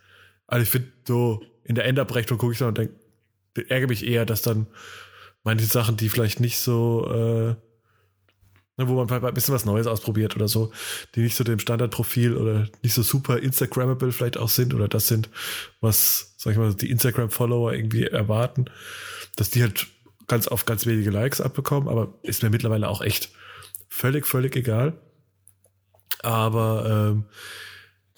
Also 0.46 0.62
ich 0.62 0.70
finde 0.70 0.88
so, 1.06 1.42
in 1.64 1.74
der 1.74 1.84
Endabrechnung 1.84 2.38
gucke 2.38 2.54
ich 2.54 2.58
dann 2.58 2.68
und 2.68 2.78
denke, 2.78 2.94
ärgere 3.68 3.88
mich 3.88 4.06
eher, 4.06 4.24
dass 4.24 4.40
dann 4.40 4.68
manche 5.44 5.66
Sachen, 5.66 5.98
die 5.98 6.08
vielleicht 6.08 6.40
nicht 6.40 6.60
so, 6.60 7.06
äh, 7.10 7.67
ne, 8.78 8.88
wo 8.88 8.94
man 8.94 9.08
vielleicht 9.08 9.22
mal 9.22 9.28
ein 9.28 9.34
bisschen 9.34 9.54
was 9.54 9.64
Neues 9.66 9.86
ausprobiert 9.86 10.36
oder 10.36 10.48
so, 10.48 10.72
die 11.14 11.20
nicht 11.20 11.36
so 11.36 11.44
dem 11.44 11.58
Standardprofil 11.58 12.36
oder 12.36 12.68
nicht 12.82 12.94
so 12.94 13.02
super 13.02 13.38
Instagrammable 13.38 14.12
vielleicht 14.12 14.38
auch 14.38 14.48
sind 14.48 14.72
oder 14.72 14.88
das 14.88 15.08
sind, 15.08 15.28
was, 15.80 16.34
sag 16.38 16.52
ich 16.52 16.58
mal, 16.58 16.72
die 16.72 16.90
Instagram-Follower 16.90 17.72
irgendwie 17.72 18.04
erwarten, 18.04 18.66
dass 19.36 19.50
die 19.50 19.62
halt 19.62 19.88
ganz 20.28 20.48
auf 20.48 20.64
ganz 20.64 20.86
wenige 20.86 21.10
Likes 21.10 21.40
abbekommen, 21.40 21.88
aber 21.88 22.14
ist 22.22 22.42
mir 22.42 22.50
mittlerweile 22.50 22.88
auch 22.88 23.02
echt 23.02 23.30
völlig, 23.88 24.26
völlig 24.26 24.56
egal. 24.56 25.00
Aber 26.22 27.12
ähm, 27.12 27.24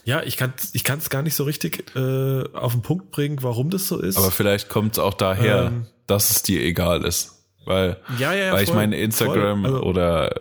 ja, 0.05 0.23
ich 0.23 0.37
kann 0.37 0.53
ich 0.73 0.85
kann 0.85 0.99
es 0.99 1.11
gar 1.11 1.23
nicht 1.23 1.35
so 1.35 1.45
richtig 1.45 1.95
äh, 1.95 2.45
auf 2.53 2.73
den 2.73 2.83
Punkt 2.83 3.11
bringen, 3.11 3.43
warum 3.43 3.71
das 3.71 3.87
so 3.87 3.99
ist. 3.99 4.17
Aber 4.17 4.31
vielleicht 4.31 4.69
kommt 4.69 4.93
es 4.93 4.99
auch 4.99 5.15
daher, 5.15 5.67
Ähm. 5.67 5.87
dass 6.07 6.31
es 6.31 6.43
dir 6.43 6.63
egal 6.63 7.05
ist. 7.05 7.40
Weil, 7.65 7.97
ja, 8.19 8.33
ja, 8.33 8.53
weil 8.53 8.63
ich 8.63 8.71
voll, 8.71 8.77
meine, 8.77 8.97
Instagram 8.97 9.63
voll. 9.63 9.75
Also, 9.75 9.87
oder 9.87 10.41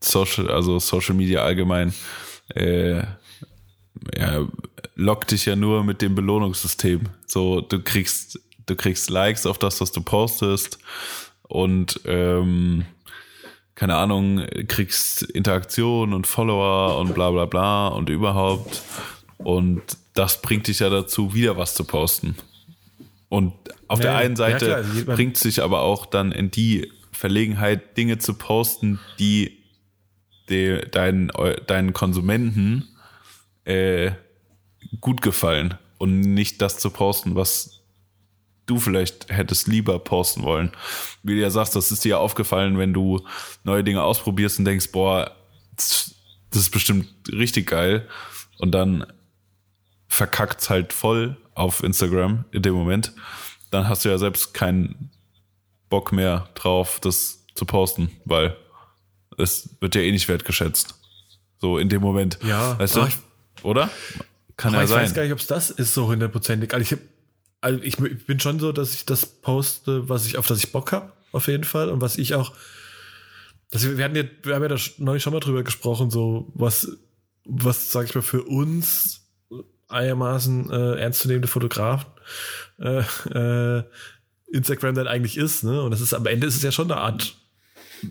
Social, 0.00 0.50
also 0.50 0.78
Social 0.78 1.14
Media 1.14 1.42
allgemein, 1.42 1.94
äh, 2.54 2.98
ja, 4.16 4.46
lockt 4.94 5.30
dich 5.30 5.46
ja 5.46 5.56
nur 5.56 5.84
mit 5.84 6.02
dem 6.02 6.14
Belohnungssystem. 6.14 7.02
So, 7.26 7.60
du 7.60 7.80
kriegst, 7.80 8.40
du 8.66 8.76
kriegst 8.76 9.10
Likes 9.10 9.46
auf 9.46 9.58
das, 9.58 9.80
was 9.80 9.92
du 9.92 10.02
postest 10.02 10.78
und 11.42 12.00
ähm, 12.04 12.84
keine 13.74 13.96
Ahnung, 13.96 14.46
kriegst 14.68 15.22
Interaktion 15.22 16.12
und 16.12 16.26
Follower 16.26 16.98
und 16.98 17.14
bla 17.14 17.30
bla 17.30 17.46
bla 17.46 17.88
und 17.88 18.10
überhaupt. 18.10 18.82
Und 19.38 19.82
das 20.14 20.42
bringt 20.42 20.68
dich 20.68 20.80
ja 20.80 20.90
dazu, 20.90 21.34
wieder 21.34 21.56
was 21.56 21.74
zu 21.74 21.84
posten. 21.84 22.36
Und 23.32 23.54
auf 23.88 23.98
Ja, 24.00 24.02
der 24.02 24.12
ja. 24.12 24.18
einen 24.18 24.34
Ja, 24.34 24.36
Seite 24.36 24.64
klar, 24.66 24.76
also 24.76 25.04
bringt 25.06 25.38
sich 25.38 25.62
aber 25.62 25.80
auch 25.80 26.04
dann 26.04 26.32
in 26.32 26.50
die 26.50 26.92
Verlegenheit, 27.12 27.96
Dinge 27.96 28.18
zu 28.18 28.34
posten, 28.34 29.00
die 29.18 29.58
de, 30.50 30.86
deinen, 30.90 31.30
deinen 31.66 31.94
Konsumenten 31.94 32.88
äh, 33.64 34.10
gut 35.00 35.22
gefallen 35.22 35.78
und 35.96 36.20
nicht 36.20 36.60
das 36.60 36.76
zu 36.78 36.90
posten, 36.90 37.34
was 37.34 37.80
du 38.66 38.78
vielleicht 38.78 39.32
hättest 39.32 39.66
lieber 39.66 39.98
posten 39.98 40.42
wollen. 40.42 40.72
Wie 41.22 41.34
du 41.34 41.40
ja 41.40 41.48
sagst, 41.48 41.74
das 41.74 41.90
ist 41.90 42.04
dir 42.04 42.10
ja 42.10 42.18
aufgefallen, 42.18 42.76
wenn 42.76 42.92
du 42.92 43.26
neue 43.64 43.82
Dinge 43.82 44.02
ausprobierst 44.02 44.58
und 44.58 44.66
denkst, 44.66 44.92
boah, 44.92 45.34
das 45.74 46.14
das 46.50 46.60
ist 46.64 46.70
bestimmt 46.70 47.08
richtig 47.32 47.66
geil 47.68 48.06
und 48.58 48.72
dann 48.72 49.06
verkackt's 50.06 50.68
halt 50.68 50.92
voll 50.92 51.38
auf 51.54 51.82
Instagram 51.82 52.44
in 52.52 52.62
dem 52.62 52.74
Moment, 52.74 53.12
dann 53.70 53.88
hast 53.88 54.04
du 54.04 54.08
ja 54.08 54.18
selbst 54.18 54.54
keinen 54.54 55.10
Bock 55.88 56.12
mehr 56.12 56.48
drauf, 56.54 56.98
das 57.00 57.44
zu 57.54 57.64
posten, 57.66 58.10
weil 58.24 58.56
es 59.38 59.68
wird 59.80 59.94
ja 59.94 60.00
eh 60.02 60.12
nicht 60.12 60.28
wertgeschätzt. 60.28 60.94
So 61.60 61.78
in 61.78 61.88
dem 61.88 62.02
Moment. 62.02 62.38
Ja, 62.46 62.78
weißt 62.78 62.96
du? 62.96 63.06
ich- 63.06 63.16
Oder? 63.64 63.90
Kann 64.56 64.72
ja 64.74 64.82
ich 64.84 64.90
weiß 64.90 65.08
sein. 65.10 65.14
gar 65.14 65.22
nicht, 65.24 65.32
ob 65.32 65.38
es 65.38 65.46
das 65.46 65.70
ist 65.70 65.94
so 65.94 66.06
hundertprozentig. 66.08 66.72
Also 66.74 66.82
ich, 66.82 66.92
hab, 66.92 66.98
also 67.60 67.80
ich 67.82 67.98
ich 67.98 68.26
bin 68.26 68.40
schon 68.40 68.58
so, 68.58 68.72
dass 68.72 68.94
ich 68.94 69.06
das 69.06 69.24
poste, 69.26 70.08
was 70.08 70.26
ich 70.26 70.36
auf 70.38 70.46
das 70.46 70.58
ich 70.58 70.72
Bock 70.72 70.92
habe, 70.92 71.12
auf 71.32 71.46
jeden 71.48 71.64
Fall 71.64 71.88
und 71.90 72.00
was 72.00 72.18
ich 72.18 72.34
auch. 72.34 72.52
Das, 73.70 73.84
wir, 73.96 74.04
hatten 74.04 74.16
ja, 74.16 74.24
wir 74.42 74.54
haben 74.54 74.62
ja 74.62 74.68
da 74.68 74.76
neulich 74.98 75.22
schon 75.22 75.32
mal 75.32 75.40
drüber 75.40 75.62
gesprochen, 75.62 76.10
so 76.10 76.50
was, 76.54 76.88
was 77.44 77.90
sag 77.90 78.04
ich 78.06 78.14
mal 78.14 78.20
für 78.22 78.42
uns 78.42 79.21
einigermaßen 79.92 80.70
äh, 80.70 80.94
ernstzunehmende 81.00 81.48
Fotografen 81.48 82.10
äh, 82.80 83.02
äh, 83.30 83.82
Instagram 84.50 84.94
dann 84.94 85.08
eigentlich 85.08 85.36
ist, 85.36 85.64
ne? 85.64 85.82
Und 85.82 85.90
das 85.90 86.00
ist 86.00 86.14
am 86.14 86.26
Ende 86.26 86.46
ist 86.46 86.56
es 86.56 86.62
ja 86.62 86.72
schon 86.72 86.90
eine 86.90 87.00
Art 87.00 87.34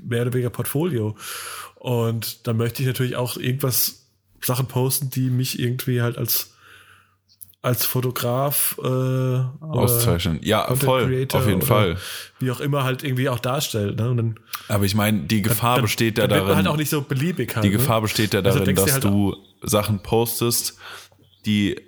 mehr 0.03 0.23
oder 0.23 0.33
weniger 0.33 0.49
Portfolio. 0.49 1.15
Und 1.75 2.47
dann 2.47 2.57
möchte 2.57 2.81
ich 2.81 2.87
natürlich 2.87 3.15
auch 3.15 3.37
irgendwas 3.37 4.07
Sachen 4.41 4.67
posten, 4.67 5.09
die 5.09 5.29
mich 5.29 5.59
irgendwie 5.59 6.01
halt 6.01 6.17
als 6.17 6.51
als 7.63 7.85
Fotograf 7.85 8.75
äh, 8.83 8.87
Auszeichnen. 8.87 10.39
Ja, 10.41 10.63
Content 10.63 10.83
voll. 10.83 11.05
Creator 11.05 11.39
Auf 11.41 11.47
jeden 11.47 11.61
Fall. 11.61 11.97
wie 12.39 12.49
auch 12.49 12.59
immer 12.59 12.83
halt 12.83 13.03
irgendwie 13.03 13.29
auch 13.29 13.37
darstellt. 13.37 13.99
Ne? 13.99 14.09
Und 14.09 14.17
dann, 14.17 14.39
Aber 14.67 14.83
ich 14.85 14.95
meine, 14.95 15.21
die 15.21 15.43
Gefahr 15.43 15.75
dann, 15.75 15.83
besteht 15.83 16.17
ja 16.17 16.25
dann 16.25 16.37
wird 16.37 16.39
man 16.39 16.47
darin. 16.47 16.65
halt 16.65 16.73
auch 16.73 16.77
nicht 16.77 16.89
so 16.89 17.01
beliebig 17.01 17.55
halt. 17.55 17.63
Die 17.63 17.69
ne? 17.69 17.77
Gefahr 17.77 18.01
besteht 18.01 18.33
ja 18.33 18.41
Also 18.41 18.59
darin, 18.59 18.75
du 18.75 18.81
dass 18.81 18.93
halt 18.93 19.03
du 19.03 19.35
Sachen 19.61 20.01
postest, 20.01 20.79
die 21.45 21.79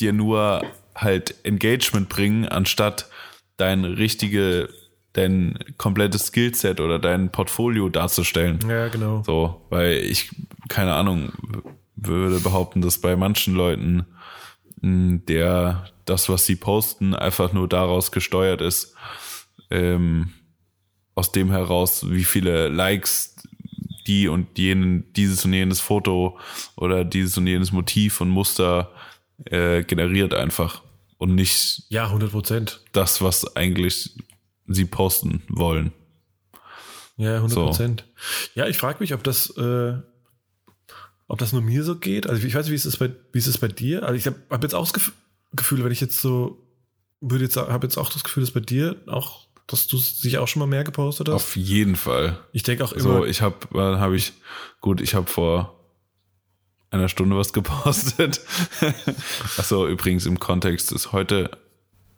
dir 0.00 0.12
nur 0.12 0.62
halt 0.94 1.34
Engagement 1.44 2.08
bringen, 2.08 2.46
anstatt 2.46 3.08
dein 3.56 3.84
richtige, 3.84 4.68
dein 5.12 5.58
komplettes 5.76 6.26
Skillset 6.26 6.80
oder 6.80 6.98
dein 6.98 7.30
Portfolio 7.30 7.88
darzustellen. 7.88 8.58
Ja, 8.68 8.88
genau. 8.88 9.22
So, 9.24 9.66
weil 9.70 9.98
ich, 9.98 10.30
keine 10.68 10.94
Ahnung, 10.94 11.32
würde 11.96 12.40
behaupten, 12.40 12.80
dass 12.80 12.98
bei 12.98 13.16
manchen 13.16 13.54
Leuten 13.54 14.06
der 14.82 15.84
das, 16.06 16.28
was 16.28 16.46
sie 16.46 16.56
posten, 16.56 17.14
einfach 17.14 17.52
nur 17.52 17.68
daraus 17.68 18.12
gesteuert 18.12 18.62
ist, 18.62 18.94
ähm, 19.70 20.30
aus 21.14 21.32
dem 21.32 21.50
heraus, 21.50 22.10
wie 22.10 22.24
viele 22.24 22.68
Likes 22.68 23.36
die 24.10 24.28
und 24.28 24.58
jenen, 24.58 25.12
dieses 25.14 25.44
und 25.44 25.52
jenes 25.52 25.80
Foto 25.80 26.38
oder 26.76 27.04
dieses 27.04 27.36
und 27.38 27.46
jenes 27.46 27.70
Motiv 27.72 28.20
und 28.20 28.28
Muster 28.28 28.90
äh, 29.44 29.82
generiert 29.84 30.34
einfach. 30.34 30.82
Und 31.18 31.34
nicht 31.34 31.82
Ja, 31.90 32.04
100 32.06 32.30
Prozent. 32.32 32.80
das, 32.92 33.20
was 33.22 33.56
eigentlich 33.56 34.16
sie 34.66 34.84
posten 34.86 35.42
wollen. 35.48 35.92
Ja, 37.16 37.36
100 37.36 37.56
Prozent. 37.58 38.04
Ja, 38.54 38.66
ich 38.66 38.78
frage 38.78 38.98
mich, 39.00 39.12
ob 39.14 39.22
das, 39.22 39.50
äh, 39.56 39.94
ob 41.28 41.38
das 41.38 41.52
nur 41.52 41.60
mir 41.62 41.84
so 41.84 41.96
geht. 41.96 42.26
Also 42.26 42.44
ich 42.46 42.54
weiß 42.54 42.64
nicht, 42.66 42.72
wie 42.72 42.76
ist 42.76 42.86
es 42.86 42.96
bei, 42.96 43.10
wie 43.32 43.38
ist 43.38 43.46
es 43.46 43.58
bei 43.58 43.68
dir? 43.68 44.02
Also 44.02 44.14
ich 44.14 44.26
habe 44.26 44.36
hab 44.50 44.62
jetzt 44.62 44.74
auch 44.74 44.90
das 44.90 44.94
Gef- 44.94 45.12
Gefühl, 45.52 45.84
wenn 45.84 45.92
ich 45.92 46.00
jetzt 46.00 46.20
so 46.20 46.66
würde 47.20 47.44
jetzt 47.44 47.56
habe 47.56 47.86
jetzt 47.86 47.98
auch 47.98 48.10
das 48.10 48.24
Gefühl, 48.24 48.42
dass 48.42 48.50
bei 48.52 48.60
dir 48.60 48.96
auch, 49.06 49.46
dass 49.70 49.86
du 49.86 49.98
sich 49.98 50.38
auch 50.38 50.48
schon 50.48 50.60
mal 50.60 50.66
mehr 50.66 50.84
gepostet 50.84 51.28
hast. 51.28 51.34
Auf 51.34 51.56
jeden 51.56 51.96
Fall. 51.96 52.38
ich 52.52 52.62
denke 52.64 52.84
auch 52.84 52.92
immer. 52.92 53.02
So, 53.02 53.24
ich 53.24 53.40
habe, 53.40 53.56
wann 53.70 54.00
habe 54.00 54.16
ich, 54.16 54.32
gut, 54.80 55.00
ich 55.00 55.14
habe 55.14 55.26
vor 55.26 55.76
einer 56.90 57.08
Stunde 57.08 57.36
was 57.36 57.52
gepostet. 57.52 58.40
Achso, 59.56 59.86
übrigens 59.86 60.26
im 60.26 60.40
Kontext 60.40 60.90
ist 60.90 61.12
heute, 61.12 61.50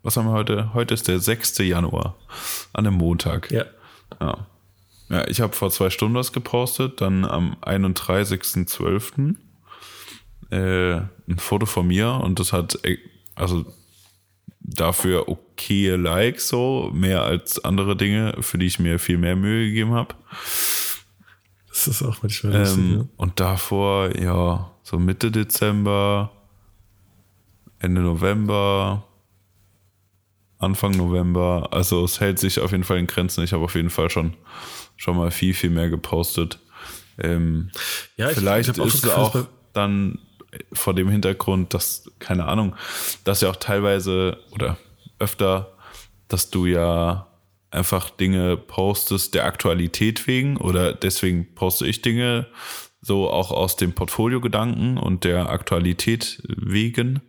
was 0.02 0.16
haben 0.16 0.26
wir 0.26 0.32
heute? 0.32 0.72
Heute 0.72 0.94
ist 0.94 1.08
der 1.08 1.18
6. 1.18 1.58
Januar, 1.58 2.16
an 2.72 2.86
einem 2.86 2.96
Montag. 2.96 3.50
ja. 3.50 3.66
Ja, 4.20 4.46
ja 5.10 5.28
ich 5.28 5.40
habe 5.40 5.52
vor 5.52 5.70
zwei 5.70 5.90
Stunden 5.90 6.16
was 6.16 6.32
gepostet, 6.32 7.00
dann 7.00 7.24
am 7.26 7.56
31.12. 7.60 9.36
Äh, 10.50 11.02
ein 11.28 11.38
Foto 11.38 11.66
von 11.66 11.86
mir 11.86 12.12
und 12.14 12.38
das 12.38 12.52
hat, 12.52 12.82
äh, 12.84 12.98
also 13.34 13.66
dafür 14.64 15.28
okay 15.28 15.90
Likes 15.90 16.48
so, 16.48 16.90
mehr 16.94 17.22
als 17.22 17.62
andere 17.64 17.96
Dinge, 17.96 18.36
für 18.40 18.58
die 18.58 18.66
ich 18.66 18.78
mir 18.78 18.98
viel 18.98 19.18
mehr 19.18 19.36
Mühe 19.36 19.66
gegeben 19.66 19.92
habe. 19.92 20.14
Das 21.68 21.88
ist 21.88 22.02
auch 22.02 22.22
manchmal 22.22 22.58
lustig. 22.58 22.84
Ähm, 22.84 23.08
und 23.16 23.40
davor, 23.40 24.16
ja, 24.16 24.70
so 24.82 24.98
Mitte 24.98 25.30
Dezember, 25.30 26.30
Ende 27.78 28.02
November, 28.02 29.04
Anfang 30.58 30.92
November. 30.92 31.68
Also 31.72 32.04
es 32.04 32.20
hält 32.20 32.38
sich 32.38 32.60
auf 32.60 32.70
jeden 32.70 32.84
Fall 32.84 32.98
in 32.98 33.06
Grenzen. 33.06 33.42
Ich 33.42 33.52
habe 33.52 33.64
auf 33.64 33.74
jeden 33.74 33.90
Fall 33.90 34.10
schon, 34.10 34.34
schon 34.96 35.16
mal 35.16 35.30
viel, 35.30 35.54
viel 35.54 35.70
mehr 35.70 35.90
gepostet. 35.90 36.60
Ähm, 37.18 37.70
ja, 38.16 38.30
ich, 38.30 38.38
vielleicht 38.38 38.68
ich 38.68 38.78
ist 38.78 39.08
auch 39.10 39.46
dann 39.72 40.18
vor 40.72 40.94
dem 40.94 41.08
Hintergrund, 41.08 41.74
dass, 41.74 42.10
keine 42.18 42.46
Ahnung, 42.46 42.74
dass 43.24 43.40
ja 43.40 43.50
auch 43.50 43.56
teilweise 43.56 44.38
oder 44.50 44.76
öfter, 45.18 45.72
dass 46.28 46.50
du 46.50 46.66
ja 46.66 47.28
einfach 47.70 48.10
Dinge 48.10 48.56
postest 48.56 49.34
der 49.34 49.46
Aktualität 49.46 50.26
wegen 50.26 50.56
oder 50.58 50.92
deswegen 50.92 51.54
poste 51.54 51.86
ich 51.86 52.02
Dinge 52.02 52.46
so 53.00 53.30
auch 53.30 53.50
aus 53.50 53.76
dem 53.76 53.94
Portfolio-Gedanken 53.94 54.98
und 54.98 55.24
der 55.24 55.48
Aktualität 55.48 56.42
wegen 56.46 57.20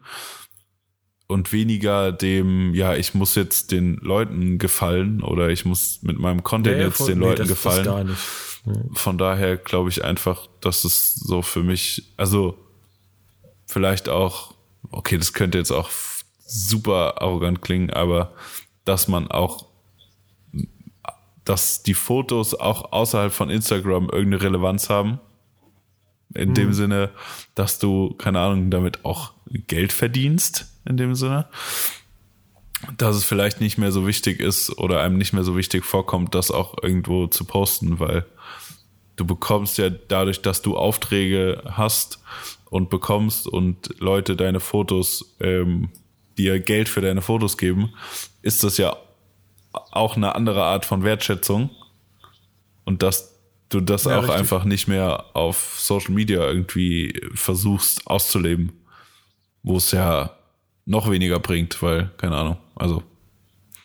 und 1.27 1.51
weniger 1.53 2.11
dem, 2.11 2.75
ja, 2.75 2.95
ich 2.95 3.13
muss 3.13 3.35
jetzt 3.35 3.71
den 3.71 3.95
Leuten 4.01 4.59
gefallen 4.59 5.23
oder 5.23 5.49
ich 5.49 5.65
muss 5.65 5.99
mit 6.03 6.19
meinem 6.19 6.43
Content 6.43 6.77
ja, 6.77 6.87
jetzt 6.87 6.97
voll- 6.97 7.07
den 7.07 7.19
nee, 7.19 7.25
Leuten 7.25 7.47
gefallen. 7.47 8.07
nicht. 8.07 8.19
von 8.99 9.17
daher 9.17 9.57
glaube 9.57 9.89
ich 9.89 10.03
einfach, 10.03 10.47
dass 10.61 10.83
es 10.83 11.15
so 11.15 11.41
für 11.41 11.63
mich, 11.63 12.13
also 12.17 12.57
vielleicht 13.73 14.07
auch, 14.07 14.53
okay, 14.91 15.17
das 15.17 15.33
könnte 15.33 15.57
jetzt 15.57 15.71
auch 15.71 15.89
super 16.45 17.21
arrogant 17.21 17.61
klingen, 17.61 17.89
aber 17.89 18.33
dass 18.85 19.07
man 19.07 19.29
auch, 19.29 19.65
dass 21.43 21.83
die 21.83 21.93
Fotos 21.93 22.53
auch 22.53 22.91
außerhalb 22.91 23.33
von 23.33 23.49
Instagram 23.49 24.09
irgendeine 24.09 24.43
Relevanz 24.43 24.89
haben. 24.89 25.19
In 26.35 26.55
dem 26.55 26.73
Sinne, 26.73 27.11
dass 27.53 27.77
du, 27.77 28.15
keine 28.15 28.39
Ahnung, 28.39 28.71
damit 28.71 29.05
auch 29.05 29.33
Geld 29.67 29.93
verdienst, 29.93 30.65
in 30.85 30.97
dem 30.97 31.13
Sinne. 31.13 31.47
Dass 32.97 33.15
es 33.15 33.23
vielleicht 33.23 33.61
nicht 33.61 33.77
mehr 33.77 33.91
so 33.91 34.07
wichtig 34.07 34.39
ist 34.39 34.77
oder 34.77 35.01
einem 35.01 35.17
nicht 35.17 35.33
mehr 35.33 35.43
so 35.43 35.55
wichtig 35.55 35.85
vorkommt, 35.85 36.33
das 36.33 36.49
auch 36.49 36.75
irgendwo 36.81 37.27
zu 37.27 37.45
posten, 37.45 37.99
weil 37.99 38.25
du 39.15 39.25
bekommst 39.25 39.77
ja 39.77 39.89
dadurch, 39.89 40.41
dass 40.41 40.61
du 40.61 40.75
Aufträge 40.75 41.61
hast 41.65 42.19
und 42.73 42.89
bekommst 42.89 43.47
und 43.47 43.93
Leute 43.99 44.35
deine 44.35 44.59
Fotos, 44.59 45.35
ähm, 45.39 45.89
dir 46.39 46.59
Geld 46.59 46.89
für 46.89 47.01
deine 47.01 47.21
Fotos 47.21 47.59
geben, 47.59 47.93
ist 48.41 48.63
das 48.63 48.77
ja 48.79 48.97
auch 49.91 50.15
eine 50.17 50.33
andere 50.33 50.63
Art 50.63 50.83
von 50.83 51.03
Wertschätzung. 51.03 51.69
Und 52.83 53.03
dass 53.03 53.39
du 53.69 53.79
das 53.79 54.05
Ja, 54.05 54.17
auch 54.17 54.23
richtig. 54.23 54.39
einfach 54.39 54.63
nicht 54.65 54.87
mehr 54.87 55.23
auf 55.35 55.75
Social 55.77 56.15
Media 56.15 56.47
irgendwie 56.47 57.21
versuchst 57.35 58.07
auszuleben, 58.07 58.71
wo 59.61 59.77
es 59.77 59.91
ja 59.91 60.35
noch 60.85 61.11
weniger 61.11 61.39
bringt, 61.39 61.79
weil, 61.83 62.09
keine 62.17 62.35
Ahnung, 62.35 62.57
also 62.75 63.03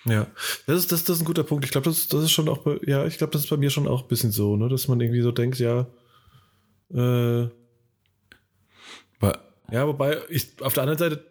Ja, 0.06 0.26
das 0.66 0.78
ist, 0.78 0.92
das, 0.92 1.04
das 1.04 1.16
ist 1.16 1.22
ein 1.22 1.26
guter 1.26 1.44
Punkt. 1.44 1.66
Ich 1.66 1.72
glaube, 1.72 1.90
das, 1.90 2.08
das 2.08 2.24
ist 2.24 2.30
schon 2.32 2.48
auch, 2.48 2.66
ja, 2.86 3.04
ich 3.04 3.18
glaube, 3.18 3.32
das 3.34 3.42
ist 3.44 3.50
bei 3.50 3.58
mir 3.58 3.68
schon 3.68 3.86
auch 3.86 4.00
ein 4.04 4.08
bisschen 4.08 4.32
so, 4.32 4.56
ne, 4.56 4.70
dass 4.70 4.88
man 4.88 4.98
irgendwie 4.98 5.20
so 5.20 5.30
denkt, 5.30 5.58
ja, 5.58 5.86
äh, 6.90 7.48
ja, 9.70 9.86
wobei 9.86 10.18
ich 10.28 10.60
auf 10.62 10.72
der 10.72 10.84
anderen 10.84 10.98
Seite 10.98 11.24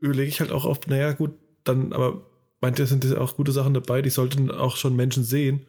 überlege 0.00 0.28
ich 0.28 0.40
halt 0.40 0.52
auch 0.52 0.64
oft, 0.64 0.88
naja, 0.88 1.12
gut, 1.12 1.32
dann, 1.64 1.92
aber 1.92 2.26
manche 2.60 2.86
sind 2.86 3.04
ja 3.04 3.18
auch 3.18 3.36
gute 3.36 3.52
Sachen 3.52 3.74
dabei, 3.74 4.02
die 4.02 4.10
sollten 4.10 4.50
auch 4.50 4.76
schon 4.76 4.94
Menschen 4.94 5.24
sehen. 5.24 5.66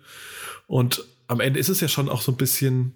Und 0.68 1.03
am 1.28 1.39
Ende 1.39 1.59
ist 1.59 1.70
es 1.70 1.80
ja 1.82 1.88
schon 1.88 2.09
auch 2.09 2.22
so 2.22 2.32
ein 2.32 2.38
bisschen, 2.38 2.95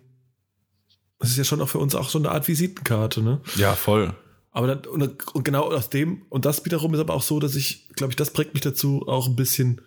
es 1.20 1.32
ist 1.32 1.38
ja 1.38 1.44
schon 1.44 1.62
auch 1.62 1.70
für 1.70 1.80
uns 1.80 1.96
auch 1.96 2.10
so 2.10 2.20
eine 2.20 2.32
Art 2.32 2.48
Visitenkarte, 2.48 3.22
ne? 3.22 3.42
ja, 3.56 3.74
voll. 3.74 4.14
Aber 4.52 4.68
dann, 4.68 4.86
und, 4.86 5.36
und 5.36 5.44
genau 5.44 5.72
aus 5.72 5.90
dem, 5.90 6.24
und 6.30 6.46
das 6.46 6.66
wiederum 6.66 6.94
ist 6.94 7.00
aber 7.00 7.14
auch 7.14 7.22
so, 7.22 7.40
dass 7.40 7.56
ich, 7.56 7.90
glaube 7.90 8.12
ich, 8.12 8.16
das 8.16 8.32
bringt 8.32 8.54
mich 8.54 8.62
dazu, 8.62 9.08
auch 9.08 9.28
ein 9.28 9.36
bisschen, 9.36 9.82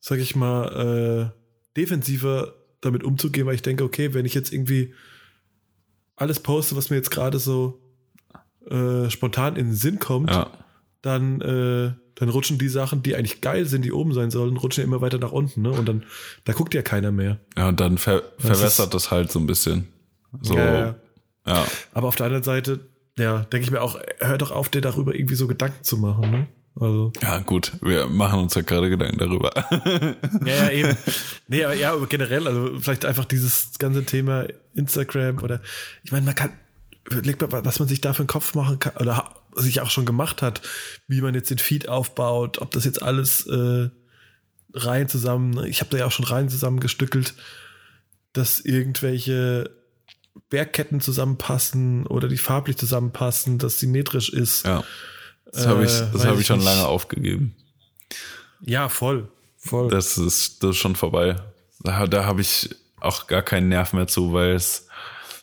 sag 0.00 0.18
ich 0.18 0.36
mal, 0.36 1.32
äh, 1.34 1.76
defensiver 1.76 2.54
damit 2.80 3.02
umzugehen, 3.04 3.46
weil 3.46 3.54
ich 3.54 3.62
denke, 3.62 3.84
okay, 3.84 4.14
wenn 4.14 4.26
ich 4.26 4.34
jetzt 4.34 4.52
irgendwie 4.52 4.94
alles 6.18 6.40
poste, 6.40 6.76
was 6.76 6.90
mir 6.90 6.96
jetzt 6.96 7.10
gerade 7.10 7.38
so 7.38 7.80
äh, 8.70 9.08
spontan 9.10 9.56
in 9.56 9.66
den 9.68 9.74
Sinn 9.74 9.98
kommt, 9.98 10.30
Ja. 10.30 10.50
dann, 11.02 11.40
äh, 11.40 11.92
dann 12.16 12.28
rutschen 12.28 12.58
die 12.58 12.68
Sachen, 12.68 13.02
die 13.02 13.14
eigentlich 13.16 13.40
geil 13.40 13.64
sind, 13.64 13.84
die 13.84 13.92
oben 13.92 14.12
sein 14.12 14.30
sollen, 14.30 14.56
rutschen 14.56 14.82
ja 14.82 14.86
immer 14.86 15.00
weiter 15.00 15.18
nach 15.18 15.32
unten, 15.32 15.62
ne? 15.62 15.70
Und 15.70 15.86
dann, 15.88 16.04
da 16.44 16.52
guckt 16.52 16.74
ja 16.74 16.82
keiner 16.82 17.12
mehr. 17.12 17.38
Ja, 17.56 17.68
und 17.68 17.80
dann 17.80 17.96
ver 17.98 18.22
Das 18.38 18.46
verwässert 18.58 18.92
das 18.94 19.10
halt 19.10 19.30
so 19.32 19.38
ein 19.38 19.46
bisschen. 19.46 19.88
So, 20.42 20.56
ja. 20.56 20.96
ja. 21.46 21.64
Aber 21.94 22.08
auf 22.08 22.16
der 22.16 22.26
anderen 22.26 22.42
Seite, 22.44 22.80
ja, 23.16 23.44
denke 23.44 23.64
ich 23.64 23.70
mir 23.70 23.80
auch, 23.80 23.98
hör 24.18 24.36
doch 24.38 24.50
auf, 24.50 24.68
dir 24.68 24.80
darüber 24.80 25.14
irgendwie 25.14 25.36
so 25.36 25.46
Gedanken 25.46 25.82
zu 25.84 25.96
machen, 25.96 26.30
ne? 26.30 26.46
Also. 26.80 27.12
Ja, 27.20 27.38
gut, 27.38 27.72
wir 27.82 28.06
machen 28.06 28.40
uns 28.40 28.54
ja 28.54 28.62
gerade 28.62 28.88
Gedanken 28.88 29.18
darüber. 29.18 29.52
Ja, 30.44 30.54
ja, 30.54 30.70
eben. 30.70 30.96
Nee, 31.48 31.64
aber 31.64 31.74
ja, 31.74 31.92
aber 31.92 32.06
generell, 32.06 32.46
also 32.46 32.78
vielleicht 32.80 33.04
einfach 33.04 33.24
dieses 33.24 33.78
ganze 33.78 34.04
Thema 34.04 34.46
Instagram 34.74 35.38
oder 35.38 35.60
ich 36.04 36.12
meine, 36.12 36.24
man 36.24 36.34
kann, 36.34 36.52
überlegt 37.10 37.40
mal, 37.40 37.64
was 37.64 37.78
man 37.78 37.88
sich 37.88 38.00
da 38.00 38.12
für 38.12 38.20
einen 38.20 38.28
Kopf 38.28 38.54
machen 38.54 38.78
kann 38.78 38.96
oder 38.96 39.34
sich 39.56 39.80
auch 39.80 39.90
schon 39.90 40.06
gemacht 40.06 40.42
hat, 40.42 40.62
wie 41.06 41.20
man 41.20 41.34
jetzt 41.34 41.50
den 41.50 41.58
Feed 41.58 41.88
aufbaut, 41.88 42.58
ob 42.58 42.70
das 42.70 42.84
jetzt 42.84 43.02
alles 43.02 43.46
äh, 43.46 43.88
rein 44.74 45.08
zusammen, 45.08 45.64
ich 45.64 45.80
habe 45.80 45.90
da 45.90 45.98
ja 45.98 46.06
auch 46.06 46.12
schon 46.12 46.26
rein 46.26 46.48
zusammengestückelt, 46.48 47.34
dass 48.32 48.60
irgendwelche 48.60 49.70
Bergketten 50.50 51.00
zusammenpassen 51.00 52.06
oder 52.06 52.28
die 52.28 52.38
farblich 52.38 52.76
zusammenpassen, 52.76 53.58
dass 53.58 53.80
symmetrisch 53.80 54.30
ist. 54.30 54.66
ja. 54.66 54.84
Das 55.52 55.66
habe 55.66 55.84
ich, 55.84 55.92
Äh, 55.92 56.06
das 56.12 56.14
weiß 56.14 56.24
hab 56.26 56.34
ich 56.34 56.40
ich 56.40 56.46
schon 56.46 56.60
lange 56.60 56.86
aufgegeben. 56.86 57.54
Ja, 58.60 58.88
voll. 58.88 59.28
Voll. 59.56 59.88
Das 59.88 60.18
ist, 60.18 60.62
das 60.62 60.70
ist 60.70 60.76
schon 60.76 60.96
vorbei. 60.96 61.36
Da, 61.80 62.06
da 62.06 62.24
habe 62.24 62.40
ich 62.40 62.74
auch 63.00 63.26
gar 63.26 63.42
keinen 63.42 63.68
Nerv 63.68 63.92
mehr 63.92 64.06
zu, 64.08 64.32
weil 64.32 64.52
es, 64.52 64.88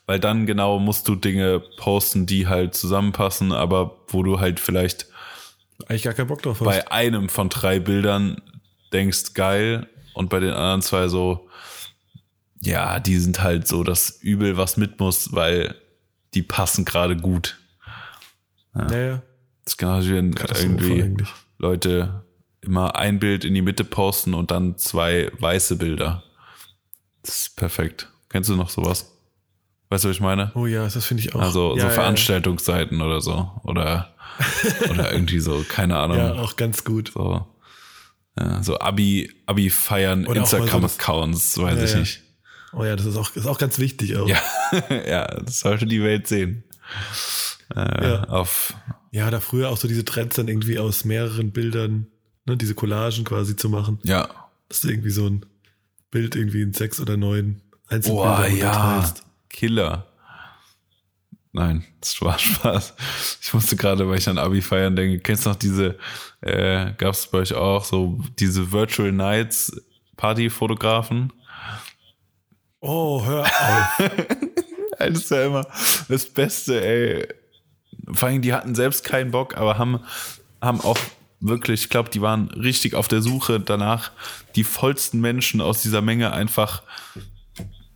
weil 0.05 0.19
dann 0.19 0.45
genau 0.45 0.79
musst 0.79 1.07
du 1.07 1.15
Dinge 1.15 1.61
posten, 1.77 2.25
die 2.25 2.47
halt 2.47 2.75
zusammenpassen, 2.75 3.51
aber 3.51 3.97
wo 4.07 4.23
du 4.23 4.39
halt 4.39 4.59
vielleicht 4.59 5.07
Eigentlich 5.87 6.03
gar 6.03 6.13
keinen 6.13 6.27
Bock 6.27 6.41
drauf 6.41 6.59
hast. 6.59 6.65
bei 6.65 6.91
einem 6.91 7.29
von 7.29 7.49
drei 7.49 7.79
Bildern 7.79 8.41
denkst, 8.93 9.33
geil, 9.33 9.87
und 10.13 10.29
bei 10.29 10.39
den 10.39 10.51
anderen 10.53 10.81
zwei 10.81 11.09
so, 11.09 11.49
ja, 12.61 12.99
die 12.99 13.17
sind 13.17 13.43
halt 13.43 13.67
so 13.67 13.83
das 13.83 14.09
Übel, 14.21 14.55
was 14.57 14.77
mit 14.77 14.99
muss, 14.99 15.33
weil 15.33 15.75
die 16.33 16.41
passen 16.41 16.85
gerade 16.85 17.17
gut. 17.17 17.57
naja. 18.73 19.21
Das 19.65 19.73
ist 19.73 19.77
genauso 19.77 20.09
wie 20.09 20.15
wenn 20.15 20.35
Katastrophe 20.35 20.71
irgendwie 20.73 21.03
eigentlich. 21.03 21.29
Leute 21.57 22.23
immer 22.61 22.95
ein 22.95 23.19
Bild 23.19 23.45
in 23.45 23.53
die 23.53 23.61
Mitte 23.61 23.83
posten 23.83 24.33
und 24.33 24.51
dann 24.51 24.77
zwei 24.77 25.31
weiße 25.39 25.77
Bilder. 25.77 26.23
Das 27.23 27.37
ist 27.39 27.55
perfekt. 27.55 28.09
Kennst 28.29 28.49
du 28.49 28.55
noch 28.55 28.69
sowas? 28.69 29.11
Weißt 29.89 30.03
du, 30.03 30.09
was 30.09 30.15
ich 30.15 30.21
meine? 30.21 30.51
Oh 30.55 30.65
ja, 30.65 30.83
das 30.83 31.05
finde 31.05 31.21
ich 31.23 31.35
auch. 31.35 31.41
Also 31.41 31.75
ja, 31.75 31.81
so 31.81 31.87
ja, 31.87 31.93
Veranstaltungsseiten 31.93 33.01
oder 33.01 33.21
so. 33.21 33.51
Oder, 33.63 34.13
oder 34.89 35.11
irgendwie 35.11 35.39
so, 35.39 35.63
keine 35.67 35.97
Ahnung. 35.97 36.17
Ja, 36.25 36.33
auch 36.33 36.55
ganz 36.55 36.83
gut. 36.83 37.11
So, 37.13 37.45
ja, 38.37 38.61
so 38.63 38.79
Abi, 38.79 39.31
Abi 39.45 39.69
feiern 39.69 40.23
mal 40.23 40.33
so 40.33 40.39
Instagram-Accounts, 40.57 41.57
weiß 41.59 41.77
Ja, 41.77 41.83
ich 41.83 41.91
ja. 41.91 41.99
nicht. 41.99 42.21
Oh 42.73 42.83
ja, 42.83 42.95
das 42.95 43.05
ist 43.05 43.15
auch, 43.15 43.33
ist 43.35 43.45
auch 43.47 43.57
ganz 43.59 43.79
wichtig. 43.79 44.17
Auch. 44.17 44.27
Ja, 44.27 44.41
ja, 45.07 45.27
das 45.39 45.61
sollte 45.61 45.85
die 45.85 46.03
Welt 46.03 46.27
sehen. 46.27 46.63
Äh, 47.75 48.07
Ja. 48.07 48.23
Auf, 48.25 48.73
ja, 49.15 49.31
da 49.31 49.39
früher 49.39 49.69
auch 49.69 49.77
so 49.77 49.87
diese 49.87 50.03
Trends 50.03 50.35
dann 50.35 50.49
irgendwie 50.49 50.77
aus 50.77 51.05
mehreren 51.05 51.51
Bildern, 51.51 52.07
ne, 52.45 52.57
diese 52.57 52.75
Collagen 52.75 53.23
quasi 53.23 53.55
zu 53.55 53.69
machen. 53.69 53.97
ja. 54.03 54.27
Dass 54.67 54.81
du 54.81 54.89
irgendwie 54.89 55.11
so 55.11 55.27
ein 55.27 55.45
Bild 56.11 56.35
irgendwie 56.35 56.63
in 56.63 56.73
sechs 56.73 56.99
oder 56.99 57.15
neun 57.15 57.61
Einzelbildern 57.87 58.57
ja. 58.57 58.71
unterteilst. 58.71 59.23
Killer. 59.47 60.07
Nein, 61.53 61.85
das 62.01 62.21
war 62.21 62.37
Spaß. 62.39 62.93
Ich 63.41 63.53
musste 63.53 63.77
gerade, 63.77 64.09
weil 64.09 64.17
ich 64.17 64.27
an 64.27 64.37
Abi 64.37 64.61
feiern 64.61 64.97
denke, 64.97 65.19
kennst 65.19 65.45
du 65.45 65.49
noch 65.51 65.55
diese, 65.55 65.97
äh, 66.41 66.91
gab 66.97 67.13
es 67.13 67.27
bei 67.27 67.37
euch 67.37 67.53
auch 67.53 67.85
so 67.85 68.19
diese 68.37 68.73
Virtual 68.73 69.13
Nights 69.13 69.81
Partyfotografen? 70.17 71.31
Oh, 72.81 73.23
hör 73.23 73.43
auf. 73.45 74.09
Das 74.99 75.09
ist 75.09 75.31
ja 75.31 75.45
immer 75.45 75.65
das 76.09 76.25
Beste, 76.25 76.83
ey. 76.83 77.44
Vor 78.11 78.29
allem, 78.29 78.41
die 78.41 78.53
hatten 78.53 78.75
selbst 78.75 79.03
keinen 79.03 79.31
Bock, 79.31 79.57
aber 79.57 79.77
haben, 79.77 79.99
haben 80.61 80.81
auch 80.81 80.97
wirklich, 81.39 81.83
ich 81.83 81.89
glaube, 81.89 82.09
die 82.09 82.21
waren 82.21 82.49
richtig 82.51 82.95
auf 82.95 83.07
der 83.07 83.21
Suche 83.21 83.59
danach, 83.59 84.11
die 84.55 84.63
vollsten 84.63 85.21
Menschen 85.21 85.61
aus 85.61 85.81
dieser 85.81 86.01
Menge 86.01 86.33
einfach 86.33 86.83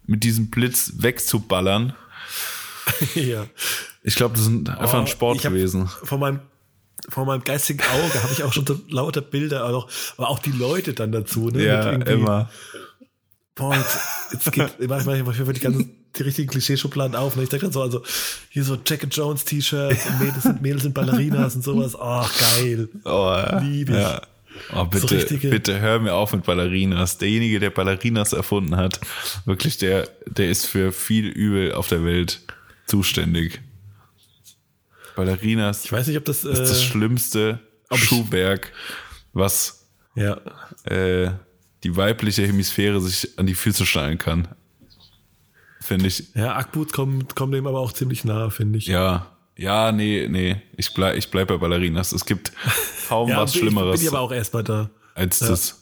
mit 0.06 0.24
diesem 0.24 0.50
Blitz 0.50 0.94
wegzuballern. 0.98 1.94
ja. 3.16 3.46
Ich 4.04 4.16
glaube, 4.16 4.36
das 4.36 4.48
ist 4.48 4.70
einfach 4.70 4.96
Oh, 4.96 5.02
ein 5.02 5.08
Sport 5.08 5.42
gewesen. 5.42 5.88
Von 5.88 6.20
meinem, 6.20 6.40
von 7.10 7.28
meinem 7.28 7.44
geistigen 7.44 7.82
Auge 7.82 8.24
habe 8.24 8.34
ich 8.34 8.44
auch 8.44 8.54
schon 8.54 8.66
so 8.66 8.80
lauter 8.90 9.22
Bilder, 9.22 9.66
aber 9.66 9.78
auch, 9.78 9.90
aber 10.18 10.30
auch 10.30 10.40
die 10.40 10.52
Leute 10.52 10.94
dann 10.94 11.12
dazu. 11.12 11.50
Ne? 11.50 11.64
Ja, 11.64 11.92
immer. 11.92 12.50
Boah, 13.56 13.76
jetzt, 13.76 13.98
jetzt 14.32 14.52
geht 14.52 14.80
manchmal 14.90 15.22
manchmal 15.24 15.54
die 15.54 15.60
ganzen 15.60 15.96
die 16.18 16.24
richtigen 16.24 16.50
Klischeeschubladen 16.50 17.16
auf. 17.16 17.36
Ne? 17.36 17.44
Ich 17.44 17.50
denke 17.50 17.66
dann 17.68 17.74
so, 17.74 17.82
also 17.82 18.04
hier 18.50 18.64
so 18.64 18.78
Jack 18.86 19.04
and 19.04 19.16
Jones 19.16 19.46
T-Shirts 19.46 20.08
und 20.08 20.20
Mädels 20.20 20.44
sind, 20.44 20.62
Mädels 20.62 20.82
sind 20.84 20.94
Ballerinas 20.96 21.56
und 21.56 21.64
sowas. 21.64 21.96
Ach, 22.00 22.32
geil. 22.40 22.90
Oh, 23.06 23.10
ja. 23.10 23.60
Lieb 23.60 23.90
ich. 23.90 23.96
Ja. 23.96 24.22
Oh, 24.76 24.86
bitte, 24.86 25.16
richtige- 25.16 25.50
bitte 25.50 25.80
hör 25.80 26.00
mir 26.00 26.16
auf 26.16 26.34
mit 26.34 26.46
Ballerinas. 26.46 27.20
Derjenige, 27.20 27.60
der 27.60 27.70
Ballerinas 27.70 28.34
erfunden 28.34 28.76
hat, 28.76 29.00
wirklich, 29.46 29.78
der, 29.78 30.10
der 30.26 30.50
ist 30.50 30.66
für 30.66 30.92
viel 30.92 31.28
Übel 31.28 31.74
auf 31.74 31.88
der 31.88 32.04
Welt 32.04 32.42
zuständig. 32.88 33.62
Ballerinas 35.16 35.86
Ich 35.86 35.92
weiß 35.92 36.08
nicht, 36.08 36.18
ob 36.18 36.26
das, 36.26 36.44
ist 36.44 36.60
das 36.60 36.80
äh, 36.82 36.84
schlimmste 36.84 37.60
Schuhwerk, 37.94 38.72
was 39.34 39.86
ja, 40.16 40.40
äh, 40.86 41.32
die 41.84 41.96
weibliche 41.96 42.46
Hemisphäre 42.46 43.00
sich 43.02 43.38
an 43.40 43.46
die 43.48 43.56
Füße 43.56 43.86
schnallen 43.86 44.18
kann. 44.18 44.48
Finde 45.82 46.08
ich. 46.08 46.34
ja, 46.36 46.56
Ackboots 46.56 46.94
kommen, 46.94 47.28
kommen 47.36 47.52
dem 47.54 47.66
aber 47.66 47.80
auch 47.80 47.94
ziemlich 47.94 48.26
nahe, 48.26 48.52
finde 48.52 48.78
ich. 48.80 48.88
Ja. 48.88 49.28
Ja, 49.56 49.92
nee, 49.92 50.28
nee. 50.30 50.62
Ich 50.78 50.94
bleib, 50.94 51.16
ich 51.18 51.32
bleib 51.32 51.48
bei 51.50 51.58
Ballerinas. 51.58 52.12
Es 52.14 52.26
gibt 52.26 52.52
kaum 53.10 53.30
Ja, 53.30 53.42
was 53.42 53.54
bin- 53.54 53.62
Schlimmeres. 53.64 54.00
Bin 54.00 54.08
ich 54.08 54.14
aber 54.14 54.22
auch 54.22 54.32
erst 54.32 54.54
mal 54.54 54.64
da. 54.64 54.90
als 55.16 55.40
Ja. 55.42 55.48
das. 55.50 55.82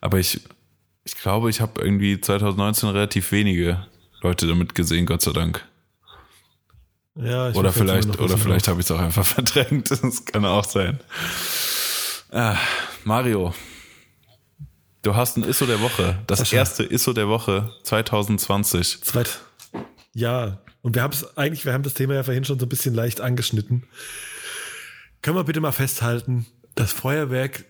Aber 0.00 0.18
ich, 0.18 0.40
ich 1.04 1.14
glaube, 1.16 1.48
ich 1.50 1.60
habe 1.60 1.80
irgendwie 1.82 2.20
2019 2.20 2.88
relativ 2.90 3.30
wenige 3.32 3.86
Leute 4.22 4.46
damit 4.46 4.74
gesehen, 4.74 5.06
Gott 5.06 5.22
sei 5.22 5.32
Dank. 5.32 5.64
Ja, 7.16 7.50
ich 7.50 7.56
Oder 7.56 7.72
vielleicht, 7.72 8.18
oder 8.20 8.38
vielleicht 8.38 8.68
habe 8.68 8.80
ich 8.80 8.86
es 8.86 8.90
auch 8.90 8.98
einfach 9.00 9.26
verdrängt. 9.26 9.90
Das 9.90 10.24
kann 10.24 10.44
auch 10.44 10.64
sein. 10.64 11.00
Ah, 12.30 12.56
Mario, 13.04 13.52
du 15.02 15.14
hast 15.16 15.36
ein 15.36 15.44
ISO 15.44 15.66
der 15.66 15.80
Woche. 15.80 16.18
Das 16.26 16.40
Sascha. 16.40 16.56
erste 16.56 16.84
ISO 16.84 17.12
der 17.12 17.28
Woche 17.28 17.72
2020. 17.84 19.02
Zweit. 19.02 19.40
Ja, 20.12 20.58
und 20.82 20.94
wir 20.94 21.02
haben 21.02 21.12
es 21.12 21.36
eigentlich, 21.36 21.64
wir 21.64 21.72
haben 21.72 21.82
das 21.82 21.94
Thema 21.94 22.14
ja 22.14 22.22
vorhin 22.22 22.44
schon 22.44 22.58
so 22.58 22.66
ein 22.66 22.68
bisschen 22.68 22.94
leicht 22.94 23.20
angeschnitten. 23.20 23.84
Können 25.22 25.36
wir 25.36 25.44
bitte 25.44 25.60
mal 25.60 25.72
festhalten, 25.72 26.46
dass 26.74 26.92
Feuerwerk 26.92 27.64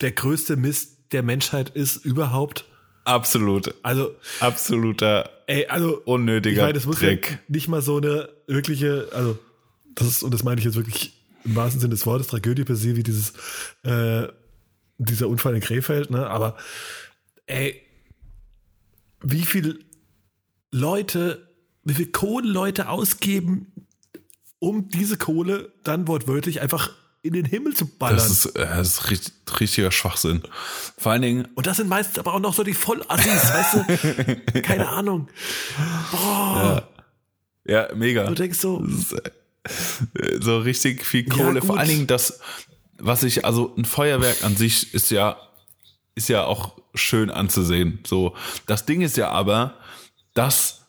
der 0.00 0.12
größte 0.12 0.56
Mist 0.56 1.12
der 1.12 1.22
Menschheit 1.22 1.70
ist 1.70 1.96
überhaupt? 2.04 2.66
Absolut, 3.04 3.74
Also, 3.82 4.14
absoluter 4.40 5.30
ey, 5.46 5.66
also, 5.66 6.00
ich 6.00 6.06
unnötiger 6.06 6.62
meine, 6.62 6.74
das 6.74 6.84
muss 6.86 7.00
ja 7.00 7.08
Trick. 7.08 7.38
nicht 7.48 7.66
mal 7.66 7.80
so 7.82 7.96
eine 7.96 8.28
wirkliche, 8.46 9.08
also, 9.12 9.38
das 9.94 10.06
ist, 10.06 10.22
und 10.22 10.32
das 10.32 10.44
meine 10.44 10.58
ich 10.60 10.66
jetzt 10.66 10.76
wirklich 10.76 11.14
im 11.44 11.56
wahrsten 11.56 11.80
Sinne 11.80 11.94
des 11.94 12.04
Wortes, 12.06 12.26
Tragödie 12.28 12.64
per 12.64 12.76
se, 12.76 12.96
wie 12.96 13.02
dieses, 13.02 13.32
äh, 13.82 14.28
dieser 15.04 15.28
Unfall 15.28 15.54
in 15.54 15.60
Krefeld, 15.60 16.10
ne, 16.10 16.26
aber, 16.28 16.56
ey, 17.46 17.80
wie 19.22 19.44
viel 19.44 19.84
Leute, 20.70 21.48
wie 21.84 21.94
viel 21.94 22.10
Kohle 22.10 22.48
Leute 22.48 22.88
ausgeben, 22.88 23.72
um 24.58 24.88
diese 24.88 25.16
Kohle 25.16 25.72
dann 25.84 26.06
wortwörtlich 26.06 26.60
einfach 26.60 26.90
in 27.22 27.34
den 27.34 27.44
Himmel 27.44 27.74
zu 27.74 27.86
ballern. 27.86 28.16
Das 28.16 28.30
ist, 28.30 28.46
äh, 28.56 28.66
das 28.66 28.88
ist 28.88 29.10
richtig, 29.10 29.34
richtiger 29.60 29.90
Schwachsinn. 29.90 30.42
Vor 30.96 31.12
allen 31.12 31.22
Dingen, 31.22 31.48
und 31.54 31.66
das 31.66 31.76
sind 31.76 31.88
meistens 31.88 32.18
aber 32.18 32.34
auch 32.34 32.40
noch 32.40 32.54
so 32.54 32.62
die 32.62 32.74
Vollassis, 32.74 33.52
weißt 33.52 33.74
du? 34.54 34.62
Keine 34.62 34.88
Ahnung. 34.88 35.28
Boah. 36.12 36.88
ja, 37.66 37.88
mega. 37.94 38.24
Du 38.24 38.34
denkst 38.34 38.58
so, 38.58 38.82
so 40.40 40.58
richtig 40.60 41.04
viel 41.04 41.26
Ja, 41.28 41.34
Kohle. 41.34 41.60
Vor 41.60 41.70
gut. 41.70 41.78
allen 41.78 41.88
Dingen 41.88 42.06
das, 42.06 42.40
was 43.00 43.22
ich, 43.22 43.44
also 43.44 43.74
ein 43.76 43.84
Feuerwerk 43.84 44.44
an 44.44 44.56
sich 44.56 44.94
ist 44.94 45.10
ja, 45.10 45.36
ist 46.14 46.28
ja 46.28 46.44
auch 46.44 46.76
schön 46.94 47.30
anzusehen. 47.30 48.00
So, 48.06 48.34
das 48.66 48.86
Ding 48.86 49.00
ist 49.00 49.16
ja 49.16 49.30
aber, 49.30 49.74
dass 50.34 50.80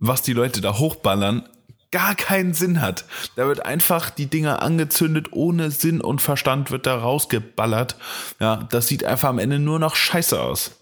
was 0.00 0.22
die 0.22 0.32
Leute 0.32 0.60
da 0.60 0.78
hochballern, 0.78 1.46
gar 1.92 2.14
keinen 2.14 2.54
Sinn 2.54 2.80
hat. 2.80 3.04
Da 3.36 3.46
wird 3.46 3.66
einfach 3.66 4.10
die 4.10 4.26
Dinger 4.26 4.62
angezündet, 4.62 5.28
ohne 5.32 5.70
Sinn 5.70 6.00
und 6.00 6.22
Verstand 6.22 6.70
wird 6.70 6.86
da 6.86 6.96
rausgeballert. 6.96 7.96
Ja, 8.40 8.68
das 8.70 8.88
sieht 8.88 9.04
einfach 9.04 9.28
am 9.28 9.38
Ende 9.38 9.58
nur 9.58 9.78
noch 9.78 9.94
scheiße 9.94 10.40
aus. 10.40 10.72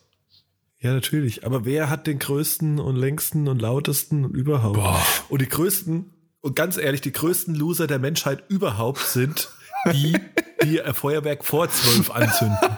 Ja, 0.80 0.92
natürlich. 0.92 1.44
Aber 1.44 1.64
wer 1.64 1.90
hat 1.90 2.06
den 2.06 2.20
größten 2.20 2.78
und 2.78 2.96
längsten 2.96 3.48
und 3.48 3.60
lautesten 3.60 4.24
und 4.24 4.34
überhaupt? 4.34 4.76
Boah. 4.76 5.02
Und 5.28 5.42
die 5.42 5.48
größten, 5.48 6.12
und 6.40 6.54
ganz 6.54 6.76
ehrlich, 6.76 7.00
die 7.00 7.12
größten 7.12 7.54
Loser 7.54 7.88
der 7.88 7.98
Menschheit 7.98 8.44
überhaupt 8.48 9.00
sind 9.00 9.48
die, 9.92 10.16
die 10.62 10.76
ihr 10.76 10.94
Feuerwerk 10.94 11.44
vor 11.44 11.68
zwölf 11.70 12.10
anzünden. 12.10 12.58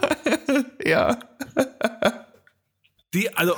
Ja. 0.83 1.19
Die, 3.13 3.35
also. 3.35 3.55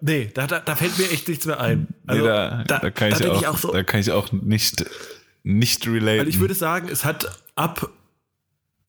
Nee, 0.00 0.30
da, 0.34 0.46
da, 0.48 0.58
da 0.60 0.74
fällt 0.74 0.98
mir 0.98 1.10
echt 1.10 1.28
nichts 1.28 1.46
mehr 1.46 1.60
ein. 1.60 1.86
Also, 2.06 2.22
nee, 2.22 2.28
da, 2.28 2.64
da, 2.64 2.90
kann 2.90 3.12
ich 3.12 3.18
denk 3.18 3.46
auch, 3.46 3.72
da 3.72 3.82
kann 3.84 4.00
ich 4.00 4.10
auch 4.10 4.32
nicht, 4.32 4.84
nicht 5.44 5.86
relaten. 5.86 6.20
Weil 6.20 6.28
ich 6.28 6.40
würde 6.40 6.54
sagen, 6.54 6.88
es 6.88 7.04
hat 7.04 7.40
ab 7.54 7.88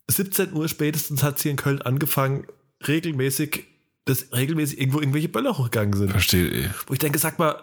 17 0.08 0.52
Uhr 0.52 0.68
spätestens 0.68 1.22
hat 1.22 1.36
es 1.36 1.42
hier 1.42 1.52
in 1.52 1.56
Köln 1.56 1.82
angefangen, 1.82 2.46
regelmäßig, 2.86 3.64
dass 4.04 4.32
regelmäßig 4.32 4.80
irgendwo 4.80 5.00
irgendwelche 5.00 5.28
Böller 5.28 5.56
hochgegangen 5.56 5.94
sind. 5.94 6.10
Verstehe. 6.10 6.74
Wo 6.86 6.92
ich 6.92 6.98
denke, 6.98 7.18
sag 7.18 7.38
mal, 7.38 7.62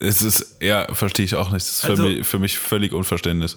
Es 0.00 0.22
ist, 0.22 0.56
ja, 0.62 0.92
verstehe 0.94 1.26
ich 1.26 1.34
auch 1.34 1.50
nicht. 1.50 1.66
Das 1.66 1.78
ist 1.78 1.84
Also- 1.84 2.04
für, 2.04 2.08
mich, 2.08 2.26
für 2.26 2.38
mich 2.38 2.58
völlig 2.58 2.92
unverständlich. 2.92 3.56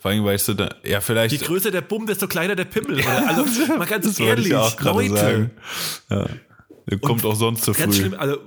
Vor 0.00 0.10
allem, 0.12 0.24
weißt 0.24 0.48
du, 0.48 0.54
da, 0.54 0.74
ja, 0.84 1.00
vielleicht. 1.00 1.32
je 1.32 1.38
größer 1.44 1.70
der 1.70 1.80
Bumm, 1.82 2.06
desto 2.06 2.26
kleiner 2.28 2.54
der 2.56 2.64
Pimmel. 2.66 2.98
Oder? 3.00 3.28
Also, 3.28 3.44
mal 3.78 3.86
ganz 3.86 4.06
das 4.06 4.18
ehrlich, 4.20 4.46
ich 4.48 4.54
auch 4.54 4.80
Leute. 4.80 5.16
sagen. 5.16 5.50
Ja. 6.10 6.26
Der 6.90 6.98
kommt 6.98 7.24
auch 7.24 7.34
sonst 7.34 7.64
zu 7.64 7.72
Ganz 7.72 7.94
früh. 7.96 8.02
schlimm, 8.02 8.14
also. 8.18 8.38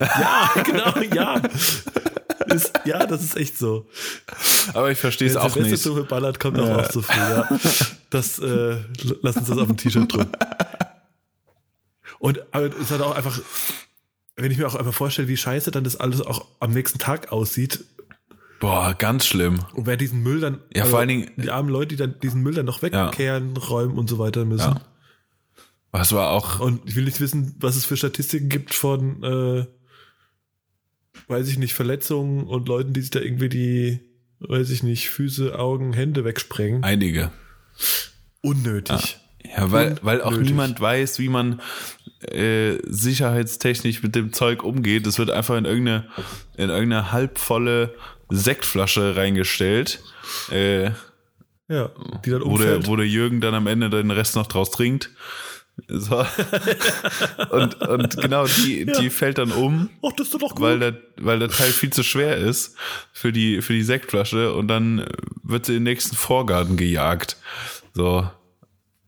Ja, 0.00 0.50
genau, 0.64 0.94
ja. 1.14 1.40
Ist, 2.46 2.72
ja, 2.84 3.04
das 3.06 3.22
ist 3.22 3.36
echt 3.36 3.58
so. 3.58 3.88
Aber 4.72 4.90
ich 4.90 4.98
verstehe 4.98 5.28
es 5.28 5.34
Wenn 5.34 5.42
auch 5.42 5.56
nicht. 5.56 5.78
zu 5.82 5.94
viel 5.94 6.04
ballert, 6.04 6.40
kommt 6.40 6.58
auch, 6.58 6.68
auch 6.78 6.88
zu 6.88 7.02
früh, 7.02 7.18
ja. 7.18 7.48
Das, 8.10 8.38
äh, 8.38 8.76
lass 9.22 9.36
uns 9.36 9.48
das 9.48 9.58
auf 9.58 9.66
dem 9.66 9.76
T-Shirt 9.76 10.10
drücken. 10.12 10.32
Und 12.18 12.40
aber 12.52 12.66
es 12.80 12.90
hat 12.90 13.00
auch 13.00 13.14
einfach, 13.14 13.38
wenn 14.38 14.50
ich 14.50 14.58
mir 14.58 14.66
auch 14.66 14.74
einfach 14.74 14.94
vorstelle, 14.94 15.28
wie 15.28 15.36
scheiße 15.36 15.70
dann 15.70 15.84
das 15.84 15.96
alles 15.96 16.20
auch 16.20 16.46
am 16.60 16.70
nächsten 16.72 16.98
Tag 16.98 17.32
aussieht 17.32 17.84
Boah, 18.60 18.94
ganz 18.98 19.26
schlimm. 19.26 19.60
und 19.74 19.86
wer 19.86 19.96
diesen 19.96 20.22
Müll 20.22 20.40
dann, 20.40 20.58
Ja, 20.74 20.84
vor 20.84 20.98
allen 20.98 21.08
Dingen- 21.08 21.30
die 21.36 21.50
armen 21.50 21.68
Leute, 21.68 21.88
die 21.88 21.96
dann 21.96 22.18
diesen 22.20 22.42
Müll 22.42 22.54
dann 22.54 22.66
noch 22.66 22.82
wegkehren, 22.82 23.56
räumen 23.56 23.96
und 23.98 24.08
so 24.10 24.18
weiter 24.18 24.44
müssen. 24.44 24.72
Ja. 24.74 24.80
Was 25.92 26.12
war 26.12 26.30
auch, 26.30 26.60
Und 26.60 26.80
ich 26.88 26.96
will 26.96 27.04
nicht 27.04 27.20
wissen, 27.20 27.54
was 27.60 27.76
es 27.76 27.84
für 27.84 27.96
Statistiken 27.96 28.48
gibt 28.48 28.74
von, 28.74 29.22
äh, 29.22 29.66
weiß 31.28 31.48
ich 31.48 31.58
nicht, 31.58 31.74
Verletzungen 31.74 32.44
und 32.46 32.68
Leuten, 32.68 32.92
die 32.92 33.00
sich 33.00 33.10
da 33.10 33.20
irgendwie 33.20 33.48
die, 33.48 34.00
weiß 34.40 34.70
ich 34.70 34.82
nicht, 34.82 35.08
Füße, 35.10 35.58
Augen, 35.58 35.92
Hände 35.92 36.24
wegsprengen. 36.24 36.82
einige. 36.84 37.30
Unnötig. 38.40 39.18
Ja, 39.56 39.70
weil, 39.72 39.98
weil 40.02 40.20
auch 40.20 40.36
niemand 40.36 40.80
weiß, 40.80 41.18
wie 41.20 41.28
man 41.28 41.60
äh, 42.22 42.78
sicherheitstechnisch 42.86 44.02
mit 44.02 44.14
dem 44.14 44.32
Zeug 44.32 44.62
umgeht. 44.64 45.06
Es 45.06 45.18
wird 45.18 45.30
einfach 45.30 45.56
in 45.56 45.64
irgendeine, 45.64 46.08
in 46.56 46.70
irgendeine 46.70 47.12
halbvolle 47.12 47.94
Sektflasche 48.30 49.16
reingestellt, 49.16 50.00
äh, 50.50 50.90
Ja, 51.68 51.90
die 52.24 52.30
dann 52.30 52.42
wo, 52.44 52.58
der, 52.58 52.76
umfällt. 52.76 52.86
wo 52.88 52.96
der 52.96 53.06
Jürgen 53.06 53.40
dann 53.40 53.54
am 53.54 53.66
Ende 53.66 53.88
den 53.90 54.10
Rest 54.10 54.36
noch 54.36 54.46
draus 54.46 54.70
trinkt. 54.70 55.10
So. 55.86 56.26
Und, 57.50 57.80
und 57.82 58.16
genau, 58.20 58.46
die, 58.46 58.84
die 58.84 59.10
fällt 59.10 59.38
dann 59.38 59.52
um, 59.52 59.88
Ach, 60.04 60.10
das 60.16 60.26
ist 60.26 60.34
doch 60.42 60.50
gut. 60.56 60.60
weil 60.60 60.80
der, 60.80 60.96
weil 61.18 61.38
der 61.38 61.48
Teil 61.50 61.70
viel 61.70 61.90
zu 61.90 62.02
schwer 62.02 62.36
ist 62.36 62.74
für 63.12 63.30
die, 63.32 63.62
für 63.62 63.74
die 63.74 63.84
Sektflasche 63.84 64.52
und 64.54 64.66
dann 64.66 65.06
wird 65.44 65.66
sie 65.66 65.74
in 65.76 65.84
den 65.84 65.92
nächsten 65.92 66.16
Vorgarten 66.16 66.76
gejagt. 66.76 67.36
So. 67.94 68.28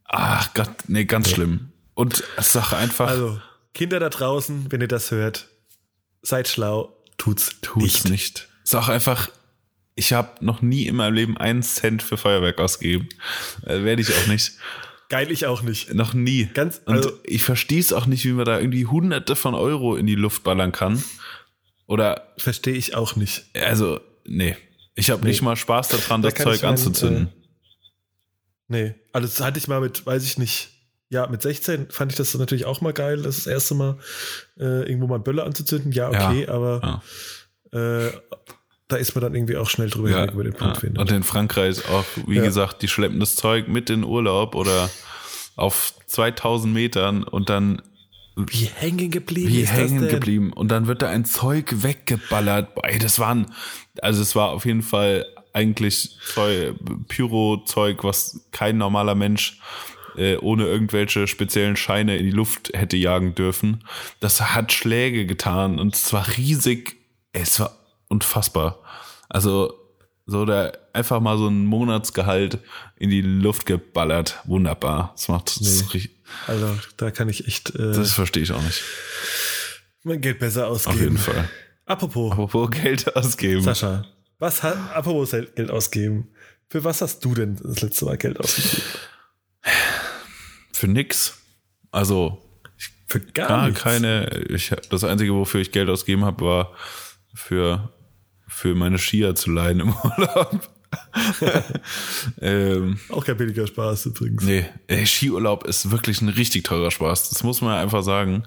Ach 0.04 0.54
Gott, 0.54 0.70
nee, 0.86 1.04
ganz 1.06 1.30
schlimm. 1.30 1.69
Und 1.94 2.22
es 2.36 2.52
sag 2.52 2.72
einfach, 2.72 3.08
also, 3.08 3.40
Kinder 3.74 4.00
da 4.00 4.08
draußen, 4.08 4.66
wenn 4.70 4.80
ihr 4.80 4.88
das 4.88 5.10
hört, 5.10 5.48
seid 6.22 6.48
schlau, 6.48 6.96
tut's, 7.18 7.56
tut's 7.62 8.04
nicht. 8.04 8.10
nicht. 8.10 8.48
Sag 8.64 8.88
einfach, 8.88 9.30
ich 9.94 10.12
habe 10.12 10.44
noch 10.44 10.62
nie 10.62 10.86
in 10.86 10.96
meinem 10.96 11.14
Leben 11.14 11.36
einen 11.36 11.62
Cent 11.62 12.02
für 12.02 12.16
Feuerwerk 12.16 12.58
ausgegeben. 12.58 13.08
Äh, 13.66 13.82
Werde 13.82 14.02
ich 14.02 14.10
auch 14.14 14.26
nicht. 14.28 14.52
Geil, 15.08 15.30
ich 15.32 15.46
auch 15.46 15.62
nicht. 15.62 15.92
Noch 15.92 16.14
nie. 16.14 16.46
Ganz- 16.54 16.80
Und 16.84 16.94
also- 16.96 17.12
ich 17.24 17.42
verstehe 17.42 17.80
es 17.80 17.92
auch 17.92 18.06
nicht, 18.06 18.24
wie 18.24 18.32
man 18.32 18.44
da 18.44 18.58
irgendwie 18.60 18.86
hunderte 18.86 19.34
von 19.36 19.54
Euro 19.54 19.96
in 19.96 20.06
die 20.06 20.14
Luft 20.14 20.44
ballern 20.44 20.72
kann. 20.72 21.02
Oder, 21.86 22.32
Verstehe 22.38 22.74
ich 22.74 22.94
auch 22.94 23.16
nicht. 23.16 23.44
also, 23.54 24.00
nee. 24.24 24.56
Ich 24.94 25.10
habe 25.10 25.24
nicht 25.26 25.42
mal 25.42 25.56
Spaß 25.56 25.88
daran, 25.88 26.22
Da 26.22 26.30
das 26.30 26.40
Zeug 26.42 26.56
ich 26.56 26.62
meinen, 26.62 26.70
anzuzünden. 26.72 27.32
Nee, 28.68 28.94
also 29.12 29.26
das 29.26 29.40
hatte 29.40 29.58
ich 29.58 29.66
mal 29.66 29.80
mit, 29.80 30.06
weiß 30.06 30.24
ich 30.24 30.38
nicht, 30.38 30.70
ja, 31.10 31.26
mit 31.26 31.42
16 31.42 31.88
fand 31.90 32.12
ich 32.12 32.16
das 32.18 32.34
natürlich 32.34 32.64
auch 32.64 32.80
mal 32.80 32.92
geil, 32.92 33.20
das, 33.22 33.36
das 33.36 33.46
erste 33.46 33.74
Mal 33.74 33.98
äh, 34.58 34.88
irgendwo 34.88 35.06
mal 35.08 35.18
Böller 35.18 35.44
anzuzünden. 35.44 35.92
Ja, 35.92 36.08
okay, 36.08 36.46
aber 36.48 37.02
Äh, 37.72 38.10
da 38.88 38.96
ist 38.96 39.14
man 39.14 39.22
dann 39.22 39.34
irgendwie 39.36 39.56
auch 39.56 39.68
schnell 39.70 39.88
drüber 39.90 40.08
Ja, 40.10 40.16
hinweg 40.18 40.34
über 40.34 40.42
den 40.44 40.54
Punkt, 40.54 40.74
ja. 40.76 40.80
finde 40.80 41.00
Und 41.00 41.12
in 41.12 41.22
Frankreich 41.22 41.84
auch, 41.88 42.04
wie 42.26 42.38
Ja. 42.38 42.42
gesagt, 42.42 42.82
die 42.82 42.88
schleppen 42.88 43.20
das 43.20 43.36
Zeug 43.36 43.68
mit 43.68 43.90
in 43.90 44.02
Urlaub 44.02 44.56
oder 44.56 44.90
auf 45.56 45.94
2000 46.06 46.72
Metern 46.74 47.22
und 47.22 47.48
dann 47.48 47.82
Wie 48.36 48.64
hängen 48.64 49.10
geblieben 49.10 49.48
wie 49.52 49.60
ist 49.60 49.70
das 49.72 49.78
hängen 49.78 50.08
geblieben 50.08 50.52
und 50.52 50.68
dann 50.68 50.86
wird 50.88 51.02
da 51.02 51.08
ein 51.08 51.24
Zeug 51.24 51.82
weggeballert. 51.82 52.70
Ey, 52.82 52.98
das 52.98 53.18
waren, 53.20 53.46
also 54.02 54.22
es 54.22 54.34
war 54.34 54.50
auf 54.50 54.64
jeden 54.64 54.82
Fall 54.82 55.26
eigentlich 55.52 56.16
Zeug, 56.34 56.74
Pyro-Zeug, 57.08 58.02
was 58.04 58.48
kein 58.50 58.78
normaler 58.78 59.14
Mensch 59.14 59.60
äh, 60.20 60.36
ohne 60.36 60.66
irgendwelche 60.66 61.26
speziellen 61.26 61.76
Scheine 61.76 62.16
in 62.16 62.24
die 62.26 62.30
Luft 62.32 62.70
hätte 62.74 62.96
jagen 62.96 63.34
dürfen. 63.34 63.84
Das 64.20 64.40
hat 64.54 64.72
Schläge 64.72 65.26
getan 65.26 65.78
und 65.78 65.94
es 65.96 66.12
war 66.12 66.26
riesig. 66.36 66.96
Es 67.32 67.58
war 67.60 67.76
unfassbar. 68.08 68.80
Also 69.28 69.74
so 70.26 70.44
da 70.44 70.72
einfach 70.92 71.20
mal 71.20 71.38
so 71.38 71.48
ein 71.48 71.64
Monatsgehalt 71.64 72.58
in 72.96 73.10
die 73.10 73.22
Luft 73.22 73.66
geballert. 73.66 74.38
Wunderbar. 74.44 75.12
Das 75.16 75.28
macht 75.28 75.56
das, 75.60 75.60
Nee. 75.60 75.82
richtig- 75.94 76.10
Also, 76.46 76.78
da 76.96 77.10
kann 77.10 77.28
ich 77.28 77.46
echt 77.48 77.70
äh, 77.74 77.92
das 77.92 78.12
verstehe 78.12 78.42
ich 78.44 78.52
auch 78.52 78.62
nicht. 78.62 78.82
mein 80.04 80.20
Geld 80.20 80.38
besser 80.38 80.68
ausgeben. 80.68 80.94
Auf 80.96 81.00
jeden 81.02 81.18
Fall. 81.18 81.48
Apropos, 81.86 82.30
Apropos 82.32 82.70
Geld 82.70 83.16
ausgeben. 83.16 83.62
Sascha, 83.62 84.04
was 84.38 84.62
hat, 84.62 84.76
apropos 84.94 85.30
Geld 85.32 85.70
ausgeben, 85.70 86.28
für 86.68 86.84
was 86.84 87.00
hast 87.02 87.24
du 87.24 87.34
denn 87.34 87.58
das 87.62 87.80
letzte 87.82 88.04
Mal 88.04 88.16
Geld 88.16 88.38
ausgegeben? 88.38 88.82
Für 90.80 90.88
nix. 90.88 91.36
Also 91.90 92.40
Für 93.06 93.20
gar, 93.20 93.48
gar 93.48 93.66
nichts. 93.66 93.82
keine. 93.82 94.30
Ich, 94.48 94.72
das 94.88 95.04
Einzige, 95.04 95.34
wofür 95.34 95.60
ich 95.60 95.72
Geld 95.72 95.90
ausgegeben 95.90 96.24
habe, 96.24 96.42
war 96.42 96.72
für, 97.34 97.92
für 98.48 98.74
meine 98.74 98.96
Skier 98.96 99.34
zu 99.34 99.50
leihen 99.50 99.80
im 99.80 99.94
Urlaub. 100.04 100.70
ähm, 102.40 102.98
Auch 103.10 103.26
kein 103.26 103.36
billiger 103.36 103.66
Spaß 103.66 104.06
übrigens. 104.06 104.42
nee, 104.42 104.64
ey, 104.86 105.06
Skiurlaub 105.06 105.64
ist 105.64 105.90
wirklich 105.90 106.22
ein 106.22 106.30
richtig 106.30 106.64
teurer 106.64 106.90
Spaß. 106.90 107.28
Das 107.28 107.42
muss 107.42 107.60
man 107.60 107.74
einfach 107.76 108.02
sagen. 108.02 108.44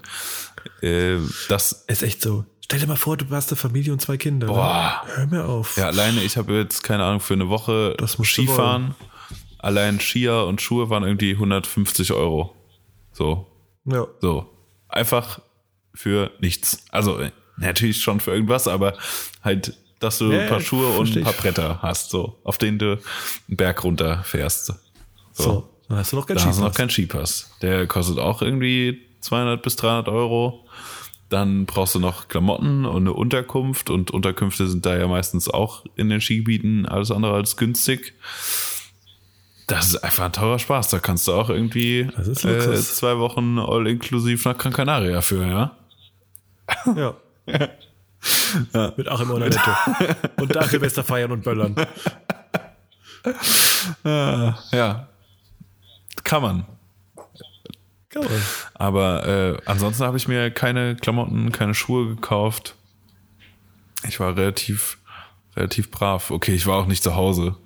Äh, 0.82 1.18
das, 1.48 1.84
Ist 1.86 2.02
echt 2.02 2.20
so. 2.20 2.44
Stell 2.64 2.80
dir 2.80 2.88
mal 2.88 2.96
vor, 2.96 3.16
du 3.16 3.26
hast 3.30 3.50
eine 3.50 3.56
Familie 3.56 3.92
und 3.92 4.00
zwei 4.00 4.16
Kinder. 4.16 4.48
Boah. 4.48 5.02
Ne? 5.06 5.16
Hör 5.16 5.26
mir 5.28 5.44
auf. 5.44 5.76
ja, 5.76 5.86
alleine, 5.86 6.20
ich 6.24 6.36
habe 6.36 6.52
jetzt, 6.54 6.82
keine 6.82 7.04
Ahnung, 7.04 7.20
für 7.20 7.34
eine 7.34 7.48
Woche 7.48 7.94
Das 7.96 8.18
Skifahren. 8.24 8.96
Allein 9.64 9.98
Skier 9.98 10.44
und 10.46 10.60
Schuhe 10.60 10.90
waren 10.90 11.04
irgendwie 11.04 11.32
150 11.32 12.12
Euro. 12.12 12.54
So, 13.12 13.46
Ja. 13.86 14.06
So. 14.20 14.46
Einfach 14.88 15.40
für 15.94 16.30
nichts. 16.40 16.84
Also 16.90 17.18
äh, 17.18 17.30
natürlich 17.56 18.02
schon 18.02 18.20
für 18.20 18.32
irgendwas, 18.32 18.68
aber 18.68 18.94
halt, 19.42 19.74
dass 20.00 20.18
du 20.18 20.30
Ja, 20.32 20.40
ein 20.42 20.48
paar 20.48 20.60
Schuhe 20.60 20.86
und 20.98 21.16
ein 21.16 21.22
paar. 21.24 21.32
Bretter 21.32 21.78
hast, 21.82 22.10
so, 22.10 22.38
auf 22.44 22.58
denen 22.58 22.78
du 22.78 22.92
einen 23.48 23.56
Berg 23.56 23.82
runter 23.84 24.22
fährst. 24.24 24.66
So. 24.66 24.74
So, 25.32 25.68
dann 25.88 25.98
hast 25.98 26.12
du 26.12 26.16
noch 26.16 26.26
keinen 26.26 26.36
Da 26.36 26.44
hast 26.44 26.58
du 26.58 26.62
noch 26.62 26.68
Skipass. 26.72 26.76
keinen 26.76 26.90
Skipass. 26.90 27.50
Der 27.62 27.86
kostet 27.86 28.18
auch 28.18 28.42
irgendwie 28.42 29.00
200 29.20 29.62
bis 29.62 29.76
300 29.76 30.08
Euro. 30.08 30.66
Dann 31.30 31.64
brauchst 31.64 31.94
du 31.94 32.00
noch 32.00 32.28
Klamotten 32.28 32.84
und 32.84 33.02
eine 33.04 33.12
Unterkunft 33.14 33.88
und 33.88 34.10
Unterkünfte 34.10 34.66
sind 34.68 34.84
da 34.84 34.96
ja 34.96 35.08
meistens 35.08 35.48
auch 35.48 35.84
in 35.96 36.10
den 36.10 36.20
Skigebieten 36.20 36.86
alles 36.86 37.10
andere 37.10 37.34
als 37.34 37.56
günstig. 37.56 38.12
Das 39.66 39.86
ist 39.86 39.96
einfach 40.04 40.26
ein 40.26 40.32
teurer 40.32 40.58
Spaß. 40.58 40.88
Da 40.88 40.98
kannst 40.98 41.26
du 41.26 41.32
auch 41.32 41.48
irgendwie 41.48 42.00
äh, 42.00 42.32
zwei 42.32 43.18
Wochen 43.18 43.58
all 43.58 43.86
inklusiv 43.86 44.44
nach 44.44 44.58
Gran 44.58 44.72
Canaria 44.72 45.22
für, 45.22 45.46
ja? 45.46 45.76
Ja. 46.94 47.14
Mit 48.96 49.08
Achim 49.08 49.30
Ornette. 49.30 49.60
und 50.36 50.54
da 50.56 50.62
Silvester 50.64 51.04
feiern 51.04 51.32
und 51.32 51.44
böllern. 51.44 51.74
Ja. 54.04 55.08
Kann 56.22 56.42
man. 56.42 56.66
Kann 58.08 58.24
man. 58.24 58.42
Aber 58.74 59.26
äh, 59.26 59.58
ansonsten 59.66 60.04
habe 60.04 60.16
ich 60.16 60.28
mir 60.28 60.50
keine 60.50 60.96
Klamotten, 60.96 61.52
keine 61.52 61.74
Schuhe 61.74 62.08
gekauft. 62.08 62.76
Ich 64.06 64.20
war 64.20 64.36
relativ, 64.36 64.98
relativ 65.56 65.90
brav. 65.90 66.30
Okay, 66.30 66.54
ich 66.54 66.66
war 66.66 66.78
auch 66.78 66.86
nicht 66.86 67.02
zu 67.02 67.14
Hause. 67.14 67.56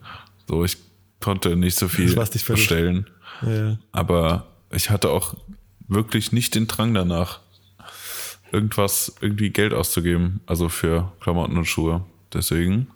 So, 0.49 0.65
ich 0.65 0.77
konnte 1.21 1.57
nicht 1.57 1.77
so 1.77 1.89
viel 1.89 2.15
dich. 2.15 2.47
bestellen. 2.47 3.09
Ja. 3.43 3.79
Aber 3.93 4.47
ich 4.71 4.91
hatte 4.91 5.11
auch 5.11 5.35
wirklich 5.89 6.33
nicht 6.33 6.55
den 6.55 6.67
Drang 6.67 6.95
danach, 6.95 7.41
irgendwas, 8.53 9.15
irgendwie 9.21 9.51
Geld 9.51 9.73
auszugeben. 9.73 10.41
Also 10.47 10.69
für 10.69 11.13
Klamotten 11.21 11.57
und 11.57 11.67
Schuhe. 11.67 12.05
Deswegen 12.33 12.89